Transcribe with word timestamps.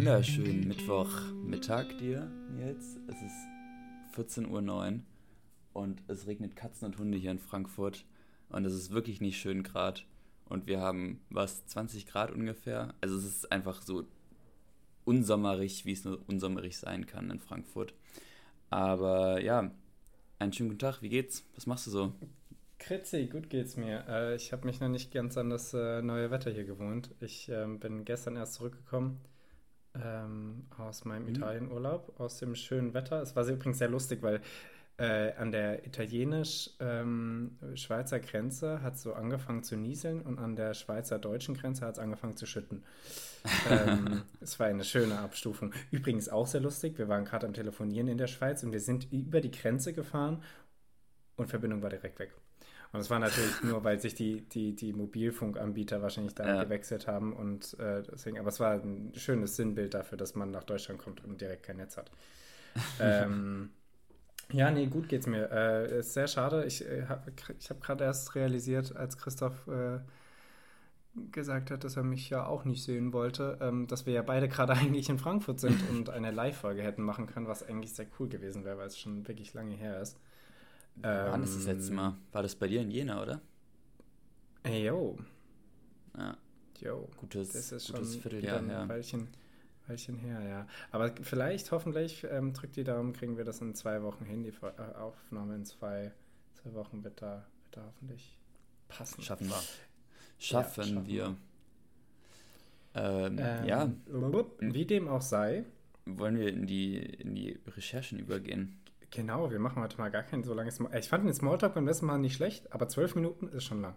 wunderschönen 0.00 0.66
Mittwochmittag 0.66 1.98
dir, 1.98 2.26
Nils. 2.56 2.96
Es 3.06 3.16
ist 3.20 4.16
14.09 4.16 4.48
Uhr 4.48 5.00
und 5.74 6.02
es 6.08 6.26
regnet 6.26 6.56
Katzen 6.56 6.86
und 6.86 6.96
Hunde 6.96 7.18
hier 7.18 7.30
in 7.30 7.38
Frankfurt. 7.38 8.06
Und 8.48 8.64
es 8.64 8.72
ist 8.72 8.92
wirklich 8.92 9.20
nicht 9.20 9.38
schön 9.38 9.62
gerade. 9.62 10.00
Und 10.48 10.66
wir 10.66 10.80
haben, 10.80 11.20
was, 11.28 11.66
20 11.66 12.06
Grad 12.06 12.30
ungefähr. 12.30 12.94
Also 13.02 13.18
es 13.18 13.26
ist 13.26 13.52
einfach 13.52 13.82
so 13.82 14.04
unsommerig, 15.04 15.84
wie 15.84 15.92
es 15.92 16.02
nur 16.06 16.18
unsommerig 16.28 16.78
sein 16.78 17.06
kann 17.06 17.30
in 17.30 17.38
Frankfurt. 17.38 17.92
Aber 18.70 19.42
ja, 19.42 19.70
einen 20.38 20.52
schönen 20.54 20.70
guten 20.70 20.78
Tag. 20.78 21.02
Wie 21.02 21.10
geht's? 21.10 21.44
Was 21.56 21.66
machst 21.66 21.86
du 21.86 21.90
so? 21.90 22.14
Kritzi, 22.78 23.26
gut 23.26 23.50
geht's 23.50 23.76
mir. 23.76 24.06
Äh, 24.08 24.36
ich 24.36 24.50
habe 24.52 24.64
mich 24.66 24.80
noch 24.80 24.88
nicht 24.88 25.12
ganz 25.12 25.36
an 25.36 25.50
das 25.50 25.74
äh, 25.74 26.00
neue 26.00 26.30
Wetter 26.30 26.50
hier 26.50 26.64
gewohnt. 26.64 27.10
Ich 27.20 27.50
ähm, 27.50 27.78
bin 27.78 28.06
gestern 28.06 28.36
erst 28.36 28.54
zurückgekommen 28.54 29.20
ähm, 29.94 30.66
aus 30.78 31.04
meinem 31.04 31.24
mhm. 31.24 31.30
Italienurlaub, 31.30 32.18
aus 32.18 32.38
dem 32.38 32.54
schönen 32.54 32.94
Wetter. 32.94 33.22
Es 33.22 33.36
war 33.36 33.46
übrigens 33.46 33.78
sehr 33.78 33.88
lustig, 33.88 34.22
weil 34.22 34.40
äh, 35.00 35.32
an 35.34 35.50
der 35.50 35.84
italienisch-schweizer 35.86 38.16
ähm, 38.16 38.22
Grenze 38.22 38.82
hat 38.82 38.96
es 38.96 39.02
so 39.02 39.14
angefangen 39.14 39.62
zu 39.62 39.76
nieseln 39.76 40.20
und 40.20 40.38
an 40.38 40.56
der 40.56 40.74
schweizer-deutschen 40.74 41.54
Grenze 41.54 41.86
hat 41.86 41.94
es 41.94 41.98
angefangen 41.98 42.36
zu 42.36 42.44
schütten. 42.44 42.84
ähm, 43.70 44.24
es 44.40 44.60
war 44.60 44.66
eine 44.66 44.84
schöne 44.84 45.18
Abstufung. 45.18 45.72
Übrigens 45.90 46.28
auch 46.28 46.46
sehr 46.46 46.60
lustig, 46.60 46.98
wir 46.98 47.08
waren 47.08 47.24
gerade 47.24 47.46
am 47.46 47.54
Telefonieren 47.54 48.08
in 48.08 48.18
der 48.18 48.26
Schweiz 48.26 48.62
und 48.62 48.72
wir 48.72 48.80
sind 48.80 49.10
über 49.10 49.40
die 49.40 49.50
Grenze 49.50 49.94
gefahren 49.94 50.42
und 51.36 51.48
Verbindung 51.48 51.80
war 51.80 51.88
direkt 51.88 52.18
weg. 52.18 52.34
Und 52.92 53.00
es 53.00 53.08
war 53.08 53.20
natürlich 53.20 53.62
nur, 53.62 53.84
weil 53.84 54.00
sich 54.00 54.14
die, 54.14 54.42
die, 54.48 54.74
die 54.74 54.92
Mobilfunkanbieter 54.92 56.02
wahrscheinlich 56.02 56.34
da 56.34 56.46
ja. 56.46 56.64
gewechselt 56.64 57.06
haben 57.06 57.32
und 57.32 57.78
äh, 57.78 58.02
deswegen, 58.02 58.38
aber 58.38 58.48
es 58.48 58.58
war 58.58 58.72
ein 58.72 59.12
schönes 59.14 59.54
Sinnbild 59.54 59.94
dafür, 59.94 60.18
dass 60.18 60.34
man 60.34 60.50
nach 60.50 60.64
Deutschland 60.64 60.98
kommt 60.98 61.22
und 61.24 61.40
direkt 61.40 61.62
kein 61.62 61.76
Netz 61.76 61.96
hat. 61.96 62.10
ähm, 63.00 63.70
ja, 64.52 64.70
nee, 64.70 64.86
gut 64.86 65.08
geht's 65.08 65.26
mir. 65.26 65.50
Äh, 65.50 66.00
ist 66.00 66.14
sehr 66.14 66.26
schade. 66.26 66.64
Ich 66.64 66.84
äh, 66.84 67.06
habe 67.06 67.32
ich 67.58 67.70
hab 67.70 67.80
gerade 67.80 68.04
erst 68.04 68.34
realisiert, 68.34 68.96
als 68.96 69.16
Christoph 69.16 69.68
äh, 69.68 70.00
gesagt 71.30 71.70
hat, 71.70 71.84
dass 71.84 71.96
er 71.96 72.02
mich 72.02 72.30
ja 72.30 72.46
auch 72.46 72.64
nicht 72.64 72.82
sehen 72.82 73.12
wollte, 73.12 73.58
ähm, 73.60 73.86
dass 73.86 74.06
wir 74.06 74.14
ja 74.14 74.22
beide 74.22 74.48
gerade 74.48 74.72
eigentlich 74.76 75.08
in 75.08 75.18
Frankfurt 75.18 75.60
sind 75.60 75.80
und 75.90 76.10
eine 76.10 76.30
Live-Folge 76.30 76.82
hätten 76.82 77.02
machen 77.02 77.26
können, 77.26 77.46
was 77.46 77.62
eigentlich 77.62 77.94
sehr 77.94 78.06
cool 78.18 78.28
gewesen 78.28 78.64
wäre, 78.64 78.78
weil 78.78 78.86
es 78.88 78.98
schon 78.98 79.28
wirklich 79.28 79.54
lange 79.54 79.74
her 79.74 80.00
ist. 80.00 80.18
Ähm, 81.02 81.32
Wann 81.32 81.42
ist 81.42 81.56
das 81.56 81.66
letzte 81.66 81.92
Mal? 81.92 82.16
War 82.32 82.42
das 82.42 82.54
bei 82.54 82.68
dir 82.68 82.82
in 82.82 82.90
Jena, 82.90 83.22
oder? 83.22 83.40
Yo. 84.66 85.18
Ja. 86.16 86.36
Yo. 86.80 87.08
Gutes, 87.16 87.52
das 87.52 87.72
ist 87.72 87.92
gutes 87.92 88.12
schon 88.14 88.22
Vierteljahr 88.22 88.62
her. 88.64 88.80
Ein 88.82 88.88
Weilchen, 88.88 89.28
Weilchen 89.86 90.16
her, 90.16 90.42
ja. 90.42 90.66
Aber 90.90 91.14
vielleicht, 91.22 91.70
hoffentlich, 91.72 92.26
ähm, 92.30 92.52
drückt 92.52 92.76
die 92.76 92.84
Daumen, 92.84 93.12
kriegen 93.12 93.36
wir 93.36 93.44
das 93.44 93.60
in 93.60 93.74
zwei 93.74 94.02
Wochen 94.02 94.24
hin. 94.24 94.42
Die 94.42 94.50
äh, 94.50 94.94
Aufnahme 94.96 95.56
in 95.56 95.64
zwei, 95.64 96.12
zwei 96.54 96.74
Wochen 96.74 97.04
wird 97.04 97.22
da, 97.22 97.46
wird 97.64 97.76
da 97.76 97.84
hoffentlich 97.86 98.38
passen. 98.88 99.22
Schaffen 99.22 99.48
wir. 99.48 99.62
Schaffen, 100.38 100.80
ja, 100.82 100.88
schaffen 100.88 101.06
wir. 101.06 101.36
Ähm, 102.94 103.36
ähm, 103.38 103.64
ja. 103.64 103.92
Wie 104.60 104.84
dem 104.86 105.08
auch 105.08 105.22
sei. 105.22 105.64
Wollen 106.06 106.38
wir 106.38 106.48
in 106.48 106.66
die, 106.66 106.96
in 106.96 107.34
die 107.34 107.58
Recherchen 107.66 108.18
übergehen? 108.18 108.79
Genau, 109.10 109.50
wir 109.50 109.58
machen 109.58 109.82
heute 109.82 109.98
mal 109.98 110.10
gar 110.10 110.22
kein 110.22 110.44
so 110.44 110.54
langes 110.54 110.76
Smalltalk. 110.76 111.02
Ich 111.02 111.08
fand 111.08 111.24
den 111.24 111.34
Smalltalk 111.34 111.74
beim 111.74 111.86
letzten 111.86 112.06
Mal 112.06 112.18
nicht 112.18 112.36
schlecht, 112.36 112.72
aber 112.72 112.88
zwölf 112.88 113.14
Minuten 113.14 113.48
ist 113.48 113.64
schon 113.64 113.82
lang. 113.82 113.96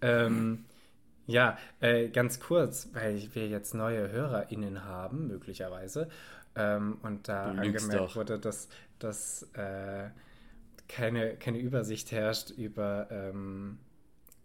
Ähm, 0.00 0.64
ja, 1.26 1.58
äh, 1.80 2.08
ganz 2.08 2.40
kurz, 2.40 2.88
weil 2.94 3.28
wir 3.34 3.48
jetzt 3.48 3.74
neue 3.74 4.10
HörerInnen 4.10 4.84
haben, 4.84 5.26
möglicherweise. 5.26 6.08
Ähm, 6.54 6.98
und 7.02 7.28
da 7.28 7.50
angemerkt 7.50 7.94
doch. 7.94 8.16
wurde, 8.16 8.38
dass, 8.38 8.68
dass 8.98 9.42
äh, 9.54 10.08
keine, 10.88 11.36
keine 11.36 11.58
Übersicht 11.58 12.12
herrscht 12.12 12.50
über 12.50 13.08
ähm, 13.10 13.78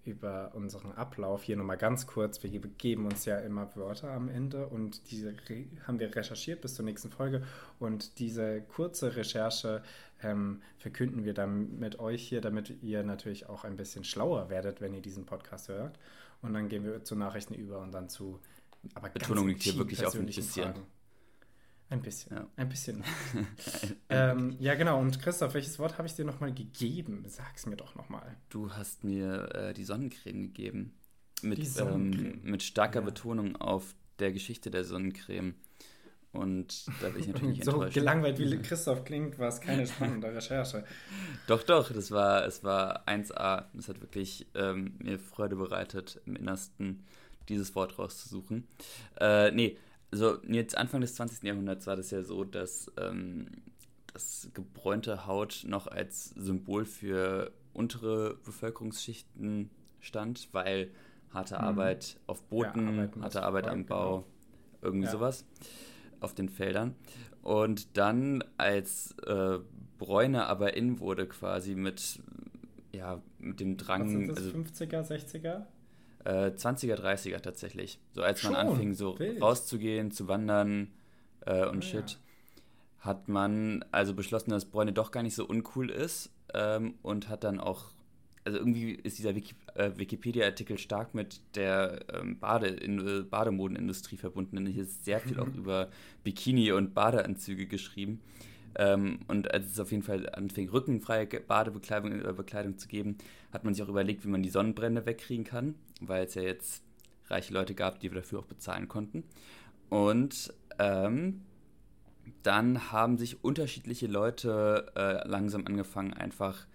über 0.04 0.52
unseren 0.54 0.92
Ablauf 0.94 1.44
hier 1.44 1.58
nochmal 1.58 1.78
ganz 1.78 2.08
kurz. 2.08 2.42
Wir 2.44 2.50
geben 2.50 3.06
uns 3.06 3.26
ja 3.26 3.38
immer 3.40 3.76
Wörter 3.76 4.12
am 4.12 4.30
Ende 4.30 4.68
und 4.68 5.12
diese 5.12 5.34
haben 5.86 6.00
wir 6.00 6.16
recherchiert 6.16 6.62
bis 6.62 6.74
zur 6.74 6.86
nächsten 6.86 7.10
Folge 7.10 7.44
und 7.80 8.20
diese 8.20 8.62
kurze 8.62 9.16
Recherche 9.16 9.84
ähm, 10.24 10.62
verkünden 10.78 11.24
wir 11.24 11.34
dann 11.34 11.80
mit 11.80 12.00
euch 12.00 12.28
hier, 12.28 12.42
damit 12.42 12.82
ihr 12.82 13.04
natürlich 13.04 13.48
auch 13.48 13.64
ein 13.64 13.76
bisschen 13.76 14.04
schlauer 14.04 14.50
werdet, 14.50 14.82
wenn 14.82 14.94
ihr 14.94 15.02
diesen 15.02 15.26
Podcast 15.26 15.70
hört. 15.70 16.00
Und 16.42 16.54
dann 16.54 16.70
gehen 16.70 16.84
wir 16.84 17.04
zu 17.04 17.16
Nachrichten 17.16 17.54
über 17.54 17.80
und 17.80 17.92
dann 17.92 18.10
zu 18.10 18.40
aber 18.96 19.10
Betonung 19.10 19.48
liegt 19.48 19.62
hier 19.62 19.78
wirklich 19.78 20.06
auf 20.06 20.16
ein 20.16 20.26
bisschen. 20.26 20.64
Fragen. 20.64 20.86
Ein 21.92 22.02
bisschen, 22.02 22.38
ja. 22.38 22.48
ein 22.56 22.70
bisschen. 22.70 23.04
ähm, 24.10 24.56
ja, 24.60 24.76
genau. 24.76 25.02
Und 25.02 25.22
Christoph, 25.22 25.54
welches 25.54 25.78
Wort 25.78 25.98
habe 25.98 26.08
ich 26.08 26.16
dir 26.16 26.24
nochmal 26.24 26.54
gegeben? 26.54 27.26
Sag's 27.28 27.66
mir 27.66 27.76
doch 27.76 27.96
nochmal. 27.96 28.38
Du 28.48 28.72
hast 28.72 29.04
mir 29.04 29.54
äh, 29.54 29.74
die 29.74 29.84
Sonnencreme 29.84 30.42
gegeben. 30.44 30.94
Mit, 31.42 31.58
die 31.58 31.66
Sonnencreme. 31.66 32.42
Ähm, 32.46 32.50
mit 32.50 32.64
starker 32.64 33.02
ja. 33.02 33.06
Betonung 33.06 33.58
auf 33.58 33.94
der 34.20 34.32
Geschichte 34.32 34.72
der 34.72 34.86
Sonnencreme. 34.86 35.56
Und 36.32 36.86
da 37.02 37.10
bin 37.10 37.20
ich 37.24 37.28
natürlich 37.34 37.58
nicht 37.58 37.66
So 37.66 37.72
enttäuscht. 37.72 37.94
gelangweilt 37.94 38.40
wie 38.40 38.58
Christoph 38.62 39.04
klingt, 39.04 39.38
war 39.38 39.50
es 39.50 39.60
keine 39.60 39.86
spannende 39.86 40.34
Recherche. 40.34 40.86
doch, 41.48 41.64
doch, 41.64 41.92
das 41.92 42.10
war, 42.12 42.46
es 42.46 42.64
war 42.64 43.06
1A. 43.06 43.66
Es 43.78 43.90
hat 43.90 44.00
wirklich 44.00 44.48
ähm, 44.56 44.94
mir 45.00 45.20
Freude 45.20 45.58
bereitet, 45.58 46.22
im 46.26 46.38
Innersten 46.38 47.04
dieses 47.50 47.76
Wort 47.76 48.00
rauszusuchen. 48.00 48.66
Äh, 49.20 49.52
nee, 49.52 49.78
also 50.12 50.38
jetzt 50.48 50.78
Anfang 50.78 51.02
des 51.02 51.16
20. 51.16 51.44
Jahrhunderts 51.44 51.88
war 51.88 51.96
das 51.96 52.12
ja 52.12 52.24
so, 52.24 52.44
dass 52.44 52.92
ähm, 53.00 53.48
das 54.14 54.50
gebräunte 54.54 55.26
Haut 55.26 55.64
noch 55.66 55.88
als 55.88 56.30
Symbol 56.32 56.86
für 56.86 57.52
untere 57.74 58.36
Bevölkerungsschichten 58.44 59.70
stand, 60.00 60.50
weil 60.52 60.92
harte 61.34 61.56
mhm. 61.56 61.62
Arbeit 61.62 62.20
auf 62.28 62.44
Booten, 62.44 62.98
ja, 62.98 63.22
harte 63.22 63.44
Arbeit 63.44 63.68
am 63.68 63.86
Bau, 63.86 64.18
genau. 64.18 64.26
irgendwie 64.82 65.06
ja. 65.06 65.12
sowas 65.12 65.46
auf 66.20 66.34
den 66.36 66.50
Feldern. 66.50 66.96
Und 67.42 67.98
dann 67.98 68.44
als 68.58 69.16
äh, 69.26 69.60
Bräune 69.98 70.46
aber 70.48 70.76
in 70.76 71.00
wurde 71.00 71.28
quasi 71.28 71.76
mit, 71.76 72.20
ja, 72.92 73.22
mit 73.40 73.60
dem 73.60 73.78
Drang. 73.78 74.06
Was 74.06 74.12
sind 74.12 74.28
das, 74.28 74.38
also, 74.38 74.50
50er, 74.52 75.02
60er? 75.08 75.66
Äh, 76.24 76.52
20er, 76.52 76.96
30er 76.96 77.40
tatsächlich. 77.40 78.00
So 78.14 78.22
als 78.22 78.44
man 78.44 78.56
anfing, 78.56 78.94
so 78.94 79.18
Wild. 79.18 79.42
rauszugehen, 79.42 80.12
zu 80.12 80.28
wandern 80.28 80.92
äh, 81.46 81.66
und 81.66 81.80
oh, 81.80 81.82
shit, 81.82 82.12
ja. 82.12 83.06
hat 83.06 83.28
man 83.28 83.84
also 83.92 84.14
beschlossen, 84.14 84.52
dass 84.52 84.66
Bräune 84.66 84.94
doch 84.94 85.12
gar 85.12 85.24
nicht 85.24 85.36
so 85.36 85.46
uncool 85.46 85.90
ist 85.90 86.32
ähm, 86.54 86.96
und 87.02 87.30
hat 87.30 87.44
dann 87.44 87.60
auch, 87.60 87.86
also 88.44 88.58
irgendwie 88.60 88.92
ist 88.92 89.18
dieser 89.18 89.36
Wiki, 89.36 89.56
äh, 89.76 89.92
Wikipedia-Artikel 89.96 90.78
stark 90.78 91.16
mit 91.16 91.42
der 91.56 92.06
ähm, 92.14 92.40
Bade 92.40 92.68
in, 92.68 93.00
äh, 93.00 93.22
Bademodenindustrie 93.24 94.18
verbunden, 94.18 94.58
denn 94.58 94.68
hier 94.68 94.84
ist 94.84 95.06
sehr 95.06 95.20
viel 95.20 95.40
auch 95.40 95.48
über 95.56 95.90
Bikini 96.24 96.72
und 96.72 96.94
Badeanzüge 96.94 97.66
geschrieben. 97.66 98.22
Ähm, 98.76 99.20
und 99.28 99.54
als 99.54 99.72
es 99.72 99.80
auf 99.80 99.92
jeden 99.92 100.04
Fall 100.04 100.30
anfing, 100.30 100.70
rückenfreie 100.70 101.26
Badebekleidung 101.26 102.24
äh, 102.24 102.34
Bekleidung 102.34 102.78
zu 102.78 102.88
geben, 102.88 103.18
hat 103.52 103.64
man 103.64 103.74
sich 103.74 103.84
auch 103.84 103.90
überlegt, 103.90 104.24
wie 104.24 104.30
man 104.30 104.44
die 104.44 104.50
Sonnenbrände 104.50 105.06
wegkriegen 105.06 105.44
kann, 105.44 105.76
weil 106.02 106.26
es 106.26 106.36
ja 106.36 106.42
jetzt 106.42 106.84
reiche 107.28 107.54
Leute 107.54 107.74
gab, 107.74 108.00
die 108.00 108.10
dafür 108.10 108.40
auch 108.40 108.46
bezahlen 108.46 108.88
konnten. 108.88 109.24
Und 109.90 110.54
ähm, 110.80 111.42
dann 112.44 112.92
haben 112.92 113.18
sich 113.18 113.44
unterschiedliche 113.44 114.08
Leute 114.08 114.92
äh, 114.96 115.28
langsam 115.28 115.66
angefangen, 115.66 116.14
einfach 116.14 116.68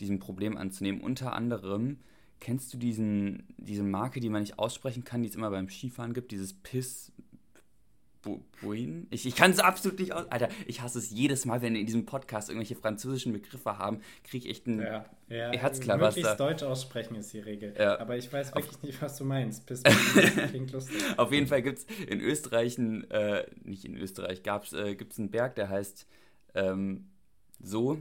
diesem 0.00 0.18
Problem 0.18 0.56
anzunehmen. 0.56 1.00
Unter 1.00 1.34
anderem, 1.34 1.98
kennst 2.40 2.72
du 2.74 2.78
diesen, 2.78 3.44
diese 3.56 3.82
Marke, 3.82 4.20
die 4.20 4.28
man 4.28 4.42
nicht 4.42 4.58
aussprechen 4.58 5.04
kann, 5.04 5.22
die 5.22 5.28
es 5.28 5.34
immer 5.34 5.50
beim 5.50 5.68
Skifahren 5.68 6.12
gibt, 6.12 6.32
dieses 6.32 6.52
Piss, 6.52 7.12
Buin? 8.60 9.06
Ich, 9.10 9.26
ich 9.26 9.36
kann 9.36 9.50
es 9.50 9.58
absolut 9.58 9.98
nicht 9.98 10.12
aus. 10.12 10.30
Alter, 10.30 10.48
ich 10.66 10.82
hasse 10.82 10.98
es 10.98 11.10
jedes 11.10 11.44
Mal, 11.44 11.62
wenn 11.62 11.74
wir 11.74 11.80
in 11.80 11.86
diesem 11.86 12.06
Podcast 12.06 12.48
irgendwelche 12.48 12.76
französischen 12.76 13.32
Begriffe 13.32 13.78
haben, 13.78 14.00
kriege 14.24 14.46
ich 14.46 14.50
echt 14.50 14.66
ein 14.66 14.80
ja, 14.80 15.04
ja, 15.28 15.52
Herzklabaster. 15.52 16.20
Möglichst 16.20 16.40
Deutsch 16.40 16.62
aussprechen 16.62 17.16
ist 17.16 17.32
die 17.32 17.40
Regel. 17.40 17.74
Ja. 17.78 17.98
Aber 17.98 18.16
ich 18.16 18.32
weiß 18.32 18.54
wirklich 18.54 18.74
Auf 18.74 18.82
nicht, 18.82 19.02
was 19.02 19.16
du 19.16 19.24
meinst. 19.24 19.66
Bis 19.66 19.82
klingt 20.48 20.72
lustig. 20.72 20.96
Auf 21.16 21.32
jeden 21.32 21.46
Fall 21.46 21.62
gibt 21.62 21.78
es 21.78 21.86
in 22.06 22.20
Österreich, 22.20 22.78
äh, 22.78 23.46
nicht 23.62 23.84
in 23.84 23.96
Österreich, 23.96 24.42
äh, 24.72 24.94
gibt 24.94 25.12
es 25.12 25.18
einen 25.18 25.30
Berg, 25.30 25.54
der 25.56 25.68
heißt 25.68 26.06
ähm, 26.54 27.10
so. 27.60 27.98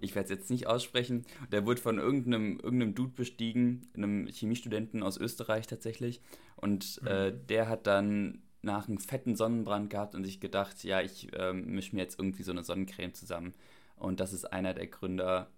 Ich 0.00 0.14
werde 0.14 0.24
es 0.24 0.38
jetzt 0.38 0.50
nicht 0.50 0.66
aussprechen. 0.66 1.24
Der 1.50 1.66
wurde 1.66 1.80
von 1.80 1.98
irgendeinem, 1.98 2.58
irgendeinem 2.60 2.94
Dude 2.94 3.12
bestiegen, 3.14 3.88
einem 3.94 4.26
Chemiestudenten 4.26 5.02
aus 5.02 5.16
Österreich 5.16 5.66
tatsächlich. 5.66 6.20
Und 6.56 7.00
äh, 7.06 7.30
mhm. 7.30 7.46
der 7.48 7.68
hat 7.68 7.86
dann 7.86 8.42
nach 8.64 8.88
einem 8.88 8.98
fetten 8.98 9.36
Sonnenbrand 9.36 9.90
gehabt 9.90 10.14
und 10.14 10.24
sich 10.24 10.40
gedacht, 10.40 10.82
ja, 10.84 11.00
ich 11.00 11.28
ähm, 11.36 11.66
mische 11.66 11.94
mir 11.94 12.02
jetzt 12.02 12.18
irgendwie 12.18 12.42
so 12.42 12.52
eine 12.52 12.64
Sonnencreme 12.64 13.14
zusammen. 13.14 13.54
Und 13.96 14.20
das 14.20 14.32
ist 14.32 14.52
einer 14.52 14.74
der 14.74 14.86
Gründer 14.86 15.48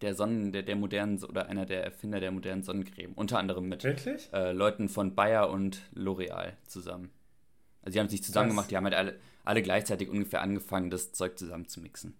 der 0.00 0.14
Sonnen, 0.14 0.52
der, 0.52 0.62
der 0.62 0.76
modernen 0.76 1.22
oder 1.24 1.46
einer 1.48 1.66
der 1.66 1.84
Erfinder 1.84 2.20
der 2.20 2.32
modernen 2.32 2.62
Sonnencreme. 2.62 3.12
Unter 3.14 3.38
anderem 3.38 3.68
mit 3.68 3.84
äh, 3.84 4.52
Leuten 4.52 4.88
von 4.88 5.14
Bayer 5.14 5.50
und 5.50 5.80
L'Oreal 5.94 6.52
zusammen. 6.66 7.10
Also 7.82 7.94
die 7.94 8.00
haben 8.00 8.08
sich 8.08 8.22
zusammen 8.24 8.48
das, 8.48 8.56
gemacht, 8.56 8.70
die 8.70 8.76
haben 8.76 8.84
halt 8.84 8.94
alle, 8.94 9.18
alle 9.44 9.62
gleichzeitig 9.62 10.08
ungefähr 10.08 10.40
angefangen, 10.40 10.90
das 10.90 11.12
Zeug 11.12 11.38
zusammen 11.38 11.68
zu 11.68 11.80
mixen. 11.80 12.16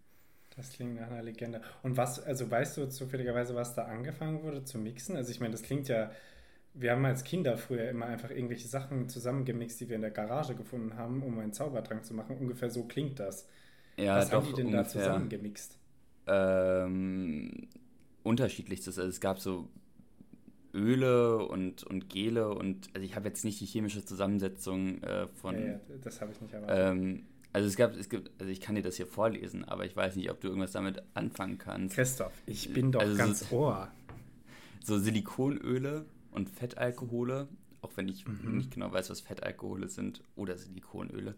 Das 0.57 0.73
klingt 0.73 0.95
nach 0.95 1.11
einer 1.11 1.23
Legende. 1.23 1.63
Und 1.83 1.97
was, 1.97 2.23
also 2.23 2.49
weißt 2.49 2.77
du 2.77 2.89
zufälligerweise, 2.89 3.55
was 3.55 3.75
da 3.75 3.87
angefangen 3.87 4.43
wurde 4.43 4.65
zu 4.65 4.79
mixen? 4.79 5.17
Also 5.17 5.31
ich 5.31 5.41
meine, 5.41 5.53
das 5.53 5.63
klingt 5.63 5.89
ja, 5.89 6.11
wir 6.75 6.91
haben 6.91 7.05
als 7.05 7.23
Kinder 7.23 7.57
früher 7.57 7.89
immer 7.89 8.07
einfach 8.07 8.31
irgendwelche 8.31 8.67
Sachen 8.67 9.09
zusammengemixt, 9.09 9.81
die 9.81 9.89
wir 9.89 9.97
in 9.97 10.03
der 10.03 10.11
Garage 10.11 10.55
gefunden 10.55 10.97
haben, 10.97 11.23
um 11.23 11.39
einen 11.39 11.53
Zaubertrank 11.53 12.05
zu 12.05 12.15
machen. 12.15 12.37
Ungefähr 12.37 12.69
so 12.69 12.85
klingt 12.85 13.21
das. 13.21 13.49
Ja, 13.97 14.17
was 14.17 14.33
haben 14.33 14.47
die 14.47 14.55
denn 14.55 14.67
ungefähr, 14.67 14.83
da 14.83 14.89
zusammengemixt? 14.89 15.79
Ähm, 16.27 17.69
unterschiedlichstes. 18.25 18.99
Also 18.99 19.09
es 19.09 19.21
gab 19.21 19.39
so 19.39 19.69
Öle 20.75 21.47
und, 21.47 21.85
und 21.85 22.09
Gele 22.09 22.49
und 22.49 22.89
also 22.93 23.05
ich 23.05 23.15
habe 23.15 23.29
jetzt 23.29 23.45
nicht 23.45 23.61
die 23.61 23.67
chemische 23.67 24.05
Zusammensetzung 24.05 25.01
äh, 25.05 25.29
von. 25.29 25.55
Ja, 25.55 25.73
ja, 25.73 25.81
das 26.03 26.21
habe 26.21 26.33
ich 26.33 26.41
nicht 26.41 26.53
erwartet. 26.53 26.77
Ähm, 26.77 27.27
also 27.53 27.69
es 27.69 27.77
gab, 27.77 27.95
es 27.95 28.09
gibt, 28.09 28.33
also 28.41 28.51
ich 28.51 28.61
kann 28.61 28.75
dir 28.75 28.83
das 28.83 28.97
hier 28.97 29.07
vorlesen, 29.07 29.65
aber 29.65 29.87
ich 29.87 29.95
weiß 29.95 30.17
nicht, 30.17 30.29
ob 30.29 30.41
du 30.41 30.49
irgendwas 30.49 30.73
damit 30.73 31.01
anfangen 31.15 31.57
kannst. 31.57 31.95
Christoph, 31.95 32.33
ich 32.47 32.73
bin 32.73 32.91
doch 32.91 33.01
also 33.01 33.17
ganz 33.17 33.49
so, 33.49 33.57
Ohr. 33.57 33.93
So 34.83 34.99
Silikonöle 34.99 36.05
und 36.35 36.51
Fettalkohole, 36.51 37.49
auch 37.81 37.93
wenn 37.97 38.09
ich 38.09 38.27
mhm. 38.27 38.57
nicht 38.57 38.73
genau 38.73 38.93
weiß, 38.93 39.11
was 39.11 39.21
Fettalkohole 39.21 39.89
sind 39.89 40.23
oder 40.37 40.57
Silikonöle. 40.57 41.35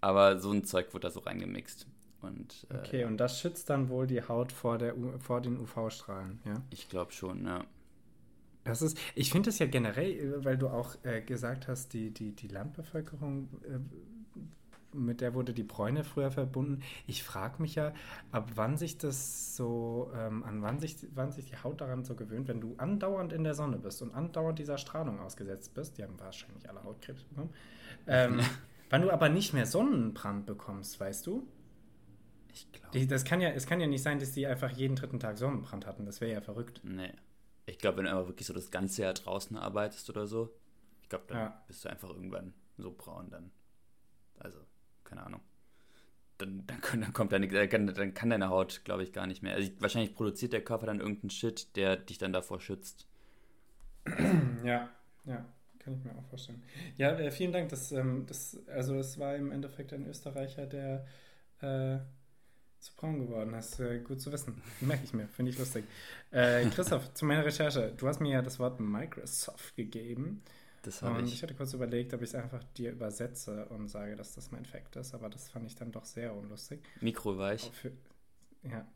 Aber 0.00 0.38
so 0.38 0.52
ein 0.52 0.64
Zeug 0.64 0.92
wird 0.92 1.04
da 1.04 1.10
so 1.10 1.20
reingemixt. 1.20 1.86
Und, 2.20 2.66
äh, 2.70 2.78
okay, 2.78 3.04
und 3.04 3.18
das 3.18 3.40
schützt 3.40 3.68
dann 3.70 3.88
wohl 3.88 4.06
die 4.06 4.22
Haut 4.22 4.52
vor, 4.52 4.78
der, 4.78 4.94
vor 5.18 5.40
den 5.40 5.58
UV-Strahlen, 5.58 6.40
ja? 6.44 6.62
Ich 6.70 6.88
glaube 6.88 7.12
schon, 7.12 7.44
ja. 7.44 7.64
Das 8.64 8.80
ist, 8.80 8.98
ich 9.14 9.30
finde 9.30 9.50
es 9.50 9.58
ja 9.58 9.66
generell, 9.66 10.12
äh, 10.12 10.44
weil 10.44 10.56
du 10.56 10.68
auch 10.68 10.96
äh, 11.04 11.20
gesagt 11.20 11.68
hast, 11.68 11.92
die, 11.92 12.10
die, 12.10 12.32
die 12.32 12.48
Landbevölkerung, 12.48 13.48
äh, 13.64 13.78
mit 14.94 15.20
der 15.20 15.34
wurde 15.34 15.52
die 15.52 15.62
Bräune 15.62 16.04
früher 16.04 16.30
verbunden. 16.30 16.82
Ich 17.06 17.22
frage 17.22 17.60
mich 17.60 17.74
ja, 17.74 17.92
ab 18.32 18.52
wann 18.54 18.76
sich 18.76 18.98
das 18.98 19.56
so, 19.56 20.10
ähm, 20.14 20.42
an 20.44 20.62
wann 20.62 20.78
sich, 20.78 20.96
wann 21.14 21.32
sich 21.32 21.50
die 21.50 21.56
Haut 21.56 21.80
daran 21.80 22.04
so 22.04 22.14
gewöhnt, 22.14 22.48
wenn 22.48 22.60
du 22.60 22.74
andauernd 22.78 23.32
in 23.32 23.44
der 23.44 23.54
Sonne 23.54 23.78
bist 23.78 24.02
und 24.02 24.14
andauernd 24.14 24.58
dieser 24.58 24.78
Strahlung 24.78 25.20
ausgesetzt 25.20 25.74
bist, 25.74 25.98
die 25.98 26.02
haben 26.02 26.18
wahrscheinlich 26.18 26.68
alle 26.68 26.82
Hautkrebs 26.82 27.24
bekommen, 27.24 27.50
ähm, 28.06 28.40
wann 28.90 29.02
du 29.02 29.10
aber 29.10 29.28
nicht 29.28 29.52
mehr 29.52 29.66
Sonnenbrand 29.66 30.46
bekommst, 30.46 30.98
weißt 31.00 31.26
du? 31.26 31.46
Ich 32.52 32.70
glaube. 32.70 33.06
Das 33.06 33.24
kann 33.24 33.40
ja, 33.40 33.50
es 33.50 33.66
kann 33.66 33.80
ja 33.80 33.86
nicht 33.86 34.02
sein, 34.02 34.20
dass 34.20 34.32
die 34.32 34.46
einfach 34.46 34.70
jeden 34.70 34.94
dritten 34.94 35.18
Tag 35.18 35.38
Sonnenbrand 35.38 35.86
hatten. 35.86 36.06
Das 36.06 36.20
wäre 36.20 36.32
ja 36.32 36.40
verrückt. 36.40 36.80
Nee. 36.84 37.12
Ich 37.66 37.78
glaube, 37.78 37.98
wenn 37.98 38.04
du 38.04 38.12
aber 38.12 38.28
wirklich 38.28 38.46
so 38.46 38.52
das 38.52 38.70
ganze 38.70 39.02
Jahr 39.02 39.14
draußen 39.14 39.56
arbeitest 39.56 40.08
oder 40.10 40.26
so, 40.26 40.54
ich 41.02 41.08
glaube, 41.08 41.24
dann 41.28 41.38
ja. 41.38 41.64
bist 41.66 41.84
du 41.84 41.88
einfach 41.88 42.10
irgendwann 42.10 42.54
so 42.76 42.92
braun 42.92 43.30
dann. 43.30 43.50
Also, 44.38 44.58
keine 45.04 45.24
Ahnung. 45.24 45.40
Dann, 46.38 46.66
dann, 46.66 47.00
dann 47.00 47.12
kommt 47.12 47.32
deine, 47.32 47.48
dann 47.48 48.14
kann 48.14 48.30
deine 48.30 48.48
Haut, 48.48 48.82
glaube 48.84 49.04
ich, 49.04 49.12
gar 49.12 49.26
nicht 49.26 49.42
mehr. 49.42 49.54
Also 49.54 49.70
wahrscheinlich 49.78 50.14
produziert 50.14 50.52
der 50.52 50.64
Körper 50.64 50.86
dann 50.86 51.00
irgendeinen 51.00 51.30
Shit, 51.30 51.76
der 51.76 51.96
dich 51.96 52.18
dann 52.18 52.32
davor 52.32 52.60
schützt. 52.60 53.06
Ja, 54.64 54.88
ja, 55.26 55.44
kann 55.78 55.94
ich 55.94 56.04
mir 56.04 56.16
auch 56.16 56.24
vorstellen. 56.24 56.62
Ja, 56.96 57.10
äh, 57.18 57.30
vielen 57.30 57.52
Dank. 57.52 57.68
Das, 57.68 57.92
ähm, 57.92 58.24
das, 58.26 58.58
also 58.66 58.96
es 58.96 59.18
war 59.18 59.36
im 59.36 59.52
Endeffekt 59.52 59.92
ein 59.92 60.06
Österreicher, 60.06 60.66
der 60.66 61.06
äh, 61.60 61.98
zu 62.80 62.94
braun 62.96 63.18
geworden. 63.18 63.52
Das 63.52 63.72
ist 63.72 63.80
äh, 63.80 64.00
gut 64.00 64.20
zu 64.20 64.32
wissen. 64.32 64.62
Merke 64.80 65.04
ich 65.04 65.12
mir, 65.12 65.28
finde 65.28 65.50
ich 65.50 65.58
lustig. 65.58 65.84
Äh, 66.30 66.66
Christoph, 66.66 67.12
zu 67.14 67.24
meiner 67.24 67.44
Recherche. 67.44 67.92
Du 67.96 68.06
hast 68.08 68.20
mir 68.20 68.32
ja 68.32 68.42
das 68.42 68.58
Wort 68.58 68.80
Microsoft 68.80 69.76
gegeben. 69.76 70.42
Das 70.84 71.02
habe 71.02 71.22
ich. 71.22 71.32
Ich 71.32 71.42
hatte 71.42 71.54
kurz 71.54 71.72
überlegt, 71.72 72.12
ob 72.14 72.22
ich 72.22 72.30
es 72.30 72.34
einfach 72.34 72.62
dir 72.76 72.92
übersetze 72.92 73.66
und 73.66 73.88
sage, 73.88 74.16
dass 74.16 74.34
das 74.34 74.50
mein 74.50 74.64
Fact 74.64 74.96
ist, 74.96 75.14
aber 75.14 75.28
das 75.28 75.48
fand 75.48 75.66
ich 75.66 75.74
dann 75.74 75.92
doch 75.92 76.04
sehr 76.04 76.34
unlustig. 76.34 76.82
Mikroweich. 77.00 77.70
Für, 77.72 77.92
ja. 78.62 78.86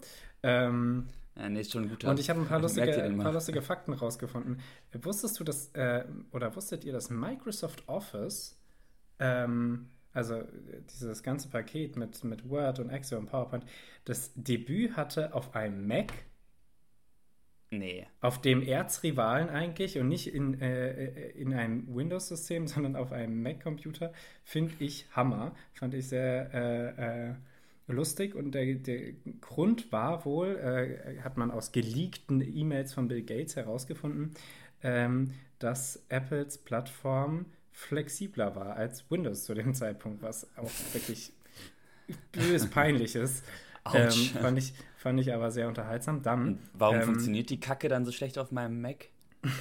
Ähm, 0.42 1.08
ja, 1.36 1.48
nee, 1.48 1.60
ist 1.60 1.72
schon 1.72 1.88
gut. 1.88 2.04
Und 2.04 2.20
ich 2.20 2.30
habe 2.30 2.40
ein 2.40 2.46
paar 2.46 2.60
lustige, 2.60 3.02
ein 3.02 3.18
paar 3.18 3.32
lustige 3.32 3.62
Fakten 3.62 3.92
rausgefunden. 3.92 4.60
Wusstest 5.02 5.38
du 5.40 5.44
das, 5.44 5.70
äh, 5.74 6.04
oder 6.32 6.54
wusstet 6.56 6.84
ihr, 6.84 6.92
dass 6.92 7.10
Microsoft 7.10 7.88
Office 7.88 8.58
ähm, 9.18 9.88
also 10.12 10.42
dieses 10.90 11.22
ganze 11.22 11.48
Paket 11.48 11.96
mit, 11.96 12.24
mit 12.24 12.48
Word 12.48 12.80
und 12.80 12.90
Excel 12.90 13.18
und 13.18 13.26
PowerPoint, 13.26 13.64
das 14.04 14.32
Debüt 14.34 14.96
hatte 14.96 15.34
auf 15.34 15.54
einem 15.54 15.86
Mac. 15.86 16.12
Nee. 17.70 18.06
Auf 18.20 18.40
dem 18.40 18.62
Erzrivalen 18.62 19.50
eigentlich 19.50 19.98
und 19.98 20.08
nicht 20.08 20.32
in, 20.32 20.60
äh, 20.60 21.30
in 21.30 21.52
einem 21.52 21.94
Windows-System, 21.94 22.66
sondern 22.66 22.96
auf 22.96 23.12
einem 23.12 23.42
Mac-Computer, 23.42 24.12
finde 24.44 24.74
ich 24.78 25.06
Hammer. 25.12 25.54
Fand 25.74 25.94
ich 25.94 26.08
sehr 26.08 26.54
äh, 26.54 27.28
äh, 27.28 27.34
lustig 27.88 28.34
und 28.34 28.52
der, 28.52 28.74
der 28.74 29.12
Grund 29.40 29.92
war 29.92 30.24
wohl, 30.24 30.56
äh, 30.56 31.20
hat 31.20 31.36
man 31.36 31.50
aus 31.50 31.72
geleakten 31.72 32.40
E-Mails 32.40 32.94
von 32.94 33.08
Bill 33.08 33.22
Gates 33.22 33.56
herausgefunden, 33.56 34.32
ähm, 34.82 35.32
dass 35.58 36.04
Apples 36.08 36.58
Plattform 36.58 37.46
flexibler 37.72 38.56
war 38.56 38.76
als 38.76 39.10
Windows 39.10 39.44
zu 39.44 39.54
dem 39.54 39.74
Zeitpunkt, 39.74 40.22
was 40.22 40.48
auch 40.56 40.70
wirklich 40.92 41.32
bös 42.32 42.66
peinlich 42.70 43.14
ist. 43.14 43.44
Ähm, 43.94 44.10
fand, 44.10 44.58
ich, 44.58 44.74
fand 44.96 45.20
ich 45.20 45.32
aber 45.32 45.50
sehr 45.50 45.68
unterhaltsam. 45.68 46.22
Dann, 46.22 46.58
warum 46.74 46.96
ähm, 46.96 47.02
funktioniert 47.02 47.50
die 47.50 47.60
Kacke 47.60 47.88
dann 47.88 48.04
so 48.04 48.12
schlecht 48.12 48.38
auf 48.38 48.50
meinem 48.52 48.80
Mac? 48.80 49.08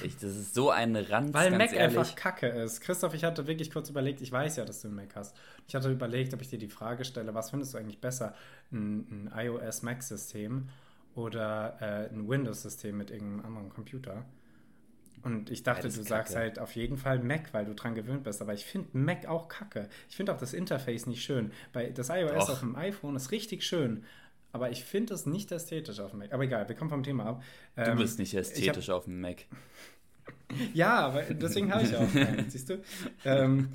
Ich, 0.02 0.16
das 0.16 0.36
ist 0.36 0.54
so 0.54 0.70
ein 0.70 0.96
Ranz, 0.96 1.32
Weil 1.34 1.52
Mac 1.52 1.72
ehrlich. 1.72 1.96
einfach 1.96 2.14
Kacke 2.16 2.48
ist. 2.48 2.80
Christoph, 2.80 3.14
ich 3.14 3.22
hatte 3.22 3.46
wirklich 3.46 3.70
kurz 3.70 3.88
überlegt, 3.88 4.20
ich 4.20 4.32
weiß 4.32 4.56
ja, 4.56 4.64
dass 4.64 4.82
du 4.82 4.88
einen 4.88 4.96
Mac 4.96 5.14
hast. 5.14 5.36
Ich 5.68 5.74
hatte 5.74 5.90
überlegt, 5.90 6.34
ob 6.34 6.40
ich 6.40 6.48
dir 6.48 6.58
die 6.58 6.68
Frage 6.68 7.04
stelle, 7.04 7.32
was 7.34 7.50
findest 7.50 7.74
du 7.74 7.78
eigentlich 7.78 8.00
besser? 8.00 8.34
Ein, 8.72 9.30
ein 9.30 9.32
iOS-Mac-System 9.36 10.68
oder 11.14 11.76
äh, 11.80 12.12
ein 12.12 12.28
Windows-System 12.28 12.96
mit 12.96 13.10
irgendeinem 13.10 13.46
anderen 13.46 13.68
Computer? 13.70 14.24
Und 15.22 15.50
ich 15.50 15.62
dachte, 15.62 15.88
du 15.88 16.02
sagst 16.02 16.36
halt 16.36 16.58
auf 16.58 16.74
jeden 16.76 16.96
Fall 16.96 17.18
Mac, 17.20 17.52
weil 17.52 17.64
du 17.64 17.74
dran 17.74 17.94
gewöhnt 17.94 18.24
bist. 18.24 18.40
Aber 18.42 18.54
ich 18.54 18.64
finde 18.64 18.96
Mac 18.96 19.26
auch 19.26 19.48
kacke. 19.48 19.88
Ich 20.08 20.16
finde 20.16 20.32
auch 20.32 20.38
das 20.38 20.54
Interface 20.54 21.06
nicht 21.06 21.22
schön. 21.22 21.52
Bei 21.72 21.90
das 21.90 22.08
iOS 22.08 22.46
Doch. 22.46 22.50
auf 22.50 22.60
dem 22.60 22.76
iPhone 22.76 23.16
ist 23.16 23.30
richtig 23.30 23.64
schön. 23.64 24.04
Aber 24.52 24.70
ich 24.70 24.84
finde 24.84 25.14
es 25.14 25.26
nicht 25.26 25.52
ästhetisch 25.52 26.00
auf 26.00 26.10
dem 26.10 26.20
Mac. 26.20 26.32
Aber 26.32 26.44
egal, 26.44 26.68
wir 26.68 26.74
kommen 26.74 26.90
vom 26.90 27.02
Thema 27.02 27.26
ab. 27.26 27.42
Du 27.76 27.82
ähm, 27.82 27.98
bist 27.98 28.18
nicht 28.18 28.34
ästhetisch 28.34 28.88
hab, 28.88 28.96
auf 28.96 29.04
dem 29.04 29.20
Mac. 29.20 29.44
ja, 30.74 30.98
aber 31.00 31.22
deswegen 31.22 31.72
habe 31.72 31.84
ich 31.84 31.94
auch 31.94 32.10
keinen, 32.12 32.48
siehst 32.50 32.70
du? 32.70 32.82
Ähm, 33.24 33.68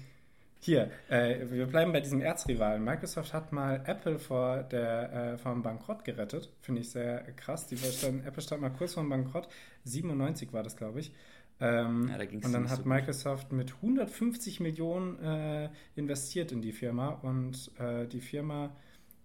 hier, 0.59 0.91
äh, 1.09 1.45
wir 1.49 1.65
bleiben 1.67 1.91
bei 1.91 1.99
diesem 1.99 2.21
Erzrivalen. 2.21 2.83
Microsoft 2.83 3.33
hat 3.33 3.51
mal 3.51 3.83
Apple 3.85 4.17
vor 4.17 4.63
der, 4.63 5.33
äh, 5.33 5.37
vom 5.37 5.61
Bankrott 5.61 6.05
gerettet. 6.05 6.49
Finde 6.61 6.81
ich 6.81 6.89
sehr 6.89 7.21
krass. 7.33 7.67
Die 7.67 7.77
stand, 7.77 8.25
Apple 8.25 8.41
stand 8.41 8.61
mal 8.61 8.69
kurz 8.69 8.93
vor 8.93 9.03
dem 9.03 9.09
Bankrott. 9.09 9.49
97 9.83 10.53
war 10.53 10.63
das, 10.63 10.77
glaube 10.77 11.01
ich. 11.01 11.11
Ähm, 11.59 12.09
ja, 12.09 12.17
da 12.17 12.23
und 12.23 12.53
dann 12.53 12.69
hat 12.69 12.83
so 12.83 12.89
Microsoft 12.89 13.51
mit 13.51 13.75
150 13.75 14.59
Millionen 14.59 15.19
äh, 15.21 15.69
investiert 15.95 16.51
in 16.51 16.61
die 16.61 16.71
Firma 16.71 17.09
und 17.09 17.71
äh, 17.79 18.07
die 18.07 18.21
Firma 18.21 18.75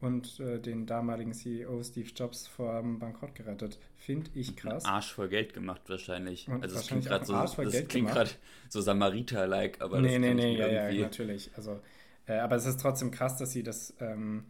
und 0.00 0.38
äh, 0.40 0.60
den 0.60 0.86
damaligen 0.86 1.32
CEO 1.32 1.82
Steve 1.82 2.08
Jobs 2.14 2.46
vor 2.46 2.80
dem 2.80 2.98
Bankrott 2.98 3.34
gerettet. 3.34 3.78
Finde 3.96 4.30
ich 4.34 4.56
krass. 4.56 4.84
Ein 4.84 4.92
Arsch 4.94 5.12
voll 5.12 5.28
Geld 5.28 5.54
gemacht 5.54 5.82
wahrscheinlich. 5.88 6.48
Und 6.48 6.62
also 6.62 6.76
es 6.76 6.86
klingt 6.86 7.06
gerade 7.06 7.24
so, 7.24 7.32
das 7.32 7.88
klingt 7.88 8.08
gerade 8.08 8.30
so 8.68 8.80
Samariter-like, 8.80 9.80
aber 9.80 10.00
nee, 10.00 10.12
das 10.12 10.20
nee, 10.20 10.34
nee, 10.34 10.56
ja, 10.56 10.88
ja, 10.88 11.02
natürlich. 11.02 11.50
Also, 11.56 11.80
äh, 12.26 12.38
aber 12.38 12.56
es 12.56 12.66
ist 12.66 12.80
trotzdem 12.80 13.10
krass, 13.10 13.36
dass 13.36 13.52
sie 13.52 13.62
das 13.62 13.94
ähm, 14.00 14.44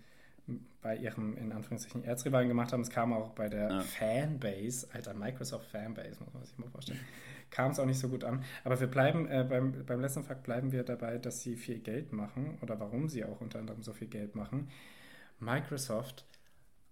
bei 0.83 0.97
ihrem, 0.97 1.37
in 1.37 1.53
Anführungszeichen, 1.53 2.05
Erzrivalen 2.05 2.49
gemacht 2.49 2.73
haben. 2.73 2.83
Es 2.83 2.91
kam 2.91 3.13
auch 3.13 3.31
bei 3.31 3.49
der 3.49 3.71
ja. 3.71 3.81
Fanbase, 3.81 4.89
alter 4.93 5.15
Microsoft 5.15 5.67
Fanbase, 5.71 6.19
muss 6.21 6.35
man 6.35 6.45
sich 6.45 6.59
mal 6.59 6.71
vorstellen 6.71 7.01
kam 7.51 7.71
es 7.71 7.81
auch 7.81 7.87
nicht 7.87 7.99
so 7.99 8.09
gut 8.09 8.25
an. 8.25 8.45
Aber 8.65 8.79
wir 8.81 8.87
bleiben, 8.87 9.27
äh, 9.29 9.45
beim, 9.49 9.85
beim 9.87 10.01
letzten 10.01 10.23
Fakt 10.23 10.43
bleiben 10.43 10.73
wir 10.73 10.83
dabei, 10.83 11.19
dass 11.19 11.41
sie 11.41 11.57
viel 11.57 11.79
Geld 11.79 12.13
machen 12.13 12.59
oder 12.63 12.79
warum 12.81 13.09
sie 13.09 13.25
auch 13.25 13.41
unter 13.41 13.59
anderem 13.59 13.83
so 13.83 13.93
viel 13.93 14.09
Geld 14.09 14.35
machen. 14.35 14.69
Microsoft 15.41 16.27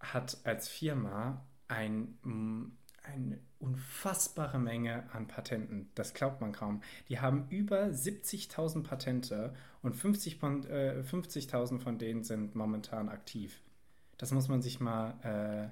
hat 0.00 0.38
als 0.44 0.68
Firma 0.68 1.44
ein, 1.68 2.18
eine 3.02 3.38
unfassbare 3.58 4.58
Menge 4.58 5.08
an 5.12 5.26
Patenten. 5.26 5.90
Das 5.94 6.14
glaubt 6.14 6.40
man 6.40 6.52
kaum. 6.52 6.82
Die 7.08 7.20
haben 7.20 7.48
über 7.50 7.86
70.000 7.86 8.82
Patente 8.82 9.54
und 9.82 9.96
50.000 9.96 10.68
äh, 10.68 11.02
50 11.02 11.50
von 11.82 11.98
denen 11.98 12.24
sind 12.24 12.54
momentan 12.54 13.08
aktiv. 13.08 13.62
Das 14.18 14.32
muss 14.32 14.48
man 14.48 14.62
sich 14.62 14.80
mal, 14.80 15.14
äh, 15.22 15.68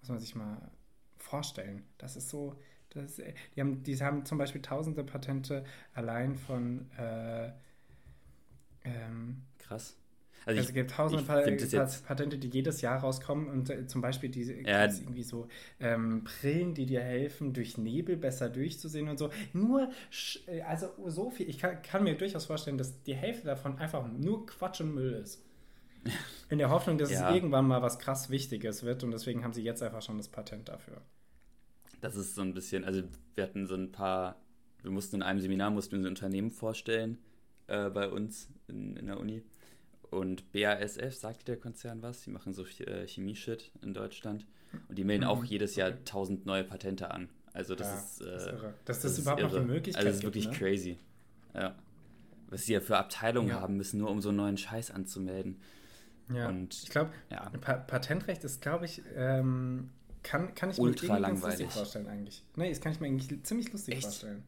muss 0.00 0.08
man 0.08 0.18
sich 0.18 0.34
mal 0.34 0.70
vorstellen. 1.18 1.84
Das 1.98 2.16
ist 2.16 2.30
so, 2.30 2.58
das, 2.90 3.16
die, 3.16 3.60
haben, 3.60 3.82
die 3.82 3.96
haben 3.96 4.24
zum 4.24 4.38
Beispiel 4.38 4.62
tausende 4.62 5.04
Patente 5.04 5.64
allein 5.94 6.36
von. 6.36 6.90
Äh, 6.92 7.52
ähm, 8.84 9.42
Krass. 9.58 9.96
Also, 10.46 10.60
es 10.60 10.72
gibt 10.72 10.92
tausende 10.92 11.24
pa 11.24 11.42
Patente, 12.06 12.38
die 12.38 12.46
jedes 12.46 12.80
Jahr 12.80 13.00
rauskommen 13.00 13.48
und 13.48 13.68
äh, 13.68 13.88
zum 13.88 14.00
Beispiel 14.00 14.30
diese 14.30 14.54
ja. 14.54 14.84
irgendwie 14.84 15.24
so 15.24 15.48
ähm, 15.80 16.22
Brillen, 16.22 16.72
die 16.72 16.86
dir 16.86 17.00
helfen, 17.00 17.52
durch 17.52 17.78
Nebel 17.78 18.16
besser 18.16 18.48
durchzusehen 18.48 19.08
und 19.08 19.18
so. 19.18 19.30
Nur, 19.52 19.90
äh, 20.46 20.60
also 20.62 20.88
so 21.06 21.30
viel. 21.30 21.48
Ich 21.48 21.58
kann, 21.58 21.82
kann, 21.82 22.04
mir 22.04 22.16
durchaus 22.16 22.44
vorstellen, 22.44 22.78
dass 22.78 23.02
die 23.02 23.16
Hälfte 23.16 23.44
davon 23.44 23.76
einfach 23.78 24.06
nur 24.06 24.46
Quatsch 24.46 24.80
und 24.80 24.94
Müll 24.94 25.14
ist. 25.14 25.44
In 26.48 26.58
der 26.58 26.70
Hoffnung, 26.70 26.96
dass 26.96 27.10
ja. 27.10 27.28
es 27.28 27.34
irgendwann 27.34 27.66
mal 27.66 27.82
was 27.82 27.98
krass 27.98 28.30
Wichtiges 28.30 28.84
wird 28.84 29.02
und 29.02 29.10
deswegen 29.10 29.42
haben 29.42 29.52
sie 29.52 29.64
jetzt 29.64 29.82
einfach 29.82 30.00
schon 30.00 30.16
das 30.16 30.28
Patent 30.28 30.68
dafür. 30.68 31.02
Das 32.00 32.14
ist 32.14 32.36
so 32.36 32.42
ein 32.42 32.54
bisschen, 32.54 32.84
also 32.84 33.02
wir 33.34 33.42
hatten 33.42 33.66
so 33.66 33.74
ein 33.74 33.90
paar, 33.90 34.36
wir 34.82 34.92
mussten 34.92 35.16
in 35.16 35.22
einem 35.22 35.40
Seminar, 35.40 35.70
mussten 35.70 35.96
wir 35.96 36.04
ein 36.04 36.06
Unternehmen 36.06 36.52
vorstellen 36.52 37.18
äh, 37.66 37.90
bei 37.90 38.08
uns 38.08 38.48
in, 38.68 38.96
in 38.96 39.06
der 39.06 39.18
Uni 39.18 39.42
und 40.10 40.52
BASF, 40.52 41.14
sagt 41.14 41.48
der 41.48 41.56
Konzern 41.56 42.02
was? 42.02 42.22
Die 42.22 42.30
machen 42.30 42.52
so 42.52 42.64
äh, 42.64 43.06
Chemie-Shit 43.06 43.72
in 43.82 43.94
Deutschland. 43.94 44.46
Und 44.88 44.98
die 44.98 45.04
melden 45.04 45.24
mhm. 45.24 45.30
auch 45.30 45.44
jedes 45.44 45.76
Jahr 45.76 45.92
tausend 46.04 46.40
okay. 46.40 46.48
neue 46.48 46.64
Patente 46.64 47.10
an. 47.10 47.28
Also 47.52 47.74
das 47.74 47.88
ja, 47.88 47.94
ist. 47.94 48.20
Äh, 48.20 48.24
das 48.24 48.42
ist 48.42 48.48
irre. 48.48 48.74
Dass 48.84 49.00
das, 49.00 49.12
das 49.12 49.18
überhaupt 49.20 49.42
noch 49.42 49.54
eine 49.54 49.64
Möglichkeit 49.64 49.96
Also 49.96 50.08
das 50.08 50.16
ist 50.18 50.22
wirklich 50.22 50.50
gibt, 50.50 50.60
ne? 50.60 50.68
crazy. 50.68 50.98
Ja. 51.54 51.74
Was 52.48 52.64
sie 52.64 52.74
ja 52.74 52.80
für 52.80 52.98
Abteilungen 52.98 53.48
ja. 53.48 53.60
haben 53.60 53.76
müssen, 53.76 53.98
nur 53.98 54.10
um 54.10 54.20
so 54.20 54.28
einen 54.28 54.38
neuen 54.38 54.56
Scheiß 54.56 54.90
anzumelden. 54.90 55.60
Ja. 56.32 56.48
Und, 56.48 56.74
ich 56.74 56.90
glaube, 56.90 57.12
ja. 57.30 57.50
Pa 57.60 57.74
Patentrecht 57.74 58.44
ist, 58.44 58.60
glaube 58.60 58.84
ich, 58.84 59.02
ähm, 59.14 59.90
kann, 60.22 60.54
kann 60.54 60.70
ich 60.70 60.78
Ultra 60.78 61.14
mir 61.14 61.20
langweilig. 61.20 61.60
lustig 61.60 61.72
vorstellen 61.72 62.06
eigentlich. 62.08 62.44
Nee, 62.56 62.68
das 62.68 62.80
kann 62.80 62.92
ich 62.92 63.00
mir 63.00 63.06
eigentlich 63.06 63.42
ziemlich 63.44 63.72
lustig 63.72 63.94
Echt? 63.94 64.02
vorstellen. 64.04 64.42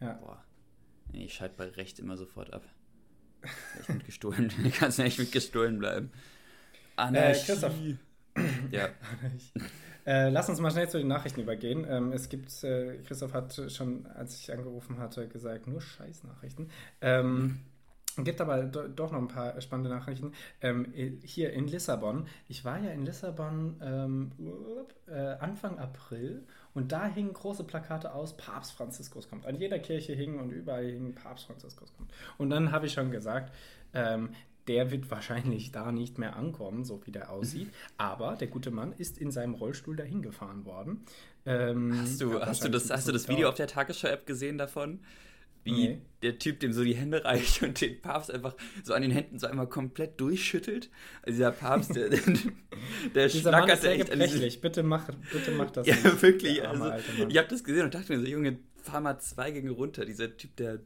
Ja. 0.00 0.14
Boah. 0.14 0.42
Nee, 1.12 1.26
ich 1.26 1.34
schalte 1.34 1.56
bei 1.56 1.68
Recht 1.68 1.98
immer 1.98 2.16
sofort 2.16 2.52
ab. 2.52 2.64
Echt 3.78 3.88
mit 3.88 4.06
gestohlen. 4.06 4.52
Kannst 4.78 4.98
echt 4.98 5.18
mit 5.18 5.32
gestohlen 5.32 5.78
bleiben. 5.78 6.10
Anarchie. 6.96 7.40
Äh, 7.40 7.44
Christoph. 7.44 7.74
ja. 8.70 8.88
Äh, 10.06 10.30
lass 10.30 10.48
uns 10.48 10.60
mal 10.60 10.70
schnell 10.70 10.88
zu 10.88 10.98
den 10.98 11.08
Nachrichten 11.08 11.40
übergehen. 11.40 11.86
Ähm, 11.88 12.12
es 12.12 12.28
gibt, 12.28 12.64
äh, 12.64 12.98
Christoph 13.06 13.32
hat 13.34 13.60
schon, 13.68 14.06
als 14.06 14.38
ich 14.38 14.52
angerufen 14.52 14.98
hatte, 14.98 15.28
gesagt, 15.28 15.66
nur 15.66 15.80
Scheiß-Nachrichten. 15.80 16.70
Ähm, 17.00 17.60
gibt 18.16 18.40
aber 18.40 18.64
do, 18.64 18.88
doch 18.88 19.12
noch 19.12 19.20
ein 19.20 19.28
paar 19.28 19.60
spannende 19.60 19.90
Nachrichten. 19.90 20.32
Ähm, 20.60 20.92
hier 21.22 21.52
in 21.52 21.68
Lissabon. 21.68 22.26
Ich 22.48 22.64
war 22.64 22.78
ja 22.78 22.90
in 22.90 23.04
Lissabon 23.04 23.76
ähm, 23.82 24.32
äh, 25.06 25.36
Anfang 25.38 25.78
April 25.78 26.44
und 26.74 26.92
da 26.92 27.06
hingen 27.06 27.32
große 27.32 27.64
Plakate 27.64 28.14
aus, 28.14 28.36
Papst 28.36 28.72
Franziskus 28.72 29.28
kommt. 29.28 29.46
An 29.46 29.56
jeder 29.56 29.78
Kirche 29.78 30.12
hingen 30.12 30.38
und 30.38 30.50
überall 30.50 30.86
hingen 30.86 31.14
Papst 31.14 31.46
Franziskus 31.46 31.92
kommt. 31.96 32.12
Und 32.38 32.50
dann 32.50 32.72
habe 32.72 32.86
ich 32.86 32.92
schon 32.92 33.10
gesagt, 33.10 33.52
ähm, 33.92 34.30
der 34.68 34.90
wird 34.90 35.10
wahrscheinlich 35.10 35.72
da 35.72 35.90
nicht 35.90 36.18
mehr 36.18 36.36
ankommen, 36.36 36.84
so 36.84 37.04
wie 37.04 37.10
der 37.10 37.30
aussieht. 37.30 37.72
Aber 37.96 38.36
der 38.36 38.48
gute 38.48 38.70
Mann 38.70 38.92
ist 38.92 39.18
in 39.18 39.30
seinem 39.30 39.54
Rollstuhl 39.54 39.96
dahin 39.96 40.22
gefahren 40.22 40.64
worden. 40.64 41.04
Ähm, 41.44 41.98
hast 42.02 42.20
du, 42.20 42.40
hast 42.40 42.64
du 42.64 42.68
das, 42.68 42.90
hast 42.90 43.08
du 43.08 43.12
das 43.12 43.28
Video 43.28 43.48
auf 43.48 43.56
der 43.56 43.66
Tagesschau-App 43.66 44.26
gesehen 44.26 44.58
davon? 44.58 45.00
Wie 45.62 45.88
nee. 45.88 46.00
der 46.22 46.38
Typ 46.38 46.60
dem 46.60 46.72
so 46.72 46.84
die 46.84 46.94
Hände 46.94 47.24
reicht 47.24 47.62
und 47.62 47.80
den 47.80 48.00
Papst 48.00 48.30
einfach 48.30 48.54
so 48.82 48.94
an 48.94 49.02
den 49.02 49.10
Händen 49.10 49.38
so 49.38 49.46
einmal 49.46 49.68
komplett 49.68 50.20
durchschüttelt. 50.20 50.90
Also 51.22 51.36
dieser 51.36 51.52
Papst, 51.52 51.94
der, 51.94 52.10
der 53.14 53.28
schnackert 53.28 53.84
echt. 53.84 54.10
Gebrechlich. 54.10 54.60
Bitte 54.60 54.82
mach, 54.82 55.08
bitte 55.32 55.52
mach 55.52 55.70
das. 55.70 55.86
ja, 55.86 55.94
nicht. 55.94 56.22
wirklich. 56.22 56.66
Also, 56.66 56.92
ich 57.28 57.36
habe 57.36 57.48
das 57.48 57.64
gesehen 57.64 57.84
und 57.84 57.94
dachte 57.94 58.12
mir 58.12 58.20
so, 58.20 58.26
Junge, 58.26 58.58
fahr 58.82 59.00
mal 59.00 59.18
zwei 59.18 59.50
Gänge 59.50 59.70
runter. 59.70 60.04
Dieser 60.04 60.36
Typ, 60.36 60.56
der, 60.56 60.80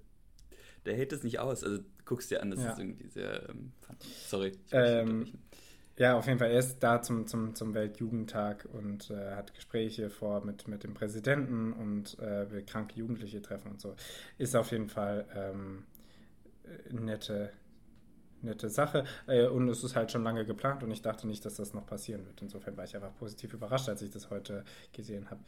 der 0.84 0.96
hält 0.96 1.12
es 1.12 1.22
nicht 1.22 1.38
aus. 1.38 1.62
Also 1.62 1.82
guckst 2.04 2.30
dir 2.30 2.42
an, 2.42 2.50
das 2.50 2.60
ja. 2.60 2.72
ist 2.72 2.78
irgendwie 2.78 3.08
sehr. 3.08 3.48
Ähm, 3.48 3.72
sorry. 4.26 4.48
Ich 4.48 4.72
ähm, 4.72 5.26
ja, 5.96 6.16
auf 6.16 6.26
jeden 6.26 6.38
Fall. 6.38 6.50
Er 6.50 6.58
ist 6.58 6.80
da 6.80 7.02
zum, 7.02 7.26
zum, 7.26 7.54
zum 7.54 7.74
Weltjugendtag 7.74 8.68
und 8.72 9.10
äh, 9.10 9.36
hat 9.36 9.54
Gespräche 9.54 10.10
vor 10.10 10.44
mit, 10.44 10.66
mit 10.66 10.82
dem 10.82 10.94
Präsidenten 10.94 11.72
und 11.72 12.18
äh, 12.18 12.50
will 12.50 12.62
kranke 12.62 12.98
Jugendliche 12.98 13.40
treffen 13.40 13.70
und 13.70 13.80
so. 13.80 13.94
Ist 14.36 14.56
auf 14.56 14.72
jeden 14.72 14.88
Fall 14.88 15.24
ähm, 15.36 15.84
nette, 16.90 17.50
nette 18.42 18.70
Sache. 18.70 19.04
Äh, 19.28 19.46
und 19.46 19.68
es 19.68 19.84
ist 19.84 19.94
halt 19.94 20.10
schon 20.10 20.24
lange 20.24 20.44
geplant 20.44 20.82
und 20.82 20.90
ich 20.90 21.02
dachte 21.02 21.28
nicht, 21.28 21.44
dass 21.44 21.54
das 21.54 21.74
noch 21.74 21.86
passieren 21.86 22.26
wird. 22.26 22.42
Insofern 22.42 22.76
war 22.76 22.84
ich 22.84 22.96
einfach 22.96 23.14
positiv 23.14 23.52
überrascht, 23.54 23.88
als 23.88 24.02
ich 24.02 24.10
das 24.10 24.30
heute 24.30 24.64
gesehen 24.92 25.30
habe. 25.30 25.40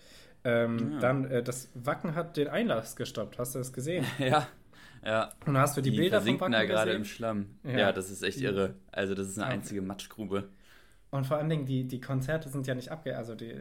Ähm, 0.44 0.92
ja. 0.92 0.98
Dann, 1.00 1.24
äh, 1.24 1.42
das 1.42 1.70
Wacken 1.74 2.14
hat 2.14 2.36
den 2.36 2.46
Einlass 2.46 2.94
gestoppt. 2.94 3.38
Hast 3.38 3.56
du 3.56 3.58
das 3.58 3.72
gesehen? 3.72 4.04
ja. 4.18 4.46
Ja. 5.04 5.32
Und 5.46 5.56
hast 5.56 5.76
du 5.76 5.80
die, 5.80 5.90
die 5.90 5.96
Bilder 5.96 6.20
vom 6.20 6.40
Wacken 6.40 6.52
da 6.52 6.64
gerade 6.64 6.92
im 6.92 7.04
Schlamm. 7.04 7.58
Ja. 7.64 7.78
ja. 7.78 7.92
das 7.92 8.10
ist 8.10 8.22
echt 8.22 8.40
irre. 8.40 8.74
Also 8.92 9.14
das 9.14 9.28
ist 9.28 9.38
eine 9.38 9.46
einzige 9.46 9.82
Matschgrube. 9.82 10.48
Und 11.10 11.26
vor 11.26 11.36
allen 11.36 11.48
Dingen, 11.48 11.66
die, 11.66 11.86
die 11.86 12.00
Konzerte 12.00 12.48
sind 12.48 12.66
ja 12.66 12.74
nicht 12.74 12.90
abge... 12.90 13.16
Also 13.16 13.34
die, 13.34 13.54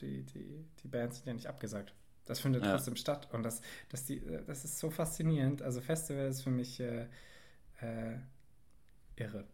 die, 0.00 0.24
die, 0.24 0.64
die 0.82 0.88
Bands 0.88 1.18
sind 1.18 1.26
ja 1.26 1.34
nicht 1.34 1.46
abgesagt. 1.46 1.94
Das 2.26 2.40
findet 2.40 2.64
ja. 2.64 2.72
trotzdem 2.72 2.96
statt. 2.96 3.28
Und 3.32 3.42
das, 3.44 3.62
das, 3.88 4.04
die, 4.04 4.20
das 4.46 4.64
ist 4.64 4.78
so 4.78 4.90
faszinierend. 4.90 5.62
Also 5.62 5.80
Festival 5.80 6.26
ist 6.26 6.42
für 6.42 6.50
mich 6.50 6.80
äh, 6.80 7.06
äh, 7.80 8.18
irre. 9.16 9.44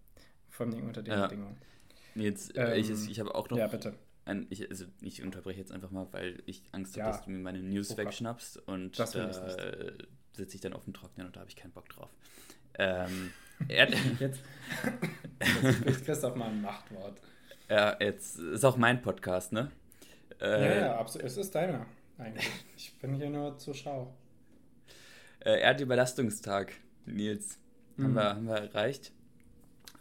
Vor 0.48 0.66
allem 0.66 0.86
unter 0.86 1.02
den 1.02 1.12
ja. 1.12 1.26
Bedingungen. 1.26 1.58
Jetzt, 2.14 2.52
ähm, 2.56 2.72
ich, 2.74 2.90
ich 2.90 3.20
habe 3.20 3.34
auch 3.34 3.48
noch... 3.50 3.58
Ja, 3.58 3.66
bitte. 3.66 3.94
Ein, 4.24 4.46
ich, 4.48 4.70
also 4.70 4.86
ich 5.02 5.22
unterbreche 5.22 5.60
jetzt 5.60 5.70
einfach 5.70 5.90
mal, 5.90 6.06
weil 6.12 6.42
ich 6.46 6.62
Angst 6.72 6.96
habe, 6.96 7.10
dass 7.10 7.24
du 7.24 7.30
mir 7.30 7.38
meine 7.38 7.62
News 7.62 7.92
oh, 7.92 7.96
wegschnappst 7.98 8.56
und 8.66 8.98
das 8.98 9.12
da 9.12 9.30
sitze 10.36 10.56
ich 10.56 10.60
dann 10.60 10.72
auf 10.72 10.84
dem 10.84 10.94
Trocknen 10.94 11.26
und 11.26 11.36
da 11.36 11.40
habe 11.40 11.50
ich 11.50 11.56
keinen 11.56 11.72
Bock 11.72 11.88
drauf. 11.88 12.10
Ähm, 12.78 13.30
jetzt, 13.68 13.96
jetzt 14.20 14.40
spricht 15.76 16.04
Christoph 16.04 16.36
mal 16.36 16.50
ein 16.50 16.60
Machtwort. 16.60 17.20
Ja, 17.68 17.96
jetzt 18.00 18.38
ist 18.38 18.64
auch 18.64 18.76
mein 18.76 19.00
Podcast, 19.00 19.52
ne? 19.52 19.70
Äh, 20.40 20.64
ja, 20.64 20.74
ja, 20.86 20.96
absolut. 20.98 21.26
Es 21.26 21.36
ist 21.36 21.54
deiner 21.54 21.86
eigentlich. 22.18 22.50
Ich 22.76 22.94
bin 22.98 23.14
hier 23.14 23.30
nur 23.30 23.58
zur 23.58 23.74
Schau. 23.74 24.14
Äh, 25.40 25.60
Erdüberlastungstag, 25.60 26.72
Nils. 27.06 27.58
Mhm. 27.96 28.04
Haben, 28.04 28.14
wir, 28.14 28.24
haben 28.24 28.46
wir 28.46 28.56
erreicht. 28.56 29.12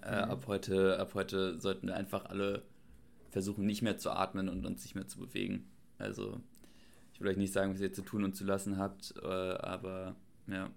Äh, 0.03 0.25
mhm. 0.25 0.31
ab, 0.31 0.43
heute, 0.47 0.99
ab 0.99 1.13
heute 1.13 1.59
sollten 1.59 1.87
wir 1.87 1.95
einfach 1.95 2.25
alle 2.25 2.63
versuchen, 3.31 3.65
nicht 3.65 3.81
mehr 3.81 3.97
zu 3.97 4.11
atmen 4.11 4.49
und 4.49 4.65
uns 4.65 4.83
nicht 4.83 4.95
mehr 4.95 5.07
zu 5.07 5.19
bewegen. 5.19 5.69
Also, 5.97 6.39
ich 7.13 7.21
will 7.21 7.29
euch 7.29 7.37
nicht 7.37 7.53
sagen, 7.53 7.73
was 7.73 7.81
ihr 7.81 7.93
zu 7.93 8.01
tun 8.01 8.23
und 8.23 8.35
zu 8.35 8.43
lassen 8.43 8.77
habt, 8.77 9.13
äh, 9.21 9.27
aber 9.27 10.15
ja. 10.47 10.69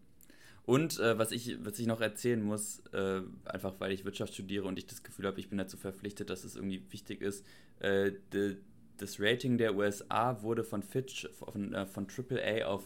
Und 0.66 0.98
äh, 0.98 1.16
was, 1.16 1.30
ich, 1.30 1.64
was 1.64 1.78
ich 1.78 1.86
noch 1.86 2.00
erzählen 2.00 2.42
muss, 2.42 2.82
äh, 2.92 3.22
einfach 3.44 3.74
weil 3.78 3.92
ich 3.92 4.04
Wirtschaft 4.04 4.34
studiere 4.34 4.66
und 4.66 4.78
ich 4.78 4.86
das 4.86 5.04
Gefühl 5.04 5.26
habe, 5.26 5.38
ich 5.38 5.48
bin 5.48 5.58
dazu 5.58 5.76
verpflichtet, 5.76 6.28
dass 6.28 6.42
es 6.42 6.56
irgendwie 6.56 6.82
wichtig 6.90 7.22
ist, 7.22 7.46
äh, 7.78 8.10
de, 8.32 8.56
das 8.98 9.20
Rating 9.20 9.58
der 9.58 9.76
USA 9.76 10.42
wurde 10.42 10.64
von 10.64 10.82
Fitch 10.82 11.28
von, 11.38 11.72
äh, 11.72 11.86
von 11.86 12.08
AAA 12.08 12.66
auf 12.66 12.82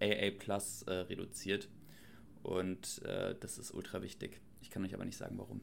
AA 0.00 0.30
Plus 0.38 0.82
äh, 0.84 0.92
reduziert. 0.92 1.68
Und 2.42 3.02
äh, 3.04 3.34
das 3.38 3.58
ist 3.58 3.70
ultra 3.72 4.00
wichtig. 4.00 4.40
Ich 4.62 4.70
kann 4.70 4.82
euch 4.82 4.94
aber 4.94 5.04
nicht 5.04 5.18
sagen, 5.18 5.36
warum. 5.36 5.60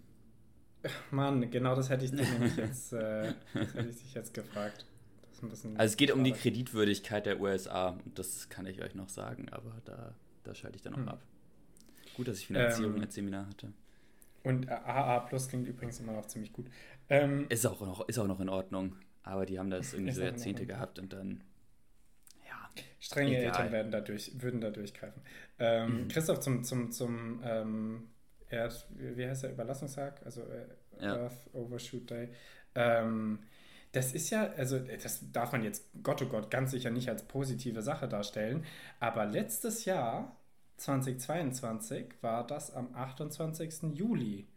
Mann, 1.10 1.50
genau 1.50 1.74
das 1.76 1.90
hätte 1.90 2.06
ich 2.06 2.12
dich 2.12 2.28
jetzt, 2.58 2.94
das 2.94 3.34
hätte 3.54 3.90
ich 3.90 3.98
dich 3.98 4.14
jetzt 4.14 4.32
gefragt. 4.36 4.86
also 5.42 5.70
es 5.76 5.98
geht 5.98 6.10
schade. 6.10 6.20
um 6.20 6.24
die 6.24 6.34
Kreditwürdigkeit 6.34 7.26
der 7.26 7.42
USA 7.42 7.98
und 8.06 8.20
das 8.20 8.48
kann 8.50 8.68
ich 8.68 8.84
euch 8.84 8.94
noch 8.94 9.10
sagen, 9.10 9.50
aber 9.50 9.82
da 9.86 10.14
da 10.48 10.56
schalte 10.56 10.78
ich 10.78 10.82
dann 10.82 10.94
auch 10.94 10.98
hm. 10.98 11.10
ab. 11.10 11.22
Gut, 12.16 12.28
dass 12.28 12.40
ich 12.40 12.48
Finanzierung 12.48 12.96
ähm, 12.96 13.02
als 13.02 13.14
Seminar 13.14 13.48
hatte. 13.48 13.72
Und 14.44 14.70
AA 14.70 15.20
Plus 15.22 15.50
klingt 15.50 15.68
übrigens 15.68 16.00
immer 16.00 16.14
noch 16.14 16.26
ziemlich 16.26 16.54
gut. 16.54 16.68
Ähm, 17.10 17.46
ist, 17.50 17.66
auch 17.66 17.82
noch, 17.82 18.08
ist 18.08 18.18
auch 18.18 18.28
noch 18.28 18.40
in 18.40 18.50
Ordnung. 18.50 18.96
Aber 19.24 19.46
die 19.46 19.60
haben 19.60 19.70
das 19.70 19.94
irgendwie 19.94 20.14
so 20.14 20.22
Jahrzehnte 20.22 20.66
gehabt 20.66 21.00
und 21.00 21.12
dann. 21.12 21.44
Ja. 22.48 22.70
Strenge 23.00 23.38
egal. 23.38 23.44
Eltern 23.44 23.72
werden 23.72 23.92
dadurch, 23.92 24.42
würden 24.42 24.62
da 24.62 24.70
durchgreifen. 24.70 25.22
Ähm, 25.60 26.04
mhm. 26.04 26.08
Christoph, 26.08 26.40
zum, 26.40 26.64
zum, 26.64 26.92
zum 26.92 27.42
ähm, 27.44 28.08
Erd, 28.50 28.88
wie 28.92 29.28
heißt 29.28 29.44
der, 29.44 29.52
Überlassungstag? 29.52 30.26
Also 30.26 30.44
äh, 30.44 30.66
ja. 31.02 31.24
Earth 31.24 31.54
Overshoot 31.54 32.10
Day. 32.10 32.30
Ähm, 32.74 33.40
das 33.98 34.14
ist 34.14 34.30
ja, 34.30 34.52
also 34.58 34.78
das 34.78 35.32
darf 35.32 35.52
man 35.52 35.64
jetzt 35.64 35.90
Gott 36.04 36.22
oh 36.22 36.28
Gott 36.28 36.52
ganz 36.52 36.70
sicher 36.70 36.92
nicht 36.92 37.10
als 37.10 37.24
positive 37.24 37.82
Sache 37.82 38.08
darstellen, 38.08 38.64
aber 39.00 39.26
letztes 39.26 39.86
Jahr, 39.86 40.38
2022, 40.78 42.06
war 42.22 42.46
das 42.46 42.72
am 42.72 42.94
28. 42.94 43.96
Juli. 43.96 44.48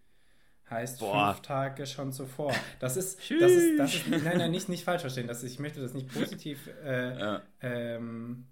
Heißt 0.69 1.01
Boah. 1.01 1.33
fünf 1.33 1.41
Tage 1.41 1.87
schon 1.87 2.13
zuvor. 2.13 2.55
Das 2.81 2.99
ist, 2.99 3.19
das 3.41 3.51
ist, 3.51 3.79
das 3.79 3.95
ist, 3.95 4.09
nein, 4.09 4.37
nein, 4.37 4.51
nicht, 4.51 4.69
nicht 4.69 4.85
falsch 4.85 5.01
verstehen. 5.01 5.27
Das, 5.27 5.43
ich 5.43 5.59
möchte 5.59 5.81
das 5.81 5.95
nicht 5.95 6.13
positiv 6.13 6.69
äh, 6.85 7.19
ja. 7.19 7.43
ähm, 7.63 8.47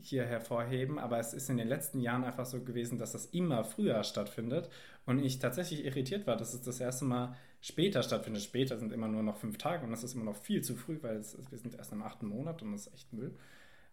hier 0.00 0.24
hervorheben, 0.24 0.98
aber 0.98 1.18
es 1.18 1.34
ist 1.34 1.50
in 1.50 1.58
den 1.58 1.68
letzten 1.68 2.00
Jahren 2.00 2.24
einfach 2.24 2.46
so 2.46 2.64
gewesen, 2.64 2.98
dass 2.98 3.12
das 3.12 3.26
immer 3.26 3.62
früher 3.62 4.02
stattfindet 4.04 4.70
und 5.04 5.22
ich 5.22 5.38
tatsächlich 5.38 5.84
irritiert 5.84 6.26
war, 6.26 6.36
dass 6.36 6.54
es 6.54 6.62
das 6.62 6.80
erste 6.80 7.04
Mal 7.04 7.36
später 7.64 8.02
stattfindet. 8.02 8.42
Später 8.42 8.76
sind 8.76 8.92
immer 8.92 9.08
nur 9.08 9.22
noch 9.22 9.38
fünf 9.38 9.56
Tage 9.56 9.84
und 9.84 9.90
das 9.90 10.04
ist 10.04 10.14
immer 10.14 10.24
noch 10.24 10.36
viel 10.36 10.62
zu 10.62 10.76
früh, 10.76 10.98
weil 11.00 11.16
es, 11.16 11.38
wir 11.50 11.58
sind 11.58 11.74
erst 11.74 11.92
im 11.92 12.02
achten 12.02 12.26
Monat 12.26 12.60
und 12.62 12.72
das 12.72 12.86
ist 12.86 12.94
echt 12.94 13.12
Müll. 13.12 13.34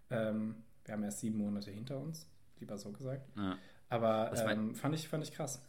Ähm, 0.10 0.56
wir 0.84 0.94
haben 0.94 1.04
erst 1.04 1.22
sieben 1.22 1.38
Monate 1.38 1.72
hinter 1.72 1.98
uns, 1.98 2.28
lieber 2.60 2.78
so 2.78 2.92
gesagt. 2.92 3.30
Ja. 3.38 3.58
Aber 3.88 4.34
ähm, 4.46 4.76
fand, 4.76 4.96
ich, 4.96 5.08
fand 5.08 5.24
ich 5.24 5.32
krass. 5.32 5.66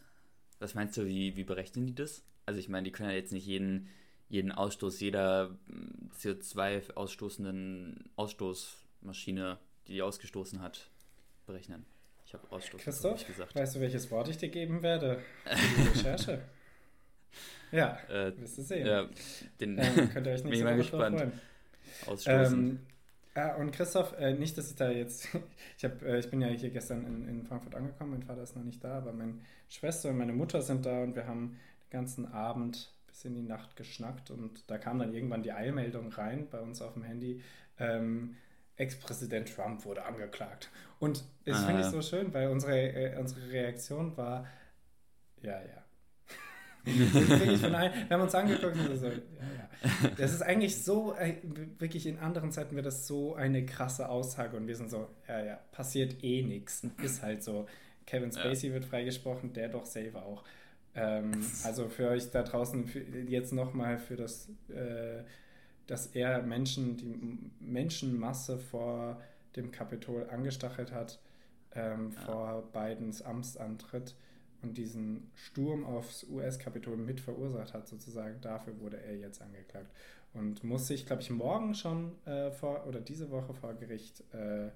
Was 0.59 0.75
meinst 0.75 0.97
du, 0.97 1.07
wie, 1.07 1.37
wie 1.37 1.45
berechnen 1.45 1.87
die 1.87 1.95
das? 1.95 2.25
Also 2.45 2.59
ich 2.59 2.69
meine, 2.69 2.85
die 2.85 2.91
können 2.91 3.11
ja 3.11 3.15
jetzt 3.15 3.33
nicht 3.33 3.47
jeden, 3.47 3.89
jeden 4.29 4.51
Ausstoß 4.51 4.99
jeder 4.99 5.57
hm, 5.69 6.11
CO2 6.19 6.95
ausstoßenden 6.95 8.11
Ausstoßmaschine, 8.17 9.59
die 9.87 9.93
die 9.93 10.03
ausgestoßen 10.03 10.61
hat, 10.61 10.91
berechnen. 11.47 11.87
Ich 12.25 12.35
habe 12.35 12.51
Ausstoß 12.51 12.81
Christoph, 12.81 13.27
gesagt. 13.27 13.55
Weißt 13.55 13.77
du, 13.77 13.81
welches 13.81 14.11
Wort 14.11 14.27
ich 14.27 14.39
dir 14.39 14.49
geben 14.49 14.83
werde? 14.83 15.21
Für 15.45 15.83
die 15.83 15.89
Recherche. 15.89 16.43
ja, 17.73 17.99
äh, 18.09 18.33
wirst 18.39 18.59
du 18.59 18.63
sehen. 18.63 18.87
Ja, 18.87 19.09
den 19.61 19.79
ähm, 19.79 20.11
könnt 20.11 20.27
ihr 20.27 20.33
euch 20.33 20.45
nicht 20.45 20.61
so 20.61 20.77
gespannt. 20.77 21.33
Ausstoßen. 22.07 22.59
Ähm, 22.59 22.79
Ah, 23.35 23.55
und 23.55 23.73
Christoph, 23.73 24.15
äh, 24.19 24.35
nicht, 24.35 24.59
dass 24.59 24.71
ich 24.71 24.77
da 24.77 24.91
jetzt, 24.91 25.29
ich, 25.79 25.85
hab, 25.85 26.03
äh, 26.03 26.19
ich 26.19 26.31
bin 26.31 26.43
ja 26.43 26.49
hier 26.49 26.71
gestern 26.71 27.07
in, 27.07 27.29
in 27.29 27.45
Frankfurt 27.45 27.75
angekommen, 27.75 28.11
mein 28.11 28.23
Vater 28.23 28.43
ist 28.43 28.57
noch 28.57 28.63
nicht 28.63 28.85
da, 28.85 28.99
aber 28.99 29.13
meine 29.13 29.39
Schwester 29.71 30.11
und 30.11 30.19
meine 30.19 30.35
Mutter 30.35 30.61
sind 30.61 30.85
da 30.85 31.03
und 31.03 31.17
wir 31.17 31.27
haben 31.27 31.59
den 31.85 31.91
ganzen 31.91 32.31
Abend 32.31 32.93
bis 33.07 33.25
in 33.25 33.35
die 33.35 33.43
Nacht 33.43 33.77
geschnackt 33.77 34.31
und 34.31 34.71
da 34.71 34.77
kam 34.77 34.99
dann 34.99 35.15
irgendwann 35.15 35.43
die 35.43 35.53
Eilmeldung 35.53 36.13
rein 36.13 36.49
bei 36.51 36.61
uns 36.61 36.83
auf 36.83 36.93
dem 36.93 37.05
Handy. 37.05 37.43
Ähm, 37.79 38.37
Ex-Präsident 38.77 39.55
Trump 39.55 39.85
wurde 39.85 40.05
angeklagt. 40.05 40.71
Und 40.99 41.25
das 41.45 41.63
ah, 41.63 41.67
finde 41.67 41.83
ich 41.83 41.89
so 41.89 42.03
schön, 42.03 42.33
weil 42.35 42.49
unsere, 42.49 42.79
äh, 42.79 43.19
unsere 43.19 43.51
Reaktion 43.51 44.17
war, 44.17 44.47
ja, 45.43 45.61
ja, 45.61 45.82
wir 46.85 48.11
haben 48.11 48.23
uns 48.23 48.35
angeguckt 48.35 48.77
und 48.77 48.97
so, 48.97 49.07
ja, 49.07 49.13
ja. 49.13 50.11
Das 50.17 50.33
ist 50.33 50.43
eigentlich 50.43 50.83
so, 50.83 51.15
äh, 51.15 51.37
wirklich 51.79 52.07
in 52.07 52.19
anderen 52.19 52.53
Zeiten 52.53 52.75
wäre 52.75 52.85
das 52.85 53.07
so 53.07 53.35
eine 53.35 53.65
krasse 53.65 54.09
Aussage 54.09 54.57
und 54.57 54.67
wir 54.67 54.77
sind 54.77 54.91
so, 54.91 55.09
ja, 55.29 55.45
ja, 55.45 55.59
passiert 55.73 56.23
eh 56.23 56.43
nichts. 56.43 56.87
Ist 57.03 57.23
halt 57.23 57.43
so. 57.43 57.67
Kevin 58.07 58.33
Spacey 58.33 58.69
ja. 58.69 58.75
wird 58.75 58.85
freigesprochen, 58.85 59.53
der 59.53 59.69
doch 59.69 59.87
selber 59.87 60.25
auch. 60.25 60.45
Ähm, 60.95 61.33
also 61.65 61.89
für 61.89 62.09
euch 62.09 62.31
da 62.31 62.43
draußen 62.43 62.87
für, 62.87 63.01
jetzt 63.01 63.53
nochmal 63.53 63.99
für 63.99 64.17
das, 64.17 64.49
äh, 64.69 65.23
dass 65.87 66.07
er 66.09 66.43
Menschen, 66.43 66.97
die 66.97 67.39
Menschenmasse 67.61 68.59
vor 68.59 69.21
dem 69.57 69.71
Kapitol 69.71 70.29
angestachelt 70.31 70.93
hat, 70.93 71.21
ähm, 71.75 72.13
vor 72.13 72.71
Bidens 72.73 73.23
Amtsantritt 73.23 74.15
und 74.63 74.79
diesen 74.79 75.31
Sturm 75.35 75.85
aufs 75.85 76.25
US-Kapitol 76.25 76.97
mit 76.97 77.21
verursacht 77.21 77.75
hat, 77.75 77.89
sozusagen. 77.89 78.41
Dafür 78.41 78.79
wurde 78.81 79.01
er 79.01 79.17
jetzt 79.17 79.43
angeklagt 79.43 79.91
und 80.35 80.65
muss 80.65 80.87
sich, 80.87 81.07
glaube 81.07 81.23
ich, 81.23 81.31
morgen 81.31 81.75
schon 81.75 82.13
äh, 82.27 82.51
vor 82.51 82.87
oder 82.87 83.01
diese 83.01 83.31
Woche 83.31 83.55
vor 83.55 83.75
Gericht 83.75 84.23
äh, 84.33 84.71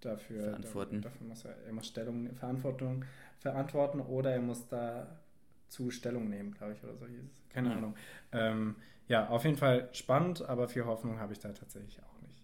dafür 0.00 0.42
verantworten. 0.42 1.02
Da, 1.02 1.08
dafür 1.08 1.26
muss 1.26 1.44
er, 1.44 1.56
er 1.66 1.72
muss 1.72 1.86
Stellung, 1.86 2.34
Verantwortung 2.34 3.04
verantworten 3.38 4.00
oder 4.00 4.32
er 4.32 4.40
muss 4.40 4.66
da 4.68 5.06
zu 5.68 5.90
Stellung 5.90 6.28
nehmen, 6.28 6.52
glaube 6.52 6.72
ich, 6.72 6.82
oder 6.82 6.96
so 6.96 7.06
hieß 7.06 7.24
es. 7.24 7.48
Keine 7.48 7.70
ja. 7.70 7.76
Ahnung. 7.76 7.94
Ähm, 8.32 8.76
ja, 9.08 9.28
auf 9.28 9.44
jeden 9.44 9.56
Fall 9.56 9.88
spannend, 9.92 10.42
aber 10.42 10.68
viel 10.68 10.84
Hoffnung 10.84 11.18
habe 11.20 11.32
ich 11.32 11.38
da 11.38 11.52
tatsächlich 11.52 12.00
auch 12.02 12.22
nicht. 12.22 12.42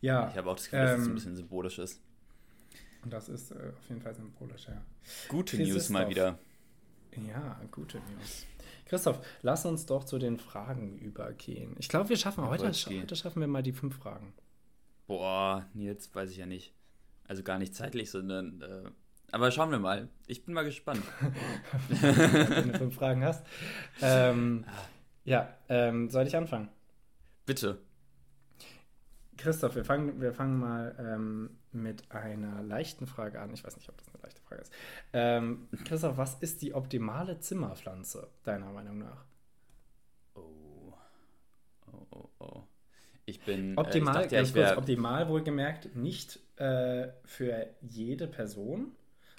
Ja, 0.00 0.28
ich 0.28 0.36
habe 0.36 0.50
auch 0.50 0.56
das 0.56 0.70
Gefühl, 0.70 0.80
ähm, 0.80 0.86
dass 0.86 0.98
es 1.00 1.04
ein 1.04 1.08
ähm, 1.08 1.14
bisschen 1.14 1.36
symbolisch 1.36 1.78
ist. 1.78 2.00
Und 3.02 3.12
das 3.12 3.28
ist 3.28 3.50
äh, 3.52 3.72
auf 3.78 3.88
jeden 3.88 4.00
Fall 4.00 4.14
symbolisch, 4.14 4.66
ja. 4.68 4.82
Gute 5.28 5.56
Christoph. 5.56 5.74
News 5.74 5.88
mal 5.90 6.08
wieder. 6.08 6.38
Ja, 7.28 7.60
gute 7.70 7.98
News. 7.98 8.46
Christoph, 8.86 9.20
lass 9.42 9.66
uns 9.66 9.86
doch 9.86 10.04
zu 10.04 10.18
den 10.18 10.38
Fragen 10.38 10.98
übergehen. 10.98 11.76
Ich 11.78 11.88
glaube, 11.88 12.08
wir 12.08 12.16
schaffen 12.16 12.48
heute, 12.48 12.72
heute 12.72 13.16
schaffen 13.16 13.40
wir 13.40 13.48
mal 13.48 13.62
die 13.62 13.72
fünf 13.72 13.96
Fragen. 13.96 14.32
Boah, 15.06 15.66
jetzt 15.74 16.14
weiß 16.14 16.30
ich 16.30 16.38
ja 16.38 16.46
nicht. 16.46 16.74
Also 17.26 17.42
gar 17.42 17.58
nicht 17.58 17.74
zeitlich, 17.74 18.10
sondern. 18.10 18.62
Äh, 18.62 18.90
aber 19.30 19.50
schauen 19.50 19.70
wir 19.70 19.78
mal. 19.78 20.08
Ich 20.26 20.44
bin 20.44 20.54
mal 20.54 20.64
gespannt. 20.64 21.02
Wenn 21.88 22.72
du 22.72 22.78
fünf 22.78 22.94
Fragen 22.94 23.24
hast. 23.24 23.44
Ähm, 24.00 24.64
ah. 24.66 24.72
ja, 25.24 25.54
ähm, 25.68 26.08
soll 26.08 26.26
ich 26.26 26.36
anfangen? 26.36 26.68
Bitte. 27.44 27.78
Christoph, 29.38 29.76
wir 29.76 29.84
fangen, 29.84 30.20
wir 30.20 30.32
fangen 30.32 30.58
mal 30.58 30.94
ähm, 30.98 31.50
mit 31.72 32.10
einer 32.10 32.62
leichten 32.62 33.06
Frage 33.06 33.40
an. 33.40 33.54
Ich 33.54 33.64
weiß 33.64 33.76
nicht, 33.76 33.88
ob 33.88 33.96
das 33.96 34.08
eine 34.08 34.22
leichte 34.22 34.42
Frage 34.42 34.62
ist. 34.62 34.72
Ähm, 35.12 35.68
Christoph, 35.84 36.16
was 36.16 36.34
ist 36.40 36.60
die 36.60 36.74
optimale 36.74 37.38
Zimmerpflanze, 37.38 38.28
deiner 38.44 38.70
Meinung 38.72 38.98
nach? 38.98 39.24
Oh. 40.34 40.92
Oh, 41.92 42.06
oh, 42.10 42.28
oh. 42.40 42.62
Ich 43.24 43.40
bin. 43.40 43.78
Optimal, 43.78 44.16
äh, 44.16 44.18
dachte, 44.22 44.36
ganz 44.36 44.52
kurz, 44.52 44.76
optimal 44.76 45.28
wohlgemerkt, 45.28 45.94
nicht 45.94 46.40
äh, 46.56 47.08
für 47.24 47.68
jede 47.80 48.26
Person, 48.26 48.92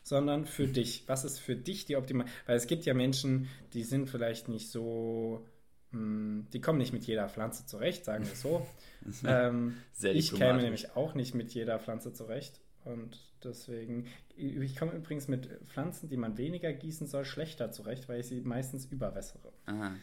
sondern 0.04 0.46
für 0.46 0.68
dich. 0.80 1.04
Was 1.08 1.26
ist 1.26 1.40
für 1.40 1.56
dich 1.56 1.86
die 1.86 1.98
optimal? 1.98 2.28
Weil 2.46 2.56
es 2.56 2.68
gibt 2.68 2.86
ja 2.86 2.94
Menschen, 2.94 3.50
die 3.74 3.84
sind 3.84 4.10
vielleicht 4.10 4.48
nicht 4.48 4.70
so 4.70 5.46
die 5.92 6.62
kommen 6.62 6.78
nicht 6.78 6.94
mit 6.94 7.06
jeder 7.06 7.28
Pflanze 7.30 7.66
zurecht, 7.66 8.06
sagen 8.06 8.26
wir 8.26 8.36
so. 8.36 8.66
ähm, 9.26 9.78
ich 10.02 10.34
käme 10.34 10.62
nämlich 10.62 10.96
auch 10.96 11.16
nicht 11.16 11.34
mit 11.34 11.52
jeder 11.54 11.80
Pflanze 11.80 12.14
zurecht. 12.14 12.62
Und 12.86 13.20
deswegen, 13.44 14.08
ich 14.36 14.76
komme 14.76 14.94
übrigens 14.94 15.28
mit 15.28 15.48
Pflanzen, 15.68 16.10
die 16.10 16.18
man 16.18 16.38
weniger 16.38 16.72
gießen 16.74 17.08
soll, 17.08 17.26
schlechter 17.26 17.72
zurecht, 17.72 18.08
weil 18.08 18.20
ich 18.20 18.28
sie 18.28 18.42
meistens 18.42 18.86
überwässere. 18.86 19.52
Aha. 19.66 19.96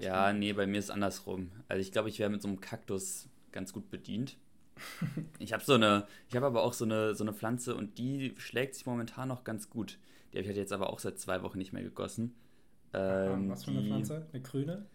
Ja, 0.00 0.32
nee, 0.32 0.52
bei 0.52 0.66
mir 0.66 0.78
ist 0.78 0.86
es 0.86 0.90
andersrum. 0.90 1.50
Also 1.68 1.80
ich 1.80 1.90
glaube, 1.90 2.08
ich 2.08 2.18
wäre 2.20 2.30
mit 2.30 2.40
so 2.40 2.48
einem 2.48 2.60
Kaktus 2.60 3.28
ganz 3.50 3.72
gut 3.72 3.90
bedient. 3.90 4.36
ich 5.38 5.52
habe 5.52 5.64
so 5.64 5.74
eine, 5.74 6.06
ich 6.28 6.36
habe 6.36 6.46
aber 6.46 6.62
auch 6.62 6.72
so 6.72 6.84
eine, 6.84 7.14
so 7.14 7.24
eine 7.24 7.32
Pflanze 7.32 7.74
und 7.74 7.98
die 7.98 8.34
schlägt 8.38 8.74
sich 8.74 8.86
momentan 8.86 9.28
noch 9.28 9.44
ganz 9.44 9.70
gut. 9.70 9.98
Die 10.32 10.38
habe 10.38 10.48
ich 10.48 10.56
jetzt 10.56 10.72
aber 10.72 10.90
auch 10.90 10.98
seit 11.00 11.18
zwei 11.18 11.42
Wochen 11.42 11.58
nicht 11.58 11.72
mehr 11.72 11.82
gegossen. 11.82 12.34
Ähm, 12.94 13.50
was 13.50 13.64
für 13.64 13.70
eine 13.70 13.82
Pflanze? 13.82 14.26
Eine 14.32 14.42
grüne? 14.42 14.86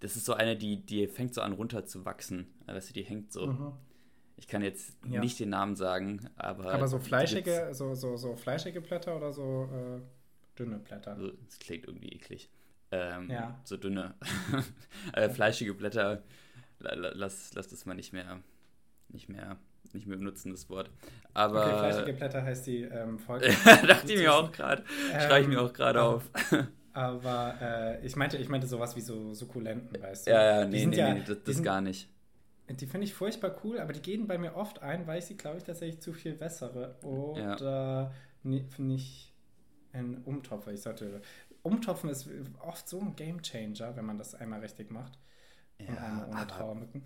Das 0.00 0.16
ist 0.16 0.24
so 0.24 0.34
eine, 0.34 0.56
die, 0.56 0.84
die 0.84 1.06
fängt 1.06 1.34
so 1.34 1.40
an 1.40 1.52
runter 1.52 1.86
zu 1.86 2.04
wachsen. 2.04 2.46
Weißt 2.66 2.90
du, 2.90 2.94
die 2.94 3.02
hängt 3.02 3.32
so. 3.32 3.46
Mhm. 3.46 3.72
Ich 4.36 4.46
kann 4.46 4.62
jetzt 4.62 4.96
ja. 5.08 5.20
nicht 5.20 5.40
den 5.40 5.50
Namen 5.50 5.76
sagen, 5.76 6.28
aber. 6.36 6.72
Aber 6.72 6.88
so 6.88 6.98
fleischige, 6.98 7.68
so, 7.72 7.94
so, 7.94 8.16
so 8.16 8.36
fleischige 8.36 8.80
Blätter 8.80 9.16
oder 9.16 9.32
so 9.32 9.68
äh, 9.72 10.00
dünne 10.58 10.78
Blätter? 10.78 11.12
Also, 11.12 11.30
das 11.46 11.58
klingt 11.58 11.86
irgendwie 11.86 12.10
eklig. 12.10 12.50
Ähm, 12.90 13.30
ja. 13.30 13.58
So 13.64 13.76
dünne. 13.76 14.14
äh, 15.14 15.28
fleischige 15.30 15.74
Blätter, 15.74 16.22
lass, 16.78 17.54
lass 17.54 17.68
das 17.68 17.86
mal 17.86 17.94
nicht 17.94 18.12
mehr, 18.12 18.40
nicht 19.08 19.28
mehr, 19.28 19.56
nicht 19.92 20.06
mehr 20.06 20.18
benutzen, 20.18 20.50
das 20.50 20.68
Wort. 20.68 20.90
Aber. 21.32 21.64
Okay, 21.64 21.78
fleischige 21.78 22.12
Blätter 22.12 22.42
heißt 22.42 22.66
die 22.66 22.82
ähm, 22.82 23.18
Folge. 23.18 23.48
Dachte 23.64 24.12
ich 24.12 24.18
mir 24.18 24.34
auch 24.34 24.52
gerade. 24.52 24.84
Ähm, 25.12 25.20
Schreibe 25.20 25.40
ich 25.40 25.48
mir 25.48 25.62
auch 25.62 25.72
gerade 25.72 26.02
auf. 26.02 26.30
Aber 26.96 27.54
äh, 27.60 28.06
ich 28.06 28.16
meinte, 28.16 28.38
ich 28.38 28.48
meinte 28.48 28.66
sowas 28.66 28.96
wie 28.96 29.02
so 29.02 29.34
Sukkulenten, 29.34 30.02
weißt 30.02 30.26
du? 30.26 30.30
Ja, 30.30 30.60
ja, 30.60 30.64
nee, 30.64 30.86
nee, 30.86 30.96
ja, 30.96 31.12
nee, 31.12 31.20
das, 31.26 31.42
das 31.44 31.56
sind, 31.56 31.64
gar 31.64 31.82
nicht. 31.82 32.08
Die 32.70 32.86
finde 32.86 33.04
ich 33.04 33.12
furchtbar 33.12 33.54
cool, 33.62 33.80
aber 33.80 33.92
die 33.92 34.00
gehen 34.00 34.26
bei 34.26 34.38
mir 34.38 34.56
oft 34.56 34.80
ein, 34.80 35.06
weil 35.06 35.18
ich 35.18 35.26
sie, 35.26 35.36
glaube 35.36 35.58
ich, 35.58 35.64
tatsächlich 35.64 36.00
zu 36.00 36.14
viel 36.14 36.40
wässere. 36.40 36.96
Oder 37.02 38.12
ja. 38.42 38.58
nicht 38.82 39.34
ein 39.92 40.22
Umtopfer. 40.24 40.72
Ich 40.72 40.80
sollte. 40.80 41.20
Umtopfen 41.60 42.08
ist 42.08 42.30
oft 42.60 42.88
so 42.88 42.98
ein 42.98 43.14
Gamechanger, 43.14 43.94
wenn 43.94 44.06
man 44.06 44.16
das 44.16 44.34
einmal 44.34 44.60
richtig 44.60 44.90
macht. 44.90 45.18
Ja, 45.78 45.88
und 45.88 45.98
einmal 45.98 46.28
ohne 46.30 46.46
Trauermücken. 46.46 47.02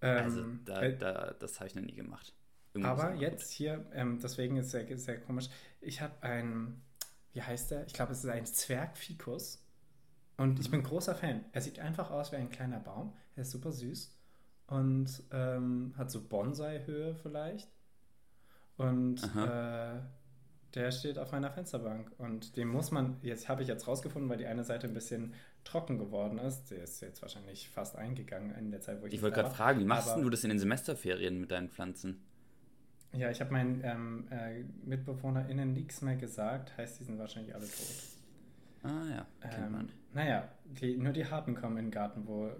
Ähm, 0.00 0.24
also, 0.24 0.44
da, 0.64 0.82
äh, 0.82 0.98
da, 0.98 1.34
das 1.38 1.60
habe 1.60 1.68
ich 1.68 1.76
noch 1.76 1.84
nie 1.84 1.94
gemacht. 1.94 2.34
Irgendwo 2.74 2.90
aber 2.90 3.14
jetzt 3.14 3.52
hier, 3.52 3.86
ähm, 3.94 4.18
deswegen 4.20 4.56
ist 4.56 4.66
es 4.66 4.72
sehr, 4.72 4.98
sehr 4.98 5.20
komisch. 5.20 5.50
Ich 5.80 6.00
habe 6.00 6.20
ein 6.22 6.82
wie 7.38 7.42
heißt 7.42 7.70
er? 7.70 7.86
Ich 7.86 7.92
glaube, 7.92 8.10
es 8.10 8.24
ist 8.24 8.30
ein 8.30 8.46
Zwergfikus. 8.46 9.64
Und 10.38 10.58
ich 10.58 10.72
bin 10.72 10.82
großer 10.82 11.14
Fan. 11.14 11.44
Er 11.52 11.60
sieht 11.60 11.78
einfach 11.78 12.10
aus 12.10 12.32
wie 12.32 12.36
ein 12.36 12.50
kleiner 12.50 12.80
Baum. 12.80 13.12
Er 13.36 13.42
ist 13.42 13.52
super 13.52 13.70
süß 13.70 14.12
und 14.66 15.22
ähm, 15.30 15.94
hat 15.96 16.10
so 16.10 16.20
Bonsai-Höhe 16.20 17.14
vielleicht. 17.14 17.70
Und 18.76 19.22
äh, 19.36 20.00
der 20.74 20.90
steht 20.90 21.16
auf 21.16 21.32
einer 21.32 21.52
Fensterbank. 21.52 22.10
Und 22.18 22.56
den 22.56 22.66
muss 22.66 22.90
man, 22.90 23.18
jetzt 23.22 23.48
habe 23.48 23.62
ich 23.62 23.68
jetzt 23.68 23.86
rausgefunden, 23.86 24.28
weil 24.28 24.38
die 24.38 24.46
eine 24.46 24.64
Seite 24.64 24.88
ein 24.88 24.94
bisschen 24.94 25.34
trocken 25.62 25.98
geworden 25.98 26.38
ist. 26.38 26.72
Der 26.72 26.82
ist 26.82 27.00
jetzt 27.02 27.22
wahrscheinlich 27.22 27.70
fast 27.70 27.94
eingegangen 27.94 28.52
in 28.56 28.72
der 28.72 28.80
Zeit, 28.80 29.00
wo 29.00 29.06
ich. 29.06 29.14
Ich 29.14 29.22
wollte 29.22 29.42
gerade 29.42 29.54
fragen, 29.54 29.78
wie 29.78 29.84
machst 29.84 30.16
du 30.16 30.28
das 30.28 30.42
in 30.42 30.50
den 30.50 30.58
Semesterferien 30.58 31.40
mit 31.40 31.52
deinen 31.52 31.68
Pflanzen? 31.68 32.24
Ja, 33.12 33.30
ich 33.30 33.40
habe 33.40 33.52
meinen 33.52 33.80
ähm, 33.84 34.26
äh, 34.30 34.62
MitbewohnerInnen 34.84 35.72
nichts 35.72 36.02
mehr 36.02 36.16
gesagt, 36.16 36.76
heißt, 36.76 37.00
die 37.00 37.04
sind 37.04 37.18
wahrscheinlich 37.18 37.54
alle 37.54 37.64
tot. 37.64 37.86
Ah 38.82 39.08
ja, 39.10 39.26
kennt 39.40 39.66
ähm, 39.66 39.72
man. 39.72 39.88
Naja, 40.12 40.48
die, 40.80 40.96
nur 40.96 41.12
die 41.12 41.26
Harten 41.26 41.54
kommen 41.54 41.78
in 41.78 41.86
den 41.86 41.90
Garten, 41.90 42.26
wo 42.26 42.50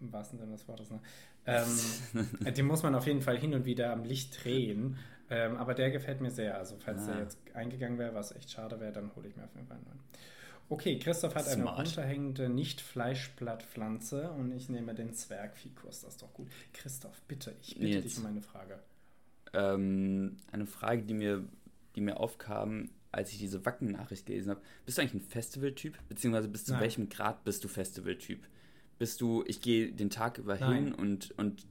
im 0.00 0.12
wahrsten 0.12 0.38
Sinne 0.38 0.52
des 0.52 0.66
Wortes, 0.66 0.90
ne? 0.90 1.00
Ähm, 1.46 2.54
die 2.56 2.62
muss 2.62 2.82
man 2.82 2.94
auf 2.94 3.06
jeden 3.06 3.22
Fall 3.22 3.38
hin 3.38 3.54
und 3.54 3.64
wieder 3.64 3.92
am 3.92 4.04
Licht 4.04 4.44
drehen. 4.44 4.98
Ähm, 5.28 5.56
aber 5.56 5.74
der 5.74 5.90
gefällt 5.90 6.20
mir 6.20 6.30
sehr. 6.30 6.56
Also, 6.56 6.76
falls 6.78 7.02
ah. 7.02 7.12
der 7.12 7.22
jetzt 7.22 7.38
eingegangen 7.54 7.98
wäre, 7.98 8.14
was 8.14 8.34
echt 8.34 8.50
schade 8.50 8.80
wäre, 8.80 8.92
dann 8.92 9.14
hole 9.14 9.28
ich 9.28 9.36
mir 9.36 9.44
auf 9.44 9.54
jeden 9.54 9.66
Fall 9.66 9.76
einen 9.76 9.86
neuen. 9.86 10.00
Okay, 10.68 10.98
Christoph 10.98 11.34
hat 11.36 11.44
Smart. 11.44 11.78
eine 11.78 11.86
runterhängende 11.86 12.48
Nicht-Fleischblattpflanze 12.48 14.30
und 14.32 14.52
ich 14.52 14.68
nehme 14.68 14.94
den 14.94 15.12
Zwergfikus. 15.12 16.00
Das 16.00 16.14
ist 16.14 16.22
doch 16.22 16.32
gut. 16.32 16.48
Christoph, 16.72 17.22
bitte, 17.28 17.54
ich 17.62 17.74
bitte 17.74 17.86
jetzt. 17.86 18.04
dich 18.04 18.18
um 18.18 18.26
eine 18.26 18.40
Frage 18.40 18.80
ähm, 19.52 20.36
eine 20.50 20.66
Frage, 20.66 21.02
die 21.02 21.14
mir, 21.14 21.44
die 21.94 22.00
mir 22.00 22.18
aufkam, 22.18 22.90
als 23.12 23.32
ich 23.32 23.38
diese 23.38 23.64
Wacken-Nachricht 23.64 24.26
gelesen 24.26 24.50
habe. 24.50 24.60
Bist 24.84 24.98
du 24.98 25.02
eigentlich 25.02 25.14
ein 25.14 25.28
Festival-Typ? 25.28 25.98
Beziehungsweise 26.08 26.48
bis 26.48 26.64
zu 26.64 26.72
Nein. 26.72 26.82
welchem 26.82 27.08
Grad 27.08 27.44
bist 27.44 27.64
du 27.64 27.68
Festival-Typ? 27.68 28.40
Bist 28.98 29.20
du, 29.20 29.44
ich 29.46 29.60
gehe 29.60 29.92
den 29.92 30.10
Tag 30.10 30.38
über 30.38 30.56
Nein. 30.58 30.84
hin 30.84 30.94
und, 30.94 31.30
und 31.38 31.66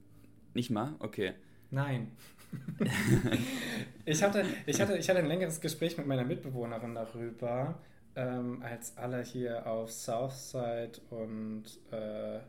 nicht 0.54 0.70
mal? 0.70 0.96
Okay. 1.00 1.34
Nein. 1.72 2.12
ich, 4.06 4.24
hatte, 4.24 4.46
ich, 4.66 4.80
hatte, 4.80 4.98
ich 4.98 5.10
hatte 5.10 5.20
ein 5.20 5.28
längeres 5.28 5.60
Gespräch 5.60 5.98
mit 5.98 6.08
meiner 6.08 6.24
Mitbewohnerin 6.24 6.96
darüber, 6.96 7.80
ähm, 8.16 8.62
als 8.64 8.98
alle 8.98 9.22
hier 9.24 9.68
auf 9.68 9.92
Southside 9.92 10.94
und 11.10 11.64
äh, 11.92 12.40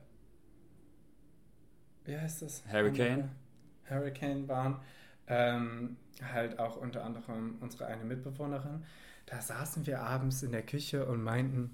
wie 2.05 2.17
heißt 2.17 2.43
das? 2.43 2.62
Hurricane. 2.71 3.31
Hurricane 3.89 4.47
waren. 4.49 4.81
Ähm, 5.29 5.97
halt 6.33 6.59
auch 6.59 6.77
unter 6.77 7.05
anderem 7.05 7.57
unsere 7.61 7.87
eine 7.87 8.05
Mitbewohnerin. 8.05 8.85
Da 9.27 9.41
saßen 9.41 9.87
wir 9.87 10.01
abends 10.01 10.43
in 10.43 10.53
der 10.53 10.62
Küche 10.62 11.05
und 11.05 11.23
meinten, 11.23 11.73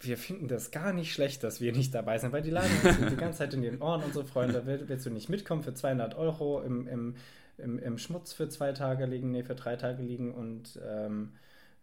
wir 0.00 0.18
finden 0.18 0.48
das 0.48 0.70
gar 0.70 0.92
nicht 0.92 1.12
schlecht, 1.12 1.42
dass 1.42 1.60
wir 1.60 1.72
nicht 1.72 1.94
dabei 1.94 2.18
sind, 2.18 2.32
weil 2.32 2.42
die 2.42 2.50
laden 2.50 2.70
uns 2.84 3.10
die 3.10 3.16
ganze 3.16 3.38
Zeit 3.38 3.54
in 3.54 3.62
den 3.62 3.80
Ohren, 3.80 4.02
unsere 4.02 4.26
Freunde. 4.26 4.66
Willst 4.66 5.06
du 5.06 5.10
nicht 5.10 5.28
mitkommen 5.28 5.62
für 5.62 5.72
200 5.72 6.16
Euro 6.16 6.60
im, 6.60 6.86
im, 6.86 7.16
im, 7.56 7.78
im 7.78 7.98
Schmutz 7.98 8.32
für 8.32 8.48
zwei 8.48 8.72
Tage 8.72 9.06
liegen, 9.06 9.30
nee, 9.30 9.42
für 9.42 9.54
drei 9.54 9.76
Tage 9.76 10.02
liegen 10.02 10.34
und 10.34 10.78
ähm, 10.86 11.32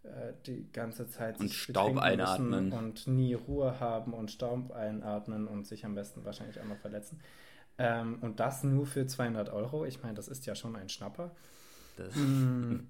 äh, 0.04 0.32
die 0.46 0.70
ganze 0.72 1.08
Zeit 1.08 1.40
und 1.40 1.50
Staub 1.50 1.96
einatmen 1.98 2.72
und 2.72 3.06
nie 3.06 3.34
Ruhe 3.34 3.80
haben 3.80 4.12
und 4.12 4.30
Staub 4.30 4.70
einatmen 4.70 5.48
und 5.48 5.66
sich 5.66 5.84
am 5.84 5.94
besten 5.94 6.24
wahrscheinlich 6.24 6.60
auch 6.60 6.66
noch 6.66 6.78
verletzen. 6.78 7.20
Ähm, 7.78 8.18
und 8.20 8.40
das 8.40 8.62
nur 8.64 8.86
für 8.86 9.06
200 9.06 9.50
Euro. 9.50 9.84
Ich 9.84 10.02
meine, 10.02 10.14
das 10.14 10.28
ist 10.28 10.46
ja 10.46 10.54
schon 10.54 10.76
ein 10.76 10.88
Schnapper. 10.88 11.34
Mm, 12.14 12.88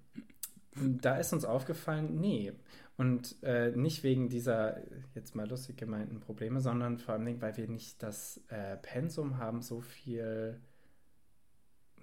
da 0.75 1.17
ist 1.17 1.33
uns 1.33 1.45
aufgefallen, 1.45 2.21
nee. 2.21 2.53
Und 2.97 3.43
äh, 3.43 3.73
nicht 3.73 4.03
wegen 4.05 4.29
dieser 4.29 4.81
jetzt 5.15 5.35
mal 5.35 5.49
lustig 5.49 5.77
gemeinten 5.77 6.21
Probleme, 6.21 6.61
sondern 6.61 6.99
vor 6.99 7.15
allem, 7.15 7.41
weil 7.41 7.57
wir 7.57 7.69
nicht 7.69 8.03
das 8.03 8.41
äh, 8.49 8.77
Pensum 8.77 9.39
haben, 9.39 9.63
so 9.63 9.81
viel 9.81 10.61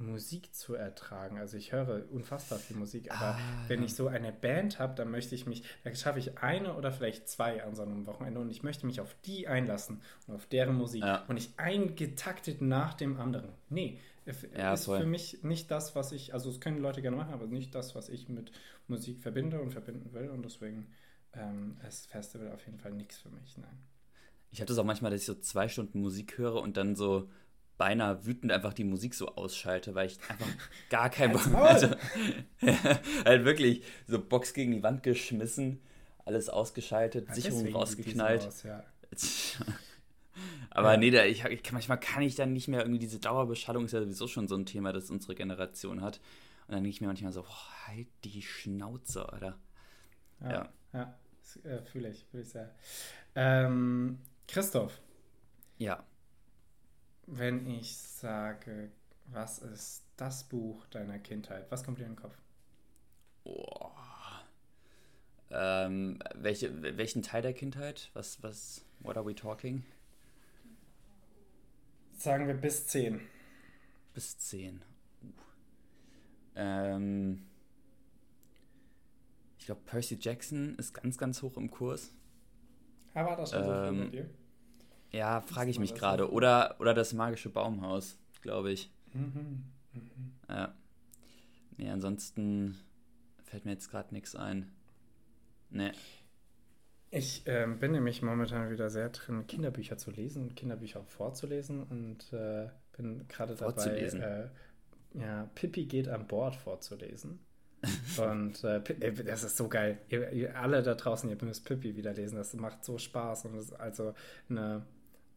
Musik 0.01 0.53
zu 0.53 0.73
ertragen. 0.73 1.37
Also 1.37 1.57
ich 1.57 1.71
höre 1.71 2.03
unfassbar 2.11 2.59
viel 2.59 2.77
Musik, 2.77 3.11
aber 3.11 3.35
ah, 3.35 3.39
wenn 3.67 3.79
ja. 3.79 3.85
ich 3.85 3.95
so 3.95 4.07
eine 4.07 4.31
Band 4.31 4.79
habe, 4.79 4.95
dann 4.95 5.11
möchte 5.11 5.35
ich 5.35 5.45
mich, 5.45 5.63
da 5.83 5.93
schaffe 5.93 6.19
ich 6.19 6.39
eine 6.39 6.75
oder 6.75 6.91
vielleicht 6.91 7.29
zwei 7.29 7.63
an 7.63 7.75
so 7.75 7.83
einem 7.83 8.05
Wochenende 8.07 8.39
und 8.39 8.49
ich 8.49 8.63
möchte 8.63 8.85
mich 8.85 8.99
auf 9.01 9.15
die 9.25 9.47
einlassen 9.47 10.01
und 10.27 10.35
auf 10.35 10.45
deren 10.45 10.75
Musik 10.75 11.03
ja. 11.03 11.23
und 11.27 11.35
nicht 11.35 11.57
eingetaktet 11.57 12.61
nach 12.61 12.93
dem 12.93 13.19
anderen. 13.19 13.49
Nee, 13.69 13.99
ja, 14.55 14.73
ist 14.73 14.85
voll. 14.85 14.99
für 14.99 15.07
mich 15.07 15.43
nicht 15.43 15.71
das, 15.71 15.95
was 15.95 16.11
ich, 16.11 16.33
also 16.33 16.49
es 16.49 16.59
können 16.59 16.79
Leute 16.79 17.01
gerne 17.01 17.17
machen, 17.17 17.33
aber 17.33 17.47
nicht 17.47 17.73
das, 17.73 17.95
was 17.95 18.09
ich 18.09 18.29
mit 18.29 18.51
Musik 18.87 19.19
verbinde 19.21 19.61
und 19.61 19.71
verbinden 19.71 20.13
will 20.13 20.29
und 20.29 20.43
deswegen 20.43 20.87
ähm, 21.33 21.77
ist 21.87 22.07
Festival 22.07 22.51
auf 22.51 22.65
jeden 22.65 22.79
Fall 22.79 22.93
nichts 22.93 23.17
für 23.17 23.29
mich, 23.29 23.57
nein. 23.57 23.79
Ich 24.53 24.59
habe 24.59 24.67
das 24.67 24.77
auch 24.77 24.83
manchmal, 24.83 25.11
dass 25.11 25.21
ich 25.21 25.25
so 25.25 25.35
zwei 25.35 25.69
Stunden 25.69 26.01
Musik 26.01 26.37
höre 26.37 26.55
und 26.55 26.75
dann 26.75 26.95
so 26.97 27.29
beinahe 27.81 28.27
wütend 28.27 28.51
einfach 28.51 28.75
die 28.75 28.83
Musik 28.83 29.15
so 29.15 29.29
ausschalte, 29.29 29.95
weil 29.95 30.05
ich 30.05 30.19
einfach 30.29 30.45
gar 30.91 31.09
kein 31.09 31.31
Bock 31.31 31.51
hatte. 31.51 31.97
halt 33.25 33.43
wirklich 33.43 33.81
so 34.05 34.23
Box 34.23 34.53
gegen 34.53 34.71
die 34.71 34.83
Wand 34.83 35.01
geschmissen, 35.01 35.81
alles 36.23 36.47
ausgeschaltet, 36.47 37.27
ja, 37.29 37.33
Sicherung 37.33 37.73
rausgeknallt. 37.73 38.45
Aus, 38.45 38.61
ja. 38.61 38.83
Aber 40.69 40.91
ja. 40.91 40.97
nee, 40.97 41.09
da, 41.09 41.25
ich, 41.25 41.43
ich, 41.43 41.71
manchmal 41.71 41.99
kann 41.99 42.21
ich 42.21 42.35
dann 42.35 42.53
nicht 42.53 42.67
mehr 42.67 42.81
irgendwie 42.81 42.99
diese 42.99 43.17
Dauerbeschallung 43.17 43.85
ist 43.85 43.93
ja 43.93 44.01
sowieso 44.01 44.27
schon 44.27 44.47
so 44.47 44.55
ein 44.55 44.67
Thema, 44.67 44.93
das 44.93 45.09
unsere 45.09 45.33
Generation 45.33 46.03
hat. 46.03 46.17
Und 46.67 46.75
dann 46.75 46.83
denke 46.83 46.89
ich 46.89 47.01
mir 47.01 47.07
manchmal 47.07 47.33
so, 47.33 47.41
boah, 47.41 47.87
halt 47.87 48.09
die 48.23 48.43
Schnauze, 48.43 49.25
oder? 49.25 49.57
Ja, 50.39 50.51
ja. 50.51 50.69
ja 50.93 51.15
äh, 51.63 51.81
fühle 51.81 52.09
ich, 52.09 52.27
fühle 52.29 52.43
ich 52.43 52.49
sehr. 52.49 52.75
Ähm, 53.33 54.19
Christoph. 54.47 55.01
Ja 55.79 56.05
wenn 57.27 57.67
ich 57.67 57.97
sage, 57.97 58.91
was 59.27 59.59
ist 59.59 60.03
das 60.17 60.43
Buch 60.43 60.85
deiner 60.87 61.19
Kindheit? 61.19 61.69
Was 61.71 61.83
kommt 61.83 61.99
dir 61.99 62.03
in 62.05 62.11
den 62.11 62.17
Kopf? 62.17 62.37
Oh. 63.43 63.91
Ähm, 65.49 66.19
welche, 66.35 66.97
welchen 66.97 67.23
Teil 67.23 67.41
der 67.41 67.53
Kindheit? 67.53 68.09
Was, 68.13 68.41
was, 68.41 68.85
what 68.99 69.17
are 69.17 69.25
we 69.25 69.35
talking? 69.35 69.83
Sagen 72.13 72.47
wir 72.47 72.53
bis 72.53 72.87
10. 72.87 73.19
Bis 74.13 74.37
10. 74.37 74.81
Uh. 75.23 75.27
Ähm, 76.55 77.43
ich 79.57 79.65
glaube, 79.65 79.81
Percy 79.85 80.17
Jackson 80.19 80.75
ist 80.75 80.93
ganz, 80.93 81.17
ganz 81.17 81.41
hoch 81.41 81.57
im 81.57 81.69
Kurs. 81.69 82.13
Aber 83.13 83.35
das 83.35 83.51
schon 83.51 83.63
ähm, 83.63 83.65
so 83.65 83.83
viel 83.83 84.03
mit 84.03 84.13
dir? 84.13 84.29
Ja, 85.11 85.41
frage 85.41 85.69
ich 85.69 85.79
mich 85.79 85.93
gerade. 85.93 86.31
Oder, 86.31 86.75
oder 86.79 86.93
das 86.93 87.13
magische 87.13 87.49
Baumhaus, 87.49 88.17
glaube 88.41 88.71
ich. 88.71 88.91
Mhm. 89.13 89.63
Mhm. 89.93 90.33
Ja. 90.47 90.73
Nee, 91.77 91.89
ansonsten 91.89 92.77
fällt 93.43 93.65
mir 93.65 93.71
jetzt 93.71 93.89
gerade 93.89 94.13
nichts 94.13 94.35
ein. 94.35 94.71
Nee. 95.69 95.91
Ich 97.09 97.45
äh, 97.45 97.67
bin 97.67 97.91
nämlich 97.91 98.21
momentan 98.21 98.71
wieder 98.71 98.89
sehr 98.89 99.09
drin, 99.09 99.45
Kinderbücher 99.45 99.97
zu 99.97 100.11
lesen 100.11 100.43
und 100.43 100.55
Kinderbücher 100.55 101.01
auch 101.01 101.07
vorzulesen 101.09 101.83
und 101.83 102.31
äh, 102.31 102.69
bin 102.95 103.27
gerade 103.27 103.55
dabei, 103.55 103.83
äh, 103.83 104.49
ja, 105.13 105.49
Pippi 105.55 105.85
geht 105.85 106.07
an 106.07 106.27
Bord 106.27 106.55
vorzulesen. 106.55 107.39
und 108.17 108.63
äh, 108.63 108.81
das 109.25 109.43
ist 109.43 109.57
so 109.57 109.67
geil. 109.67 109.97
Ihr, 110.07 110.31
ihr, 110.31 110.57
alle 110.57 110.83
da 110.83 110.93
draußen, 110.93 111.29
ihr 111.29 111.37
müsst 111.41 111.65
Pippi 111.65 111.97
wieder 111.97 112.13
lesen. 112.13 112.35
Das 112.35 112.53
macht 112.53 112.85
so 112.85 112.97
Spaß 112.97 113.45
und 113.45 113.55
ist 113.55 113.73
also 113.73 114.13
eine 114.49 114.85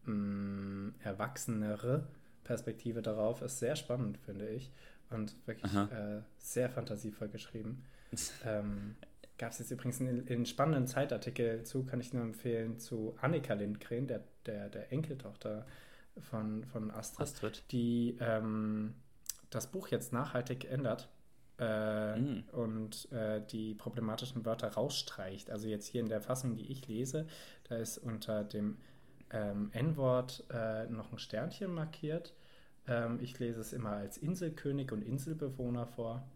mh, 0.05 0.13
mm, 0.13 0.95
erwachsenere 1.03 2.07
Perspektive 2.43 3.01
darauf 3.01 3.41
ist 3.41 3.59
sehr 3.59 3.75
spannend, 3.75 4.17
finde 4.19 4.47
ich. 4.47 4.71
Und 5.09 5.35
wirklich 5.45 5.73
äh, 5.73 6.21
sehr 6.37 6.69
fantasievoll 6.69 7.27
geschrieben. 7.27 7.83
ähm, 8.45 8.95
Gab 9.37 9.51
es 9.51 9.59
jetzt 9.59 9.71
übrigens 9.71 9.99
einen, 9.99 10.25
einen, 10.29 10.45
spannenden 10.45 10.87
Zeitartikel 10.87 11.63
zu, 11.63 11.83
kann 11.83 11.99
ich 11.99 12.13
nur 12.13 12.23
empfehlen, 12.23 12.79
zu 12.79 13.15
Annika 13.19 13.53
Lindgren, 13.53 14.07
der, 14.07 14.23
der, 14.45 14.69
der 14.69 14.93
Enkeltochter 14.93 15.65
von, 16.29 16.63
von 16.63 16.89
Astrid, 16.91 17.21
Astrid. 17.21 17.63
die 17.71 18.17
ähm, 18.21 18.93
das 19.49 19.67
Buch 19.67 19.89
jetzt 19.89 20.13
nachhaltig 20.13 20.71
ändert. 20.71 21.09
Äh, 21.57 22.19
mm. 22.19 22.43
und 22.51 23.09
äh, 23.13 23.41
die 23.49 23.75
problematischen 23.75 24.45
Wörter 24.45 24.67
rausstreicht. 24.73 25.49
Also 25.49 25.69
jetzt 25.69 25.87
hier 25.87 26.01
in 26.01 26.09
der 26.09 26.19
Fassung, 26.19 26.53
die 26.53 26.69
ich 26.69 26.85
lese, 26.89 27.27
da 27.69 27.77
ist 27.77 27.97
unter 27.97 28.43
dem 28.43 28.77
ähm, 29.31 29.69
N-Wort 29.73 30.43
äh, 30.51 30.85
noch 30.87 31.11
ein 31.11 31.19
Sternchen 31.19 31.73
markiert. 31.73 32.33
Ähm, 32.87 33.19
ich 33.21 33.39
lese 33.39 33.61
es 33.61 33.73
immer 33.73 33.91
als 33.91 34.17
Inselkönig 34.17 34.91
und 34.91 35.01
Inselbewohner 35.01 35.87
vor. 35.87 36.27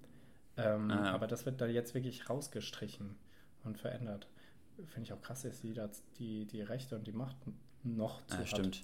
Ähm, 0.57 0.91
ah. 0.91 1.11
Aber 1.11 1.27
das 1.27 1.45
wird 1.45 1.61
da 1.61 1.67
jetzt 1.67 1.93
wirklich 1.93 2.29
rausgestrichen 2.29 3.15
und 3.63 3.77
verändert. 3.77 4.27
Finde 4.87 5.07
ich 5.07 5.13
auch 5.13 5.21
krass, 5.21 5.43
dass 5.43 5.59
sie 5.59 5.73
da 5.73 5.89
die, 6.17 6.45
die 6.45 6.61
Rechte 6.61 6.95
und 6.95 7.05
die 7.05 7.11
Macht 7.11 7.37
noch 7.83 8.25
zu 8.25 8.35
ah, 8.35 8.39
hat. 8.39 8.47
Stimmt. 8.47 8.83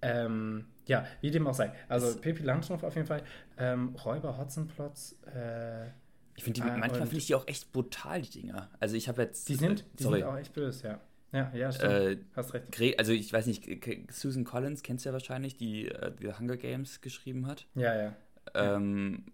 Ähm, 0.00 0.66
ja, 0.86 1.06
wie 1.20 1.30
dem 1.30 1.46
auch 1.46 1.54
sei. 1.54 1.72
Also 1.88 2.18
Pippi 2.18 2.42
Langstrumpf 2.42 2.82
auf 2.82 2.94
jeden 2.94 3.06
Fall. 3.06 3.22
Ähm, 3.56 3.94
Räuber 4.04 4.36
Hotzenplotz. 4.36 5.16
Äh, 5.32 5.86
ich 6.34 6.44
finde 6.44 6.62
die 6.62 6.68
äh, 6.68 6.76
manchmal 6.76 7.02
finde 7.02 7.18
ich 7.18 7.26
die 7.26 7.34
auch 7.34 7.46
echt 7.46 7.72
brutal, 7.72 8.22
die 8.22 8.30
Dinger. 8.30 8.70
Also 8.80 8.96
ich 8.96 9.08
habe 9.08 9.22
jetzt. 9.22 9.48
Die 9.48 9.54
sind, 9.54 9.84
die 9.98 10.04
sind 10.04 10.22
auch 10.24 10.36
echt 10.36 10.52
böse, 10.54 10.88
ja. 10.88 11.00
Ja, 11.32 11.50
ja, 11.54 11.72
stimmt. 11.72 11.92
Äh, 11.92 12.18
Hast 12.36 12.54
recht. 12.54 12.98
Also 12.98 13.12
ich 13.12 13.32
weiß 13.32 13.46
nicht, 13.46 13.66
Susan 14.10 14.44
Collins 14.44 14.82
kennst 14.82 15.04
du 15.04 15.08
ja 15.08 15.12
wahrscheinlich, 15.12 15.56
die 15.56 15.88
äh, 15.88 16.12
die 16.20 16.32
Hunger 16.32 16.56
Games 16.56 17.00
geschrieben 17.00 17.46
hat. 17.46 17.66
Ja, 17.74 17.94
ja. 17.94 18.16
Ähm, 18.54 19.24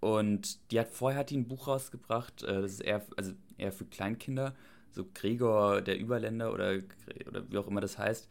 und 0.00 0.70
die 0.70 0.80
hat 0.80 0.90
vorher 0.90 1.20
hat 1.20 1.30
die 1.30 1.38
ein 1.38 1.48
Buch 1.48 1.68
rausgebracht, 1.68 2.42
äh, 2.42 2.60
das 2.60 2.72
ist 2.72 2.80
eher, 2.80 3.02
also 3.16 3.32
eher 3.56 3.72
für 3.72 3.84
Kleinkinder, 3.86 4.54
so 4.90 5.06
Gregor 5.14 5.80
der 5.80 5.98
Überländer 5.98 6.52
oder, 6.52 6.78
oder 7.26 7.50
wie 7.50 7.56
auch 7.56 7.68
immer 7.68 7.80
das 7.80 7.98
heißt. 7.98 8.28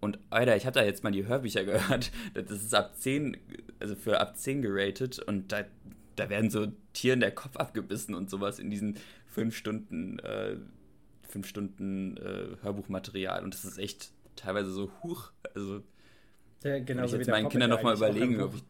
Und 0.00 0.18
Alter, 0.30 0.56
ich 0.56 0.64
habe 0.64 0.78
da 0.78 0.84
jetzt 0.84 1.02
mal 1.02 1.10
die 1.10 1.26
Hörbücher 1.26 1.64
gehört. 1.66 2.12
Das 2.34 2.50
ist 2.50 2.74
ab 2.74 2.94
10, 2.96 3.36
also 3.80 3.94
für 3.94 4.20
ab 4.20 4.36
10 4.36 4.62
geratet 4.62 5.18
und 5.18 5.52
da, 5.52 5.64
da 6.16 6.30
werden 6.30 6.50
so 6.50 6.68
Tieren 6.92 7.20
der 7.20 7.32
Kopf 7.32 7.56
abgebissen 7.56 8.14
und 8.14 8.30
sowas 8.30 8.58
in 8.58 8.70
diesen 8.70 8.96
fünf 9.26 9.56
Stunden 9.56 10.18
äh, 10.20 10.56
fünf 11.28 11.46
Stunden 11.46 12.16
äh, 12.16 12.56
Hörbuchmaterial 12.62 13.44
und 13.44 13.54
das 13.54 13.64
ist 13.64 13.78
echt 13.78 14.10
teilweise 14.36 14.70
so 14.70 14.90
hoch. 15.02 15.30
Also 15.54 15.82
der, 16.62 16.80
genauso 16.80 17.16
ich 17.16 17.20
jetzt 17.20 17.30
meinen 17.30 17.48
Kindern 17.48 17.70
nochmal 17.70 17.96
überlegen, 17.96 18.40
ob 18.40 18.54
ich. 18.54 18.64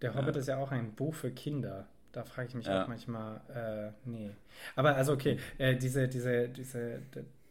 Der 0.00 0.14
Hobbit 0.14 0.36
ja. 0.36 0.40
ist 0.40 0.46
ja 0.46 0.56
auch 0.58 0.70
ein 0.70 0.94
Buch 0.94 1.14
für 1.14 1.30
Kinder. 1.30 1.88
Da 2.12 2.24
frage 2.24 2.48
ich 2.48 2.54
mich 2.54 2.66
ja. 2.66 2.84
auch 2.84 2.88
manchmal, 2.88 3.40
äh, 3.54 4.08
nee. 4.08 4.30
Aber 4.76 4.94
also 4.94 5.12
okay, 5.12 5.38
äh, 5.58 5.76
diese, 5.76 6.08
diese, 6.08 6.48
diese, 6.48 7.02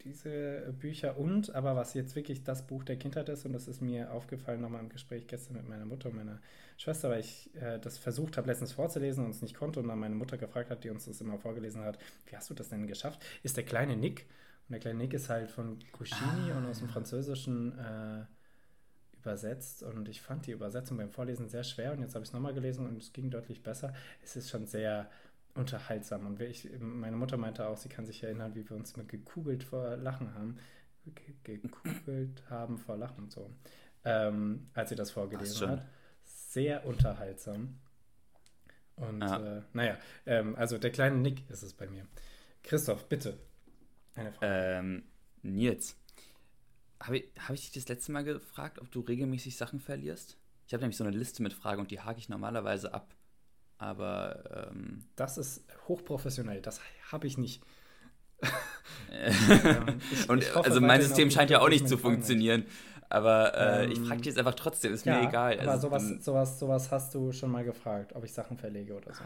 diese 0.07 0.73
Bücher 0.79 1.17
und, 1.17 1.53
aber 1.53 1.75
was 1.75 1.93
jetzt 1.93 2.15
wirklich 2.15 2.43
das 2.43 2.65
Buch 2.65 2.83
der 2.83 2.97
Kindheit 2.97 3.29
ist, 3.29 3.45
und 3.45 3.53
das 3.53 3.67
ist 3.67 3.81
mir 3.81 4.11
aufgefallen 4.11 4.61
nochmal 4.61 4.81
im 4.81 4.89
Gespräch 4.89 5.27
gestern 5.27 5.57
mit 5.57 5.67
meiner 5.67 5.85
Mutter 5.85 6.09
und 6.09 6.15
meiner 6.15 6.39
Schwester, 6.77 7.09
weil 7.09 7.19
ich 7.19 7.49
äh, 7.55 7.79
das 7.79 7.97
versucht 7.97 8.37
habe, 8.37 8.47
letztens 8.47 8.71
vorzulesen 8.71 9.25
und 9.25 9.31
es 9.31 9.41
nicht 9.41 9.55
konnte 9.55 9.79
und 9.79 9.87
dann 9.87 9.99
meine 9.99 10.15
Mutter 10.15 10.37
gefragt 10.37 10.69
hat, 10.69 10.83
die 10.83 10.89
uns 10.89 11.05
das 11.05 11.21
immer 11.21 11.37
vorgelesen 11.37 11.83
hat, 11.83 11.99
wie 12.27 12.35
hast 12.35 12.49
du 12.49 12.53
das 12.53 12.69
denn 12.69 12.87
geschafft, 12.87 13.23
ist 13.43 13.57
der 13.57 13.65
kleine 13.65 13.97
Nick. 13.97 14.27
Und 14.67 14.73
der 14.73 14.79
kleine 14.79 14.99
Nick 14.99 15.13
ist 15.13 15.29
halt 15.29 15.51
von 15.51 15.79
Goscinny 15.91 16.51
ah. 16.51 16.57
und 16.57 16.65
aus 16.65 16.79
dem 16.79 16.89
Französischen 16.89 17.77
äh, 17.77 18.25
übersetzt 19.19 19.83
und 19.83 20.07
ich 20.07 20.21
fand 20.21 20.47
die 20.47 20.51
Übersetzung 20.51 20.97
beim 20.97 21.09
Vorlesen 21.09 21.49
sehr 21.49 21.63
schwer 21.63 21.91
und 21.91 22.01
jetzt 22.01 22.15
habe 22.15 22.23
ich 22.23 22.29
es 22.29 22.33
nochmal 22.33 22.53
gelesen 22.53 22.87
und 22.87 22.97
es 22.97 23.11
ging 23.11 23.29
deutlich 23.29 23.61
besser. 23.61 23.93
Es 24.23 24.35
ist 24.35 24.49
schon 24.49 24.65
sehr 24.65 25.09
unterhaltsam. 25.57 26.25
Und 26.25 26.41
ich, 26.41 26.69
meine 26.79 27.15
Mutter 27.15 27.37
meinte 27.37 27.67
auch, 27.67 27.77
sie 27.77 27.89
kann 27.89 28.05
sich 28.05 28.23
erinnern, 28.23 28.55
wie 28.55 28.69
wir 28.69 28.75
uns 28.75 28.93
immer 28.93 29.05
gekugelt 29.05 29.63
vor 29.63 29.97
Lachen 29.97 30.33
haben. 30.33 30.57
Gekugelt 31.43 32.43
haben 32.49 32.77
vor 32.77 32.97
Lachen, 32.97 33.29
so. 33.29 33.49
Ähm, 34.03 34.69
als 34.73 34.89
sie 34.89 34.95
das 34.95 35.11
vorgelesen 35.11 35.69
hat. 35.69 35.85
Sehr 36.23 36.85
unterhaltsam. 36.85 37.79
Und 38.95 39.21
ah. 39.21 39.57
äh, 39.57 39.61
naja, 39.73 39.97
ähm, 40.25 40.55
also 40.55 40.77
der 40.77 40.91
kleine 40.91 41.17
Nick 41.17 41.49
ist 41.49 41.61
es 41.61 41.73
bei 41.73 41.87
mir. 41.87 42.07
Christoph, 42.63 43.07
bitte. 43.07 43.37
Eine 44.15 44.31
Frage. 44.31 44.51
Ähm, 44.51 45.03
Nils, 45.43 45.95
habe 47.01 47.19
ich, 47.19 47.31
hab 47.39 47.51
ich 47.51 47.71
dich 47.71 47.83
das 47.83 47.89
letzte 47.89 48.11
Mal 48.11 48.23
gefragt, 48.23 48.79
ob 48.79 48.91
du 48.91 49.01
regelmäßig 49.01 49.55
Sachen 49.55 49.79
verlierst? 49.79 50.37
Ich 50.65 50.73
habe 50.73 50.81
nämlich 50.81 50.97
so 50.97 51.03
eine 51.03 51.15
Liste 51.15 51.43
mit 51.43 51.53
Fragen 51.53 51.81
und 51.81 51.91
die 51.91 52.01
hake 52.01 52.19
ich 52.19 52.27
normalerweise 52.27 52.93
ab. 52.93 53.15
Aber. 53.77 54.69
Ähm, 54.71 55.05
das 55.15 55.37
ist 55.37 55.63
hochprofessionell, 55.87 56.61
das 56.61 56.81
habe 57.11 57.27
ich 57.27 57.37
nicht. 57.37 57.61
ähm, 59.11 59.99
ich, 60.11 60.29
und 60.29 60.43
ich 60.43 60.53
hoffe, 60.53 60.67
also 60.67 60.81
mein 60.81 61.01
System 61.01 61.31
scheint 61.31 61.49
ja 61.49 61.59
auch 61.59 61.69
nicht 61.69 61.87
zu 61.87 61.97
funktionieren. 61.97 62.65
Aber 63.09 63.55
äh, 63.55 63.85
ähm, 63.85 63.91
ich 63.91 63.99
frage 63.99 64.17
dich 64.17 64.27
jetzt 64.27 64.37
einfach 64.37 64.55
trotzdem, 64.55 64.93
ist 64.93 65.05
ja, 65.05 65.21
mir 65.21 65.29
egal. 65.29 65.59
Aber 65.59 65.71
also, 65.71 65.87
sowas, 65.87 66.03
sowas, 66.19 66.59
sowas 66.59 66.91
hast 66.91 67.15
du 67.15 67.31
schon 67.31 67.51
mal 67.51 67.63
gefragt, 67.63 68.13
ob 68.15 68.23
ich 68.23 68.33
Sachen 68.33 68.57
verlege 68.57 68.95
oder 68.95 69.13
so. 69.13 69.23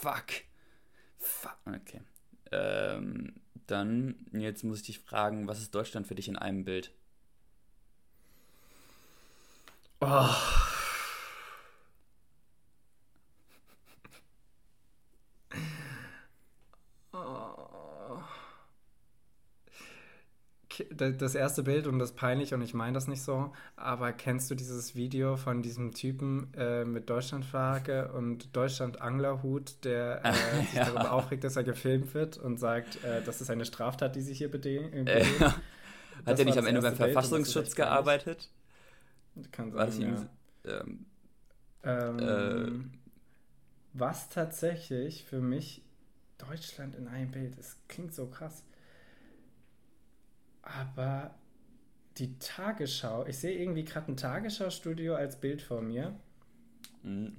Fuck. 0.00 0.44
Fuck. 1.18 1.58
Okay. 1.66 2.00
Ähm, 2.50 3.34
dann, 3.66 4.26
jetzt 4.32 4.64
muss 4.64 4.80
ich 4.80 4.86
dich 4.86 4.98
fragen, 5.00 5.46
was 5.46 5.58
ist 5.60 5.74
Deutschland 5.74 6.06
für 6.06 6.14
dich 6.14 6.28
in 6.28 6.36
einem 6.36 6.64
Bild? 6.64 6.92
Oh. 10.00 10.28
Das 20.90 21.34
erste 21.34 21.62
Bild 21.62 21.86
und 21.86 21.98
das 21.98 22.12
peinlich 22.12 22.54
und 22.54 22.62
ich 22.62 22.74
meine 22.74 22.92
das 22.92 23.08
nicht 23.08 23.22
so, 23.22 23.52
aber 23.76 24.12
kennst 24.12 24.50
du 24.50 24.54
dieses 24.54 24.94
Video 24.94 25.36
von 25.36 25.62
diesem 25.62 25.92
Typen 25.92 26.52
äh, 26.54 26.84
mit 26.84 27.08
Deutschlandflagge 27.10 28.12
und 28.12 28.54
Deutschland-Anglerhut, 28.56 29.84
der 29.84 30.24
äh, 30.24 30.32
sich 30.62 30.74
ja. 30.74 30.84
darüber 30.84 31.12
aufregt, 31.12 31.44
dass 31.44 31.56
er 31.56 31.64
gefilmt 31.64 32.14
wird 32.14 32.38
und 32.38 32.58
sagt, 32.58 33.02
äh, 33.04 33.22
das 33.22 33.40
ist 33.40 33.50
eine 33.50 33.64
Straftat, 33.64 34.16
die 34.16 34.22
sich 34.22 34.38
hier 34.38 34.50
bedient? 34.50 35.08
Äh, 35.08 35.24
Hat 36.26 36.38
er 36.38 36.44
nicht 36.44 36.58
am 36.58 36.66
Ende 36.66 36.82
beim 36.82 36.96
Verfassungsschutz 36.96 37.74
gearbeitet? 37.74 38.50
Kann 39.52 39.70
sein, 39.70 40.28
ja. 40.64 40.80
Ähm, 40.80 41.06
ähm, 41.84 42.18
äh, 42.18 42.98
was 43.92 44.28
tatsächlich 44.28 45.24
für 45.24 45.40
mich 45.40 45.82
Deutschland 46.38 46.94
in 46.94 47.08
einem 47.08 47.30
Bild 47.30 47.56
ist, 47.56 47.76
klingt 47.88 48.14
so 48.14 48.26
krass. 48.26 48.64
Aber 50.76 51.34
die 52.18 52.38
Tagesschau, 52.38 53.26
ich 53.26 53.38
sehe 53.38 53.58
irgendwie 53.58 53.84
gerade 53.84 54.12
ein 54.12 54.16
Tagesschau-Studio 54.16 55.14
als 55.14 55.40
Bild 55.40 55.62
vor 55.62 55.80
mir. 55.80 56.18
Mhm. 57.02 57.36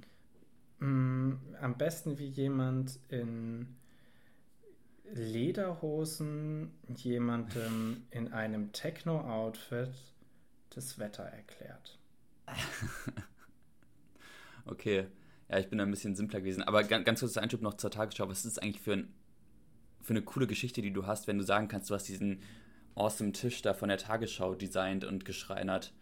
Mm, 0.78 1.32
am 1.60 1.76
besten 1.76 2.18
wie 2.18 2.28
jemand 2.28 2.98
in 3.08 3.76
Lederhosen 5.12 6.70
jemandem 6.94 8.04
in 8.10 8.32
einem 8.32 8.72
Techno-Outfit 8.72 9.90
das 10.70 10.98
Wetter 10.98 11.24
erklärt. 11.24 11.98
okay. 14.64 15.06
Ja, 15.48 15.58
ich 15.58 15.68
bin 15.68 15.78
da 15.78 15.84
ein 15.84 15.90
bisschen 15.90 16.14
simpler 16.14 16.40
gewesen. 16.40 16.62
Aber 16.62 16.84
ganz, 16.84 17.04
ganz 17.04 17.20
kurz 17.20 17.36
Einschub 17.36 17.60
noch 17.60 17.74
zur 17.74 17.90
Tagesschau. 17.90 18.28
Was 18.28 18.44
ist 18.44 18.56
das 18.56 18.62
eigentlich 18.62 18.80
für, 18.80 18.92
ein, 18.92 19.12
für 20.00 20.12
eine 20.12 20.22
coole 20.22 20.46
Geschichte, 20.46 20.80
die 20.80 20.92
du 20.92 21.06
hast, 21.06 21.26
wenn 21.26 21.38
du 21.38 21.44
sagen 21.44 21.66
kannst, 21.66 21.90
du 21.90 21.94
hast 21.94 22.08
diesen 22.08 22.40
awesome 22.94 23.32
Tisch 23.32 23.62
da 23.62 23.74
von 23.74 23.88
der 23.88 23.98
Tagesschau 23.98 24.54
designt 24.54 25.04
und 25.04 25.24
geschreinert. 25.24 25.92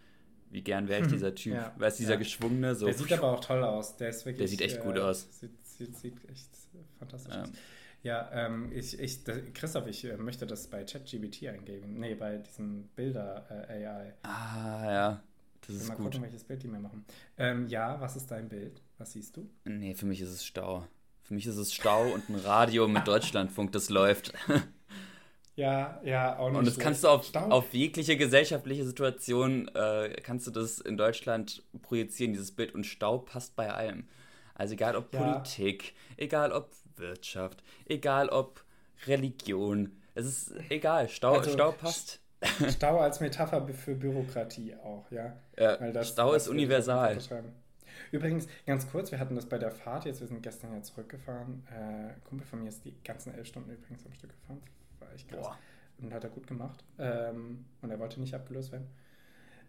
Wie 0.50 0.62
gern 0.62 0.88
wäre 0.88 1.02
ich 1.02 1.08
dieser 1.08 1.34
Typ. 1.34 1.54
Ja, 1.54 1.74
Weil 1.76 1.88
es 1.88 1.96
dieser 1.96 2.12
ja. 2.12 2.18
geschwungene 2.18 2.74
so. 2.74 2.86
Der 2.86 2.94
sieht 2.94 3.12
aber 3.12 3.32
auch 3.32 3.40
toll 3.40 3.62
aus. 3.62 3.96
Der 3.96 4.08
ist 4.08 4.24
wirklich. 4.24 4.38
Der 4.38 4.48
sieht 4.48 4.60
echt 4.62 4.78
äh, 4.78 4.80
gut 4.80 4.98
aus. 4.98 5.28
Sieht, 5.30 5.50
sieht, 5.66 5.96
sieht 5.96 6.30
echt 6.30 6.48
fantastisch 6.98 7.34
ja. 7.34 7.42
aus. 7.42 7.50
Ja, 8.02 8.30
ähm, 8.32 8.70
ich, 8.72 8.98
ich, 8.98 9.24
Christoph, 9.54 9.86
ich 9.88 10.04
äh, 10.04 10.16
möchte 10.16 10.46
das 10.46 10.68
bei 10.68 10.84
ChatGBT 10.84 11.48
eingeben. 11.48 11.98
Nee, 11.98 12.14
bei 12.14 12.38
diesem 12.38 12.88
Bilder-AI. 12.94 14.08
Äh, 14.08 14.12
ah, 14.22 14.92
ja. 14.92 15.22
Das 15.66 15.76
ist 15.76 15.88
mal 15.88 15.96
gut. 15.96 16.06
gucken, 16.06 16.22
welches 16.22 16.44
Bild 16.44 16.62
die 16.62 16.68
mir 16.68 16.78
machen. 16.78 17.04
Ähm, 17.36 17.66
ja, 17.66 18.00
was 18.00 18.16
ist 18.16 18.30
dein 18.30 18.48
Bild? 18.48 18.80
Was 18.98 19.12
siehst 19.12 19.36
du? 19.36 19.50
Nee, 19.64 19.94
für 19.94 20.06
mich 20.06 20.20
ist 20.20 20.30
es 20.30 20.44
Stau. 20.44 20.86
Für 21.22 21.34
mich 21.34 21.46
ist 21.46 21.56
es 21.56 21.74
Stau 21.74 22.10
und 22.12 22.28
ein 22.28 22.36
Radio 22.36 22.88
mit 22.88 23.06
Deutschlandfunk, 23.06 23.72
das 23.72 23.90
läuft. 23.90 24.32
Ja, 25.58 26.00
ja, 26.04 26.38
auch 26.38 26.50
nicht. 26.50 26.58
Und 26.60 26.66
das 26.68 26.78
kannst 26.78 27.02
du 27.02 27.08
auf, 27.08 27.34
auf 27.34 27.74
jegliche 27.74 28.16
gesellschaftliche 28.16 28.84
Situation, 28.84 29.66
äh, 29.74 30.14
kannst 30.22 30.46
du 30.46 30.52
das 30.52 30.78
in 30.78 30.96
Deutschland 30.96 31.64
projizieren, 31.82 32.32
dieses 32.32 32.52
Bild. 32.52 32.76
Und 32.76 32.86
Stau 32.86 33.18
passt 33.18 33.56
bei 33.56 33.68
allem. 33.72 34.06
Also 34.54 34.74
egal 34.74 34.94
ob 34.94 35.12
ja. 35.12 35.20
Politik, 35.20 35.94
egal 36.16 36.52
ob 36.52 36.70
Wirtschaft, 36.94 37.64
egal 37.86 38.28
ob 38.28 38.62
Religion. 39.08 39.96
Es 40.14 40.26
ist 40.26 40.54
egal, 40.68 41.08
Stau, 41.08 41.38
also, 41.38 41.50
Stau 41.50 41.72
passt. 41.72 42.20
Stau 42.68 43.00
als 43.00 43.18
Metapher 43.18 43.66
für 43.66 43.96
Bürokratie 43.96 44.76
auch, 44.76 45.10
ja. 45.10 45.36
ja 45.58 45.76
das, 45.90 46.10
Stau 46.10 46.34
ist 46.34 46.46
universal. 46.46 47.18
Übrigens, 48.12 48.46
ganz 48.64 48.88
kurz, 48.88 49.10
wir 49.10 49.18
hatten 49.18 49.34
das 49.34 49.46
bei 49.46 49.58
der 49.58 49.72
Fahrt 49.72 50.04
jetzt, 50.04 50.20
wir 50.20 50.28
sind 50.28 50.40
gestern 50.40 50.72
ja 50.72 50.82
zurückgefahren. 50.82 51.66
Äh, 51.66 52.28
Kumpel 52.28 52.46
von 52.46 52.62
mir 52.62 52.68
ist 52.68 52.84
die 52.84 52.94
ganzen 53.02 53.34
elf 53.34 53.48
Stunden 53.48 53.72
übrigens 53.72 54.06
am 54.06 54.12
Stück 54.12 54.30
gefahren 54.30 54.62
war 55.08 55.14
echt 55.14 55.28
krass. 55.28 55.40
Boah. 55.40 55.58
Und 56.00 56.12
hat 56.12 56.22
er 56.22 56.30
gut 56.30 56.46
gemacht. 56.46 56.84
Ähm, 56.98 57.64
und 57.82 57.90
er 57.90 57.98
wollte 57.98 58.20
nicht 58.20 58.34
abgelöst 58.34 58.70
werden. 58.72 58.86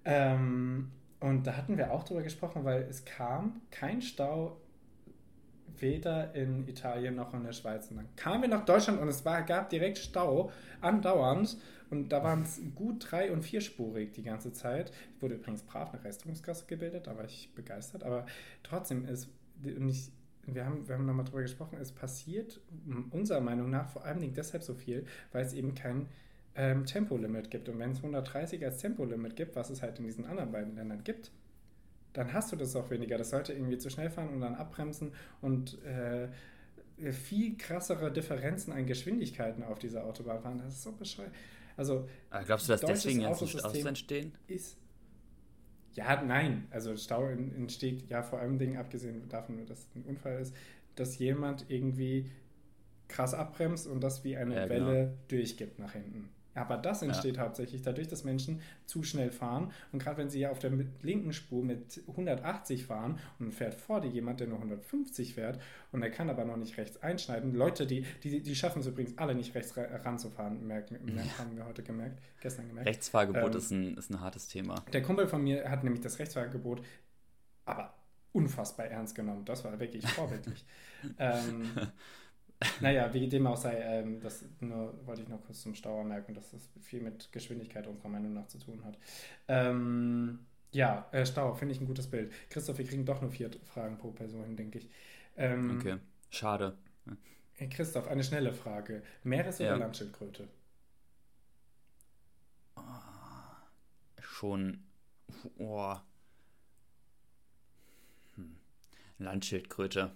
Ähm, 0.06 0.92
und 1.20 1.48
da 1.48 1.58
hatten 1.58 1.78
wir 1.78 1.92
auch 1.92 2.04
drüber 2.04 2.22
gesprochen, 2.22 2.64
weil 2.64 2.84
es 2.84 3.04
kam 3.04 3.62
kein 3.72 4.02
Stau 4.02 4.62
weder 5.78 6.34
in 6.36 6.68
Italien 6.68 7.16
noch 7.16 7.34
in 7.34 7.44
der 7.44 7.54
Schweiz. 7.54 7.90
Und 7.90 7.98
dann 7.98 8.16
kamen 8.16 8.44
wir 8.44 8.50
nach 8.50 8.66
Deutschland 8.66 9.00
und 9.00 9.08
es 9.08 9.26
war, 9.26 9.44
gab 9.44 9.70
direkt 9.70 9.98
Stau, 9.98 10.52
andauernd. 10.82 11.58
Und 11.90 12.10
da 12.10 12.24
waren 12.24 12.44
es 12.44 12.62
gut 12.76 13.08
drei- 13.10 13.32
und 13.32 13.42
vierspurig 13.42 14.12
die 14.12 14.24
ganze 14.24 14.54
Zeit. 14.54 14.92
Ich 15.16 15.22
wurde 15.22 15.36
übrigens 15.36 15.64
brav 15.64 15.92
eine 15.92 16.04
Restaurantskasse 16.04 16.66
gebildet, 16.68 17.08
da 17.08 17.18
war 17.18 17.26
ich 17.26 17.52
begeistert. 17.56 18.04
Aber 18.04 18.26
trotzdem 18.62 19.06
ist, 19.06 19.30
und 19.64 19.90
ich, 19.90 20.12
wir 20.46 20.66
haben, 20.66 20.88
wir 20.88 20.96
haben 20.96 21.06
nochmal 21.06 21.26
drüber 21.26 21.42
gesprochen, 21.42 21.78
es 21.82 21.92
passiert 21.92 22.60
unserer 23.12 23.42
Meinung 23.42 23.70
nach 23.70 23.90
vor 23.90 24.06
allem 24.06 24.34
deshalb 24.34 24.64
so 24.64 24.74
viel, 24.74 25.06
weil 25.32 25.46
es 25.46 25.54
eben 25.54 25.76
kein 25.76 26.08
ähm, 26.56 26.86
Tempolimit 26.86 27.52
gibt. 27.52 27.70
Und 27.70 27.80
wenn 27.80 27.92
es 27.92 27.98
130 27.98 28.64
als 28.66 28.78
Tempolimit 28.78 29.36
gibt, 29.36 29.56
was 29.56 29.70
es 29.70 29.82
halt 29.82 30.00
in 30.00 30.06
diesen 30.06 30.26
anderen 30.26 30.52
beiden 30.52 30.76
Ländern 30.76 31.04
gibt, 31.04 31.32
dann 32.14 32.34
hast 32.34 32.52
du 32.52 32.56
das 32.56 32.76
auch 32.76 32.90
weniger. 32.90 33.18
Das 33.18 33.30
sollte 33.30 33.54
irgendwie 33.54 33.78
zu 33.78 33.90
schnell 33.90 34.10
fahren 34.10 34.30
und 34.30 34.42
dann 34.42 34.56
abbremsen 34.56 35.14
und 35.42 35.78
äh, 35.84 36.28
viel 37.12 37.58
krassere 37.58 38.12
Differenzen 38.12 38.74
an 38.74 38.86
Geschwindigkeiten 38.86 39.64
auf 39.64 39.80
dieser 39.80 40.06
Autobahn 40.06 40.42
fahren. 40.42 40.58
Das 40.58 40.74
ist 40.74 40.84
so 40.84 40.92
bescheuert. 40.92 41.32
Also, 41.78 42.10
Aber 42.30 42.44
glaubst 42.44 42.68
du, 42.68 42.74
dass 42.74 42.82
deswegen 42.82 43.22
jetzt 43.22 43.48
Staus 43.48 43.76
entstehen? 43.76 44.34
Ist, 44.48 44.78
ja, 45.94 46.22
nein. 46.22 46.68
Also 46.72 46.96
Stau 46.96 47.26
entsteht 47.28 48.10
ja 48.10 48.22
vor 48.24 48.40
allem 48.40 48.58
Dingen, 48.58 48.78
abgesehen 48.78 49.28
davon, 49.30 49.66
dass 49.66 49.80
es 49.80 49.96
ein 49.96 50.04
Unfall 50.04 50.40
ist, 50.40 50.56
dass 50.96 51.18
jemand 51.18 51.66
irgendwie 51.70 52.30
krass 53.08 53.34
abbremst 53.34 53.88
und 53.88 54.02
das 54.02 54.24
wie 54.24 54.38
eine 54.38 54.56
ja, 54.56 54.68
genau. 54.68 54.88
Welle 54.88 55.18
durchgibt 55.28 55.80
nach 55.80 55.94
hinten. 55.94 56.30
Aber 56.56 56.78
das 56.78 57.02
entsteht 57.02 57.38
ja. 57.38 57.44
hauptsächlich 57.44 57.82
dadurch, 57.82 58.08
dass 58.08 58.24
Menschen 58.24 58.62
zu 58.86 59.04
schnell 59.04 59.32
fahren. 59.32 59.72
Und 59.92 60.02
gerade 60.02 60.18
wenn 60.18 60.30
sie 60.30 60.40
ja 60.40 60.52
auf 60.52 60.60
der 60.60 60.72
linken 61.02 61.34
Spur 61.34 61.64
mit 61.64 62.02
180 62.08 62.86
fahren 62.86 63.20
und 63.40 63.54
fährt 63.54 63.76
vor 63.76 64.02
dir 64.02 64.10
jemand, 64.10 64.40
der 64.40 64.48
nur 64.48 64.58
150 64.58 65.36
fährt 65.36 65.60
und 65.92 66.02
er 66.02 66.10
kann 66.10 66.30
aber 66.30 66.46
noch 66.46 66.58
nicht 66.58 66.78
rechts 66.78 67.02
einschneiden. 67.02 67.54
Leute, 67.54 67.86
die, 67.86 68.06
die, 68.24 68.42
die 68.42 68.56
schaffen 68.56 68.80
es 68.80 68.88
übrigens 68.88 69.18
alle 69.18 69.36
nicht 69.36 69.56
rechts 69.56 69.76
ranzufahren, 69.78 70.66
merken, 70.66 71.00
merken, 71.06 71.38
haben 71.38 71.56
wir 71.56 71.66
heute 71.66 71.84
gemerkt, 71.84 72.20
gestern 72.42 72.68
gemerkt. 72.68 72.90
Rechtsfahrgebot 72.90 73.52
ähm, 73.52 73.58
ist, 73.58 73.72
ein, 73.72 73.98
ist 73.98 74.10
ein 74.10 74.20
hartes 74.20 74.48
Thema. 74.48 74.84
Der 74.92 75.02
Kumpel 75.02 75.28
von 75.28 75.44
mir 75.44 75.70
hat 75.70 75.84
nämlich 75.84 76.02
das 76.02 76.20
Rechtsfahrgebot 76.20 76.82
aber 77.66 77.94
unfassbar 78.32 78.88
ernst 78.88 79.16
genommen. 79.16 79.46
Das 79.46 79.64
war 79.64 79.80
wirklich 79.80 80.08
vorbildlich. 80.08 80.66
ähm, 81.20 81.64
naja, 82.82 83.14
wie 83.14 83.28
dem 83.28 83.48
auch 83.48 83.58
sei, 83.58 83.80
ähm, 83.80 84.20
das 84.20 84.44
nur, 84.60 84.94
wollte 85.06 85.22
ich 85.22 85.30
noch 85.30 85.42
kurz 85.46 85.62
zum 85.62 85.76
Stauer 85.76 86.04
merken, 86.04 86.34
dass 86.34 86.52
das 86.52 86.70
viel 86.82 87.02
mit 87.02 87.32
Geschwindigkeit 87.32 87.88
unserer 87.88 88.10
Meinung 88.10 88.34
nach 88.34 88.48
zu 88.48 88.58
tun 88.60 88.84
hat. 88.84 88.98
Ähm, 89.48 90.40
ja, 90.72 91.08
äh, 91.12 91.26
Stau, 91.26 91.54
finde 91.54 91.74
ich 91.74 91.82
ein 91.82 91.88
gutes 91.88 92.08
Bild. 92.08 92.32
Christoph, 92.50 92.78
wir 92.78 92.86
kriegen 92.86 93.06
doch 93.06 93.22
nur 93.22 93.32
vier 93.32 93.50
Fragen 93.64 93.98
pro 93.98 94.12
Person, 94.12 94.56
denke 94.56 94.80
ich. 94.80 94.90
Ähm, 95.38 95.78
okay, 95.80 95.98
schade. 96.30 96.78
Christoph, 97.70 98.08
eine 98.08 98.24
schnelle 98.24 98.54
Frage. 98.54 99.04
Meeres- 99.24 99.60
oder 99.60 99.72
ja. 99.72 99.76
Landschildkröte? 99.76 100.48
Oh, 102.76 102.82
schon. 104.22 104.84
Oh. 105.58 105.96
Hm. 108.36 108.56
Landschildkröte. 109.18 110.12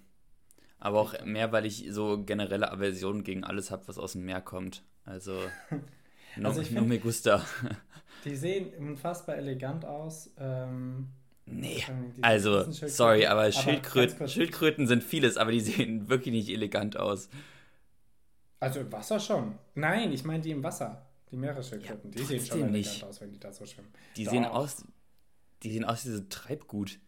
Aber 0.83 0.99
auch 0.99 1.13
mehr, 1.23 1.53
weil 1.53 1.65
ich 1.65 1.85
so 1.91 2.21
generelle 2.25 2.69
Aversion 2.69 3.23
gegen 3.23 3.45
alles 3.45 3.71
habe, 3.71 3.87
was 3.87 3.97
aus 3.97 4.11
dem 4.11 4.25
Meer 4.25 4.41
kommt. 4.41 4.83
Also, 5.05 5.39
no, 6.35 6.49
also 6.49 6.61
no 6.73 6.81
me 6.81 6.99
gusta. 6.99 7.41
Die 8.25 8.35
sehen 8.35 8.73
unfassbar 8.77 9.37
elegant 9.37 9.85
aus. 9.85 10.29
Ähm, 10.37 11.07
nee, 11.45 11.81
also, 12.21 12.69
sorry, 12.69 13.27
aber, 13.27 13.49
Schildkröten, 13.53 14.27
Schildkröten 14.27 14.85
sind 14.85 15.05
vieles, 15.05 15.37
aber 15.37 15.53
die 15.53 15.61
sehen 15.61 16.09
wirklich 16.09 16.33
nicht 16.33 16.49
elegant 16.49 16.97
aus. 16.97 17.29
Also 18.59 18.81
im 18.81 18.91
Wasser 18.91 19.21
schon. 19.21 19.57
Nein, 19.75 20.11
ich 20.11 20.25
meine 20.25 20.43
die 20.43 20.51
im 20.51 20.63
Wasser. 20.63 21.05
Die 21.31 21.37
Meeresschildkröten. 21.37 22.11
Ja, 22.11 22.17
die 22.17 22.25
sehen 22.25 22.45
schon 22.45 22.57
elegant 22.57 22.73
nicht. 22.73 23.03
aus, 23.05 23.21
wenn 23.21 23.31
die 23.31 23.39
da 23.39 23.53
so 23.53 23.65
schwimmen. 23.65 23.87
Die 24.17 24.25
Doch. 24.25 24.31
sehen 24.33 24.43
aus, 24.43 24.85
die 25.63 25.71
sehen 25.71 25.85
aus 25.85 26.05
wie 26.05 26.09
so 26.09 26.23
Treibgut. 26.27 26.99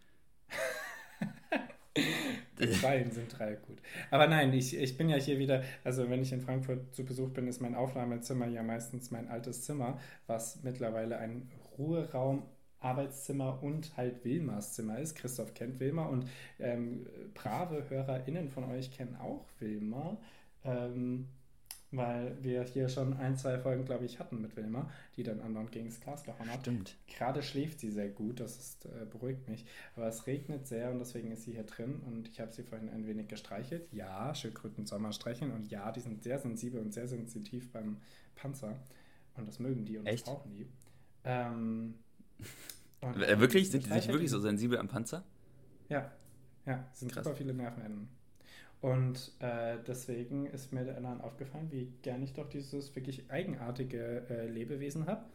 Die 2.60 2.68
Quallen 2.68 3.12
sind 3.12 3.32
Treibgut. 3.32 3.78
Aber 4.12 4.28
nein, 4.28 4.54
ich, 4.54 4.78
ich 4.78 4.98
bin 4.98 5.10
ja 5.10 5.18
hier 5.18 5.39
wieder, 5.39 5.63
also 5.84 6.10
wenn 6.10 6.22
ich 6.22 6.32
in 6.32 6.41
Frankfurt 6.41 6.96
zu 6.96 7.04
Besuch 7.04 7.30
bin, 7.32 7.48
ist 7.48 7.62
mein 7.62 7.76
Aufnahmezimmer 7.76 8.48
ja 8.48 8.63
meistens 8.63 9.12
mein 9.12 9.28
altes 9.28 9.63
Zimmer, 9.63 10.00
was 10.28 10.63
mittlerweile 10.63 11.18
ein 11.18 11.50
Ruheraum 11.78 12.44
Arbeitszimmer 12.80 13.63
und 13.63 13.98
halt 13.98 14.24
Wilmers 14.24 14.74
Zimmer 14.74 15.00
ist. 15.00 15.15
Christoph 15.15 15.54
kennt 15.54 15.80
Wilmer 15.80 16.10
und 16.10 16.28
ähm, 16.60 17.08
brave 17.34 17.89
HörerInnen 17.89 18.50
von 18.50 18.63
euch 18.65 18.91
kennen 18.91 19.15
auch 19.15 19.46
Wilmer. 19.60 20.18
Ähm, 20.63 21.28
weil 21.97 22.38
wir 22.41 22.63
hier 22.63 22.89
schon 22.89 23.13
ein, 23.13 23.38
zwei 23.38 23.58
Folgen, 23.58 23.86
glaube 23.86 24.05
ich, 24.05 24.19
hatten 24.19 24.41
mit 24.41 24.55
Wilma, 24.55 24.89
die 25.15 25.23
dann 25.23 25.41
andauernd 25.41 25.71
gegen 25.71 25.88
das 25.88 25.99
Glas 25.99 26.23
gehauen 26.23 26.49
hat. 26.49 26.62
Stimmt. 26.62 26.95
Gerade 27.08 27.41
schläft 27.41 27.79
sie 27.79 27.91
sehr 27.91 28.10
gut, 28.10 28.39
das 28.39 28.58
ist, 28.58 28.86
äh, 28.86 29.05
beruhigt 29.10 29.47
mich. 29.47 29.65
Aber 29.95 30.08
es 30.08 30.27
regnet 30.27 30.67
sehr 30.67 30.91
und 30.91 30.99
deswegen 30.99 31.31
ist 31.31 31.43
sie 31.43 31.53
hier 31.53 31.63
drin 31.63 32.01
und 32.05 32.27
ich 32.27 32.39
habe 32.39 32.51
sie 32.51 32.63
vorhin 32.63 32.89
ein 32.89 33.08
wenig 33.08 33.27
gestreichelt. 33.27 33.88
Ja, 33.91 34.34
Schildkröten 34.34 34.86
soll 34.86 34.99
man 34.99 35.13
streicheln 35.13 35.51
und 35.51 35.69
ja, 35.69 35.91
die 35.91 36.01
sind 36.01 36.23
sehr 36.23 36.39
sensibel 36.39 36.81
und 36.81 36.93
sehr 36.93 37.08
sensitiv 37.08 37.71
beim 37.71 37.97
Panzer 38.36 38.79
und 39.36 39.47
das 39.47 39.60
mögen 39.60 39.86
die 39.86 39.97
und 39.97 40.05
Echt? 40.05 40.27
das 40.27 40.34
brauchen 40.34 40.51
die. 40.51 40.67
Ähm, 41.23 41.95
äh, 43.01 43.39
wirklich? 43.39 43.69
Sind 43.69 43.86
die 43.86 43.89
wirklich 43.89 44.29
so 44.29 44.39
sensibel 44.39 44.77
am 44.77 44.88
Panzer? 44.88 45.23
Ja, 45.89 46.12
ja, 46.65 46.88
sind 46.93 47.12
Krass. 47.12 47.23
super 47.23 47.36
viele 47.36 47.53
Nervenenden. 47.53 48.10
Und 48.81 49.31
äh, 49.39 49.77
deswegen 49.88 50.45
ist 50.45 50.71
mir 50.71 50.85
dann 50.85 51.21
aufgefallen, 51.21 51.71
wie 51.71 51.91
gern 52.01 52.21
ich 52.21 52.33
doch 52.33 52.47
dieses 52.47 52.95
wirklich 52.95 53.29
eigenartige 53.31 54.27
äh, 54.29 54.47
Lebewesen 54.47 55.07
habe. 55.07 55.25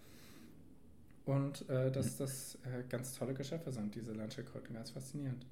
Und 1.24 1.68
äh, 1.68 1.90
dass 1.90 2.14
mhm. 2.14 2.18
das 2.18 2.58
äh, 2.64 2.84
ganz 2.88 3.16
tolle 3.16 3.34
Geschöpfe 3.34 3.72
sind, 3.72 3.94
diese 3.94 4.12
Landschildkröten. 4.12 4.74
Ganz 4.74 4.90
faszinierend. 4.90 5.46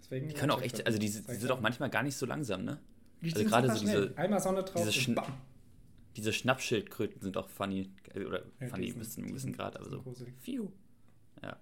Deswegen 0.00 0.28
die 0.28 0.34
können 0.34 0.52
auch 0.52 0.62
echt, 0.62 0.86
also 0.86 0.98
die, 0.98 1.10
die 1.10 1.34
sind 1.34 1.50
auch 1.50 1.60
manchmal 1.60 1.90
gar 1.90 2.02
nicht 2.02 2.16
so 2.16 2.26
langsam, 2.26 2.64
ne? 2.64 2.78
Die 3.22 3.32
also 3.32 3.44
gerade 3.44 3.72
so 3.72 3.80
diese. 3.80 4.16
Einmal 4.16 4.40
Sonne 4.40 4.62
drauf 4.62 4.82
diese, 4.82 4.92
Schn 4.92 5.16
diese 6.16 6.32
Schnappschildkröten 6.32 7.20
sind 7.20 7.36
auch 7.36 7.48
funny. 7.48 7.90
Äh, 8.14 8.24
oder 8.24 8.42
ja, 8.60 8.68
funny 8.68 8.92
bis 8.92 9.14
zu 9.14 9.20
einem 9.20 9.30
gewissen 9.30 9.52
Grad, 9.52 9.76
aber 9.76 9.88
so. 9.88 10.04
Fiu. 10.40 10.68
Ja. 11.42 11.56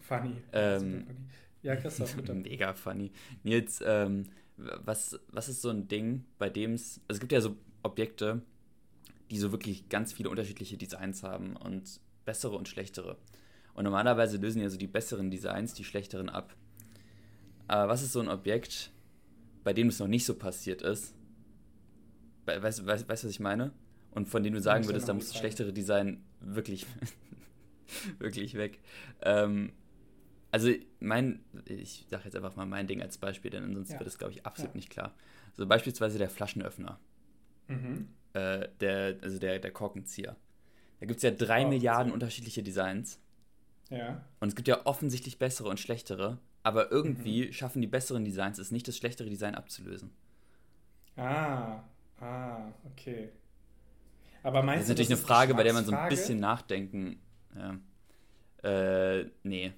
Funny. 0.00 0.36
Ähm, 0.52 0.80
funny. 0.80 1.04
Ja, 1.62 1.76
Christoph, 1.76 2.14
bitte. 2.16 2.34
Mega 2.34 2.74
funny. 2.74 3.10
Nils, 3.42 3.82
ähm, 3.84 4.26
was, 4.56 5.18
was 5.28 5.48
ist 5.48 5.62
so 5.62 5.70
ein 5.70 5.88
Ding, 5.88 6.24
bei 6.38 6.48
dem 6.48 6.74
es, 6.74 7.00
also 7.08 7.16
es 7.16 7.20
gibt 7.20 7.32
ja 7.32 7.40
so 7.40 7.56
Objekte, 7.82 8.42
die 9.30 9.38
so 9.38 9.52
wirklich 9.52 9.88
ganz 9.88 10.12
viele 10.12 10.30
unterschiedliche 10.30 10.76
Designs 10.76 11.22
haben 11.22 11.56
und 11.56 12.00
bessere 12.24 12.56
und 12.56 12.68
schlechtere. 12.68 13.16
Und 13.74 13.84
normalerweise 13.84 14.38
lösen 14.38 14.62
ja 14.62 14.70
so 14.70 14.78
die 14.78 14.86
besseren 14.86 15.30
Designs 15.30 15.74
die 15.74 15.84
schlechteren 15.84 16.28
ab. 16.28 16.56
Aber 17.68 17.88
was 17.92 18.02
ist 18.02 18.12
so 18.12 18.20
ein 18.20 18.28
Objekt, 18.28 18.90
bei 19.64 19.72
dem 19.72 19.88
es 19.88 19.98
noch 19.98 20.06
nicht 20.06 20.24
so 20.24 20.34
passiert 20.34 20.82
ist? 20.82 21.14
Weißt 22.46 22.78
du, 22.78 22.86
weißt, 22.86 23.08
weißt, 23.08 23.24
was 23.24 23.30
ich 23.30 23.40
meine? 23.40 23.72
Und 24.12 24.28
von 24.28 24.42
dem 24.42 24.54
du 24.54 24.60
sagen 24.60 24.86
würdest, 24.86 25.08
da 25.08 25.14
muss 25.14 25.28
das 25.28 25.36
schlechtere 25.36 25.72
Design 25.72 26.24
wirklich, 26.40 26.86
wirklich 28.18 28.54
weg. 28.54 28.80
Ähm, 29.20 29.72
also 30.56 30.70
mein, 31.00 31.44
ich 31.66 32.06
sage 32.08 32.24
jetzt 32.24 32.34
einfach 32.34 32.56
mal 32.56 32.64
mein 32.64 32.86
Ding 32.86 33.02
als 33.02 33.18
Beispiel, 33.18 33.50
denn 33.50 33.62
ansonsten 33.62 33.92
ja. 33.92 34.00
wird 34.00 34.08
es, 34.08 34.16
glaube 34.16 34.32
ich, 34.32 34.46
absolut 34.46 34.72
ja. 34.72 34.76
nicht 34.76 34.88
klar. 34.88 35.14
Also 35.50 35.66
beispielsweise 35.66 36.16
der 36.16 36.30
Flaschenöffner. 36.30 36.98
Mhm. 37.68 38.08
Äh, 38.32 38.68
der, 38.80 39.16
also 39.20 39.38
der, 39.38 39.58
der 39.58 39.70
Korkenzieher. 39.70 40.34
Da 41.00 41.04
gibt 41.04 41.18
es 41.18 41.24
ja 41.24 41.30
drei 41.30 41.66
oh, 41.66 41.68
Milliarden 41.68 42.10
unterschiedliche 42.10 42.62
Designs. 42.62 43.20
Ja. 43.90 44.24
Und 44.40 44.48
es 44.48 44.56
gibt 44.56 44.66
ja 44.66 44.86
offensichtlich 44.86 45.38
bessere 45.38 45.68
und 45.68 45.78
schlechtere, 45.78 46.38
aber 46.62 46.90
irgendwie 46.90 47.48
mhm. 47.48 47.52
schaffen 47.52 47.82
die 47.82 47.86
besseren 47.86 48.24
Designs 48.24 48.58
es 48.58 48.70
nicht, 48.70 48.88
das 48.88 48.96
schlechtere 48.96 49.28
Design 49.28 49.56
abzulösen. 49.56 50.10
Ah, 51.16 51.82
ah, 52.18 52.72
okay. 52.90 53.28
Aber 54.42 54.62
meinst 54.62 54.80
das 54.80 54.84
ist 54.84 54.88
natürlich 54.88 55.10
eine 55.10 55.18
Frage, 55.18 55.52
bei 55.52 55.64
der 55.64 55.74
man 55.74 55.84
so 55.84 55.92
ein 55.92 56.08
bisschen 56.08 56.40
nachdenken. 56.40 57.20
Ja. 57.54 57.78
Äh, 58.62 59.26
nee. 59.42 59.74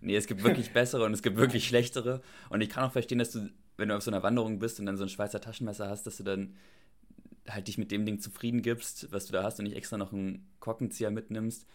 Nee, 0.00 0.16
es 0.16 0.26
gibt 0.26 0.42
wirklich 0.42 0.72
bessere 0.72 1.04
und 1.04 1.12
es 1.12 1.22
gibt 1.22 1.36
wirklich 1.36 1.66
schlechtere. 1.66 2.22
Und 2.50 2.60
ich 2.60 2.68
kann 2.68 2.84
auch 2.84 2.92
verstehen, 2.92 3.18
dass 3.18 3.32
du, 3.32 3.50
wenn 3.76 3.88
du 3.88 3.96
auf 3.96 4.02
so 4.02 4.10
einer 4.10 4.22
Wanderung 4.22 4.58
bist 4.58 4.80
und 4.80 4.86
dann 4.86 4.96
so 4.96 5.04
ein 5.04 5.08
Schweizer 5.08 5.40
Taschenmesser 5.40 5.88
hast, 5.88 6.06
dass 6.06 6.16
du 6.16 6.24
dann 6.24 6.56
halt 7.48 7.68
dich 7.68 7.78
mit 7.78 7.90
dem 7.90 8.06
Ding 8.06 8.20
zufrieden 8.20 8.62
gibst, 8.62 9.10
was 9.12 9.26
du 9.26 9.32
da 9.32 9.42
hast 9.42 9.58
und 9.58 9.64
nicht 9.64 9.76
extra 9.76 9.96
noch 9.96 10.12
einen 10.12 10.46
Korkenzieher 10.60 11.10
mitnimmst. 11.10 11.66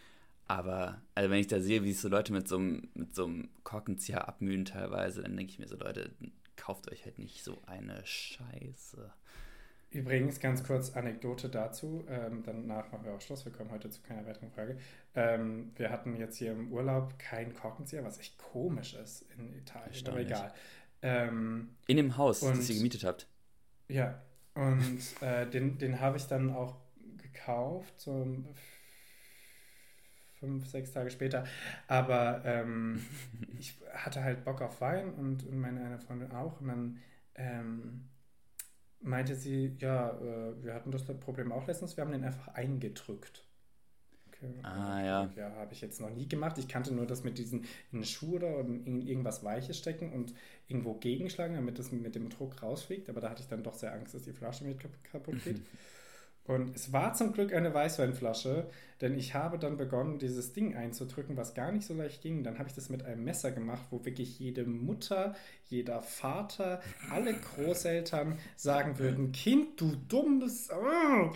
Aber 0.47 1.01
also 1.13 1.29
wenn 1.29 1.39
ich 1.39 1.47
da 1.47 1.59
sehe, 1.59 1.83
wie 1.83 1.91
sich 1.91 2.01
so 2.01 2.07
Leute 2.07 2.31
mit 2.31 2.47
so 2.47 2.57
einem, 2.57 2.89
mit 2.93 3.13
so 3.13 3.25
einem 3.25 3.49
Korkenzieher 3.63 4.27
abmühen 4.27 4.63
teilweise, 4.63 5.21
dann 5.21 5.35
denke 5.35 5.51
ich 5.51 5.59
mir 5.59 5.67
so, 5.67 5.75
Leute, 5.75 6.11
kauft 6.55 6.89
euch 6.89 7.03
halt 7.05 7.19
nicht 7.19 7.43
so 7.43 7.57
eine 7.65 8.05
Scheiße. 8.05 9.11
Übrigens, 9.89 10.39
ganz 10.39 10.63
kurz 10.63 10.91
Anekdote 10.95 11.49
dazu. 11.49 12.05
Ähm, 12.09 12.43
danach 12.45 12.91
machen 12.91 13.05
wir 13.05 13.13
auch 13.13 13.21
Schluss. 13.21 13.45
Wir 13.45 13.53
kommen 13.53 13.71
heute 13.71 13.89
zu 13.89 14.01
keiner 14.01 14.25
weiteren 14.25 14.51
Frage. 14.51 14.77
Ähm, 15.15 15.71
wir 15.75 15.89
hatten 15.89 16.15
jetzt 16.17 16.37
hier 16.37 16.51
im 16.51 16.71
Urlaub 16.71 17.17
keinen 17.17 17.53
Korkenzieher, 17.53 18.03
was 18.03 18.19
echt 18.19 18.37
komisch 18.37 18.95
ist 18.95 19.25
in 19.37 19.57
Italien, 19.57 20.07
aber 20.07 20.19
egal. 20.19 20.53
Ähm, 21.01 21.69
in 21.87 21.97
dem 21.97 22.17
Haus, 22.17 22.41
und, 22.41 22.57
das 22.57 22.69
ihr 22.69 22.75
gemietet 22.75 23.05
habt. 23.05 23.27
Ja, 23.87 24.21
und 24.55 24.99
äh, 25.21 25.49
den, 25.49 25.77
den 25.77 26.01
habe 26.01 26.17
ich 26.17 26.27
dann 26.27 26.53
auch 26.53 26.75
gekauft, 27.17 27.93
so 27.97 28.25
fünf, 30.39 30.67
sechs 30.67 30.91
Tage 30.91 31.09
später. 31.09 31.45
Aber 31.87 32.41
ähm, 32.45 33.05
ich 33.57 33.77
hatte 33.93 34.23
halt 34.23 34.43
Bock 34.43 34.61
auf 34.61 34.81
Wein 34.81 35.13
und, 35.13 35.45
und 35.45 35.59
meine 35.59 35.83
eine 35.83 35.99
Freundin 35.99 36.31
auch. 36.31 36.59
Und 36.61 36.67
dann 36.67 36.99
ähm, 37.35 38.09
meinte 39.01 39.35
sie, 39.35 39.75
ja, 39.79 40.11
äh, 40.19 40.63
wir 40.63 40.73
hatten 40.73 40.91
das 40.91 41.03
Problem 41.05 41.51
auch 41.51 41.67
letztens, 41.67 41.97
wir 41.97 42.03
haben 42.03 42.11
den 42.11 42.23
einfach 42.23 42.49
eingedrückt. 42.49 43.43
Okay. 44.27 44.53
Ah, 44.63 45.03
ja. 45.03 45.31
Ja, 45.35 45.51
habe 45.55 45.73
ich 45.73 45.81
jetzt 45.81 45.99
noch 45.99 46.11
nie 46.11 46.27
gemacht. 46.27 46.57
Ich 46.57 46.67
kannte 46.67 46.93
nur 46.93 47.07
das 47.07 47.23
mit 47.23 47.37
diesen 47.37 47.65
in 47.91 48.03
Schuhe 48.03 48.35
oder 48.35 48.59
in 48.59 49.01
irgendwas 49.01 49.43
Weiches 49.43 49.77
stecken 49.77 50.13
und 50.13 50.33
irgendwo 50.67 50.93
gegenschlagen, 50.93 51.55
damit 51.55 51.79
das 51.79 51.91
mit 51.91 52.13
dem 52.13 52.29
Druck 52.29 52.61
rausfliegt. 52.61 53.09
Aber 53.09 53.19
da 53.19 53.31
hatte 53.31 53.41
ich 53.41 53.47
dann 53.47 53.63
doch 53.63 53.73
sehr 53.73 53.93
Angst, 53.93 54.13
dass 54.13 54.23
die 54.23 54.33
Flasche 54.33 54.65
mit 54.65 54.79
kaputt 55.03 55.43
geht. 55.43 55.61
Und 56.47 56.73
es 56.75 56.93
war 56.93 57.13
zum 57.13 57.33
Glück 57.33 57.53
eine 57.53 57.73
Weißweinflasche, 57.73 58.69
denn 59.01 59.17
ich 59.17 59.33
habe 59.33 59.59
dann 59.59 59.75
begonnen, 59.75 60.17
dieses 60.17 60.53
Ding 60.53 60.75
einzudrücken, 60.75 61.35
was 61.35 61.53
gar 61.53 61.73
nicht 61.73 61.85
so 61.85 61.93
leicht 61.93 62.21
ging. 62.21 62.43
Dann 62.43 62.57
habe 62.57 62.69
ich 62.69 62.75
das 62.75 62.89
mit 62.89 63.03
einem 63.03 63.25
Messer 63.25 63.51
gemacht, 63.51 63.83
wo 63.91 64.05
wirklich 64.05 64.39
jede 64.39 64.63
Mutter, 64.63 65.35
jeder 65.65 66.01
Vater, 66.01 66.81
alle 67.11 67.33
Großeltern 67.33 68.39
sagen 68.55 68.97
würden: 68.97 69.33
Kind, 69.33 69.79
du 69.81 69.95
dummes. 70.07 70.69
Oh. 70.71 71.31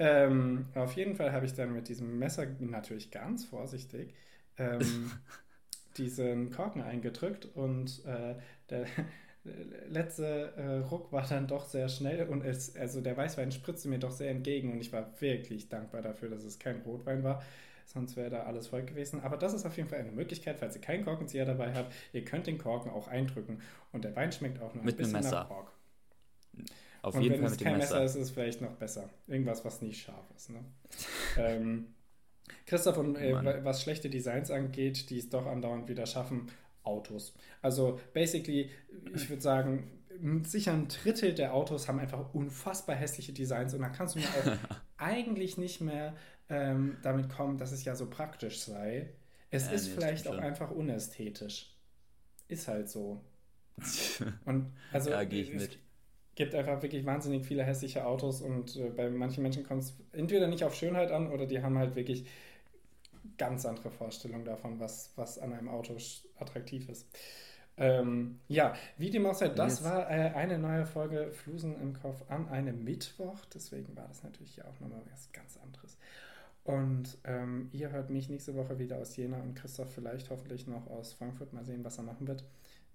Ähm, 0.00 0.66
auf 0.74 0.94
jeden 0.94 1.14
Fall 1.14 1.32
habe 1.32 1.46
ich 1.46 1.54
dann 1.54 1.72
mit 1.72 1.88
diesem 1.88 2.18
Messer, 2.18 2.46
natürlich 2.58 3.12
ganz 3.12 3.44
vorsichtig, 3.44 4.12
ähm, 4.56 5.12
diesen 5.96 6.50
Korken 6.50 6.82
eingedrückt 6.82 7.46
und 7.54 8.04
äh, 8.06 8.34
der 8.70 8.86
letzte 9.88 10.52
äh, 10.56 10.78
Ruck 10.88 11.12
war 11.12 11.26
dann 11.26 11.46
doch 11.46 11.66
sehr 11.66 11.88
schnell 11.88 12.28
und 12.28 12.44
es, 12.44 12.76
also 12.76 13.00
der 13.00 13.16
Weißwein 13.16 13.52
spritzte 13.52 13.88
mir 13.88 13.98
doch 13.98 14.10
sehr 14.10 14.30
entgegen 14.30 14.72
und 14.72 14.80
ich 14.80 14.92
war 14.92 15.08
wirklich 15.20 15.68
dankbar 15.68 16.02
dafür, 16.02 16.28
dass 16.28 16.44
es 16.44 16.58
kein 16.58 16.80
Rotwein 16.82 17.22
war. 17.22 17.42
Sonst 17.86 18.16
wäre 18.16 18.28
da 18.28 18.42
alles 18.42 18.66
voll 18.66 18.82
gewesen. 18.82 19.22
Aber 19.22 19.38
das 19.38 19.54
ist 19.54 19.64
auf 19.64 19.76
jeden 19.78 19.88
Fall 19.88 20.00
eine 20.00 20.12
Möglichkeit, 20.12 20.58
falls 20.58 20.74
ihr 20.74 20.82
keinen 20.82 21.04
Korkenzieher 21.04 21.46
dabei 21.46 21.72
habt. 21.72 21.94
Ihr 22.12 22.22
könnt 22.22 22.46
den 22.46 22.58
Korken 22.58 22.90
auch 22.90 23.08
eindrücken 23.08 23.62
und 23.92 24.04
der 24.04 24.14
Wein 24.14 24.30
schmeckt 24.30 24.60
auch 24.60 24.74
noch 24.74 24.82
Mit 24.82 24.96
ein 24.96 24.98
bisschen 24.98 25.12
Messer. 25.14 25.30
nach 25.30 25.48
Kork. 25.48 25.72
Auf 27.00 27.14
Und 27.14 27.22
jeden 27.22 27.36
wenn 27.36 27.42
Fall 27.42 27.52
es 27.52 27.58
kein 27.58 27.78
Messer. 27.78 27.94
Messer 27.94 28.04
ist, 28.04 28.14
ist 28.16 28.22
es 28.22 28.30
vielleicht 28.32 28.60
noch 28.60 28.74
besser. 28.74 29.08
Irgendwas, 29.26 29.64
was 29.64 29.80
nicht 29.80 30.02
scharf 30.02 30.26
ist. 30.36 30.50
Ne? 30.50 30.58
ähm, 31.38 31.94
Christoph, 32.66 32.98
und 32.98 33.16
äh, 33.16 33.64
was 33.64 33.82
schlechte 33.82 34.10
Designs 34.10 34.50
angeht, 34.50 35.08
die 35.08 35.18
es 35.18 35.30
doch 35.30 35.46
andauernd 35.46 35.88
wieder 35.88 36.04
schaffen, 36.04 36.50
Autos. 36.82 37.34
Also 37.62 38.00
basically, 38.12 38.70
ich 39.14 39.28
würde 39.28 39.42
sagen, 39.42 39.90
sicher 40.42 40.72
ein 40.72 40.88
Drittel 40.88 41.34
der 41.34 41.54
Autos 41.54 41.88
haben 41.88 41.98
einfach 41.98 42.34
unfassbar 42.34 42.96
hässliche 42.96 43.32
Designs 43.32 43.74
und 43.74 43.80
da 43.82 43.88
kannst 43.88 44.14
du 44.14 44.20
mir 44.20 44.26
auch 44.26 44.56
eigentlich 44.96 45.58
nicht 45.58 45.80
mehr 45.80 46.14
ähm, 46.48 46.96
damit 47.02 47.28
kommen, 47.28 47.58
dass 47.58 47.72
es 47.72 47.84
ja 47.84 47.94
so 47.94 48.08
praktisch 48.08 48.60
sei. 48.60 49.10
Es 49.50 49.66
ja, 49.66 49.72
ist 49.72 49.88
nee, 49.88 49.94
vielleicht 49.94 50.28
auch 50.28 50.38
einfach 50.38 50.70
unästhetisch. 50.70 51.74
Ist 52.48 52.68
halt 52.68 52.88
so. 52.88 53.20
Und 54.44 54.72
also 54.92 55.10
ja, 55.10 55.22
gehe 55.24 55.42
ich 55.42 55.52
mit. 55.52 55.78
gibt 56.34 56.54
einfach 56.54 56.82
wirklich 56.82 57.04
wahnsinnig 57.06 57.46
viele 57.46 57.62
hässliche 57.62 58.04
Autos 58.04 58.42
und 58.42 58.74
äh, 58.76 58.90
bei 58.90 59.08
manchen 59.08 59.42
Menschen 59.42 59.62
kommt 59.62 59.82
es 59.84 59.96
entweder 60.12 60.48
nicht 60.48 60.64
auf 60.64 60.74
Schönheit 60.74 61.12
an 61.12 61.30
oder 61.30 61.46
die 61.46 61.62
haben 61.62 61.78
halt 61.78 61.94
wirklich 61.94 62.26
ganz 63.36 63.66
andere 63.66 63.90
Vorstellungen 63.90 64.44
davon, 64.44 64.80
was, 64.80 65.12
was 65.16 65.38
an 65.38 65.52
einem 65.52 65.68
Auto 65.68 65.96
attraktiv 66.38 66.88
ist. 66.88 67.06
Ähm, 67.76 68.40
ja, 68.48 68.74
wie 68.96 69.10
dem 69.10 69.24
auch 69.26 69.34
sei, 69.34 69.48
das 69.48 69.84
war 69.84 70.10
äh, 70.10 70.32
eine 70.34 70.58
neue 70.58 70.84
Folge 70.84 71.30
Flusen 71.30 71.80
im 71.80 71.94
Kopf 71.94 72.24
an 72.28 72.48
einem 72.48 72.82
Mittwoch. 72.82 73.44
Deswegen 73.54 73.96
war 73.96 74.08
das 74.08 74.24
natürlich 74.24 74.56
ja 74.56 74.64
auch 74.64 74.80
nochmal 74.80 75.02
was 75.12 75.30
ganz 75.32 75.56
anderes. 75.62 75.96
Und 76.64 77.16
ähm, 77.24 77.68
ihr 77.72 77.90
hört 77.90 78.10
mich 78.10 78.28
nächste 78.28 78.54
Woche 78.56 78.78
wieder 78.78 78.98
aus 78.98 79.16
Jena 79.16 79.40
und 79.40 79.54
Christoph 79.54 79.92
vielleicht 79.94 80.28
hoffentlich 80.30 80.66
noch 80.66 80.86
aus 80.88 81.12
Frankfurt. 81.12 81.52
Mal 81.52 81.64
sehen, 81.64 81.84
was 81.84 81.98
er 81.98 82.04
machen 82.04 82.26
wird. 82.26 82.44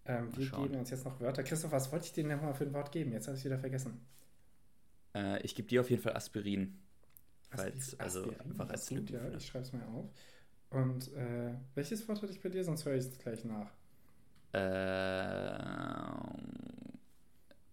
Ähm, 0.06 0.36
wir 0.36 0.50
geben 0.50 0.76
uns 0.76 0.90
jetzt 0.90 1.06
noch 1.06 1.20
Wörter. 1.22 1.44
Christoph, 1.44 1.72
was 1.72 1.92
wollte 1.92 2.06
ich 2.06 2.14
dir 2.14 2.26
nochmal 2.26 2.54
für 2.54 2.66
ein 2.66 2.74
Wort 2.74 2.92
geben? 2.92 3.14
Jetzt 3.14 3.28
habe 3.28 3.36
ich 3.36 3.42
es 3.42 3.46
wieder 3.46 3.58
vergessen. 3.58 4.06
Äh, 5.16 5.42
ich 5.44 5.56
gebe 5.56 5.68
dir 5.68 5.82
auf 5.82 5.90
jeden 5.90 6.02
Fall 6.02 6.16
Aspirin. 6.16 6.78
Falls, 7.56 8.00
also 8.00 8.30
einfach 8.44 8.70
als 8.70 8.90
gut, 8.90 9.10
ja, 9.10 9.20
ich 9.36 9.46
schreibe 9.46 9.66
es 9.66 9.74
mir 9.74 9.88
auf. 9.88 10.10
Und 10.70 11.14
äh, 11.14 11.54
welches 11.76 12.08
Wort 12.08 12.22
hatte 12.22 12.32
ich 12.32 12.42
bei 12.42 12.50
dir? 12.50 12.64
Sonst 12.64 12.86
höre 12.86 12.96
ich 12.96 13.06
es 13.06 13.18
gleich 13.18 13.46
nach. 13.46 13.72
Äh, 14.54 14.60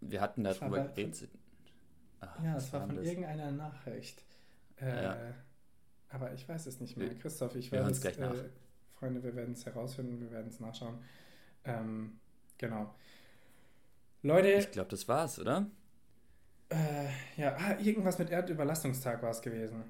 wir 0.01 0.21
hatten 0.21 0.45
darüber 0.45 0.85
geredet. 0.89 1.31
ja, 2.43 2.57
es 2.57 2.73
war 2.73 2.87
von 2.87 2.97
das? 2.97 3.07
irgendeiner 3.07 3.51
Nachricht. 3.51 4.23
Äh, 4.81 5.05
ja. 5.05 5.17
Aber 6.11 6.33
ich 6.33 6.49
weiß 6.49 6.67
es 6.67 6.81
nicht 6.81 6.97
mehr. 6.97 7.15
Christoph, 7.15 7.55
ich 7.55 7.71
werde 7.73 7.91
es 7.91 8.01
gleich 8.01 8.19
nach. 8.19 8.35
Äh, 8.35 8.51
Freunde, 8.99 9.23
wir 9.23 9.35
werden 9.35 9.53
es 9.53 9.65
herausfinden, 9.65 10.21
wir 10.21 10.31
werden 10.31 10.49
es 10.49 10.61
nachschauen. 10.61 10.99
Ähm, 11.65 12.19
genau. 12.59 12.95
Leute. 14.23 14.49
Ich 14.49 14.71
glaube, 14.71 14.91
das 14.91 15.09
war's, 15.09 15.39
oder? 15.39 15.67
Äh, 16.71 17.41
ja, 17.41 17.57
ah, 17.57 17.77
irgendwas 17.83 18.19
mit 18.19 18.31
Erdüberlastungstag 18.31 19.23
war 19.23 19.31
es 19.31 19.43
gewesen. 19.43 19.85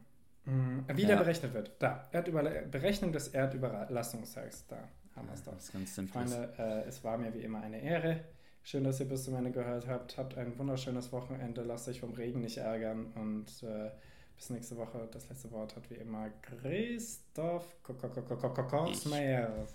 Mhm. 0.47 0.85
Wie 0.95 1.03
ja. 1.03 1.09
der 1.09 1.16
berechnet 1.16 1.53
wird. 1.55 1.72
Da. 1.78 2.09
Erdüberla 2.11 2.51
Berechnung 2.70 3.12
des 3.12 3.28
Erdüberlastungstags. 3.28 4.66
Da 4.66 4.89
haben 5.14 5.28
wir 5.28 5.35
es 5.35 5.45
doch. 5.45 5.53
Das 5.53 5.64
ist 5.64 5.72
ganz 5.72 5.95
simpel. 5.95 6.12
Freunde, 6.12 6.55
äh, 6.59 6.89
es 6.89 7.05
war 7.05 7.18
mir 7.18 7.33
wie 7.35 7.41
immer 7.41 7.61
eine 7.61 7.81
Ehre. 7.81 8.24
Schön, 8.62 8.85
dass 8.85 9.01
ihr 9.01 9.09
bis 9.09 9.24
zum 9.24 9.35
Ende 9.37 9.51
gehört 9.51 9.87
habt. 9.87 10.16
Habt 10.16 10.37
ein 10.39 10.59
wunderschönes 10.59 11.12
Wochenende. 11.12 11.62
Lasst 11.62 11.89
euch 11.89 12.01
vom 12.01 12.12
Regen 12.14 12.41
nicht 12.41 12.59
ärgern. 12.59 13.12
Und 13.14 13.62
äh, 13.62 13.91
bis 14.37 14.51
nächste 14.51 14.76
Woche. 14.76 15.07
Das 15.12 15.28
letzte 15.28 15.51
Wort 15.51 15.76
hat 15.76 15.91
wie 15.91 15.97
immer 15.97 16.31
Christoph 16.43 17.76
Kosmeier. 17.83 19.66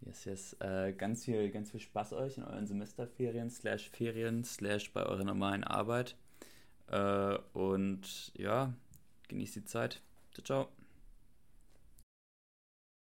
Yes, 0.00 0.24
yes. 0.26 0.56
Äh, 0.60 0.92
ganz, 0.92 1.24
viel, 1.24 1.50
ganz 1.50 1.70
viel 1.70 1.80
Spaß 1.80 2.12
euch 2.12 2.36
in 2.36 2.44
euren 2.44 2.66
Semesterferien, 2.66 3.48
slash 3.48 3.88
Ferien, 3.88 4.44
slash 4.44 4.92
bei 4.92 5.04
eurer 5.06 5.24
normalen 5.24 5.64
Arbeit. 5.64 6.16
Äh, 6.88 7.38
und 7.52 8.32
ja, 8.36 8.72
genießt 9.28 9.56
die 9.56 9.64
Zeit. 9.64 10.00
Ciao, 10.32 10.44
ciao. 10.44 10.83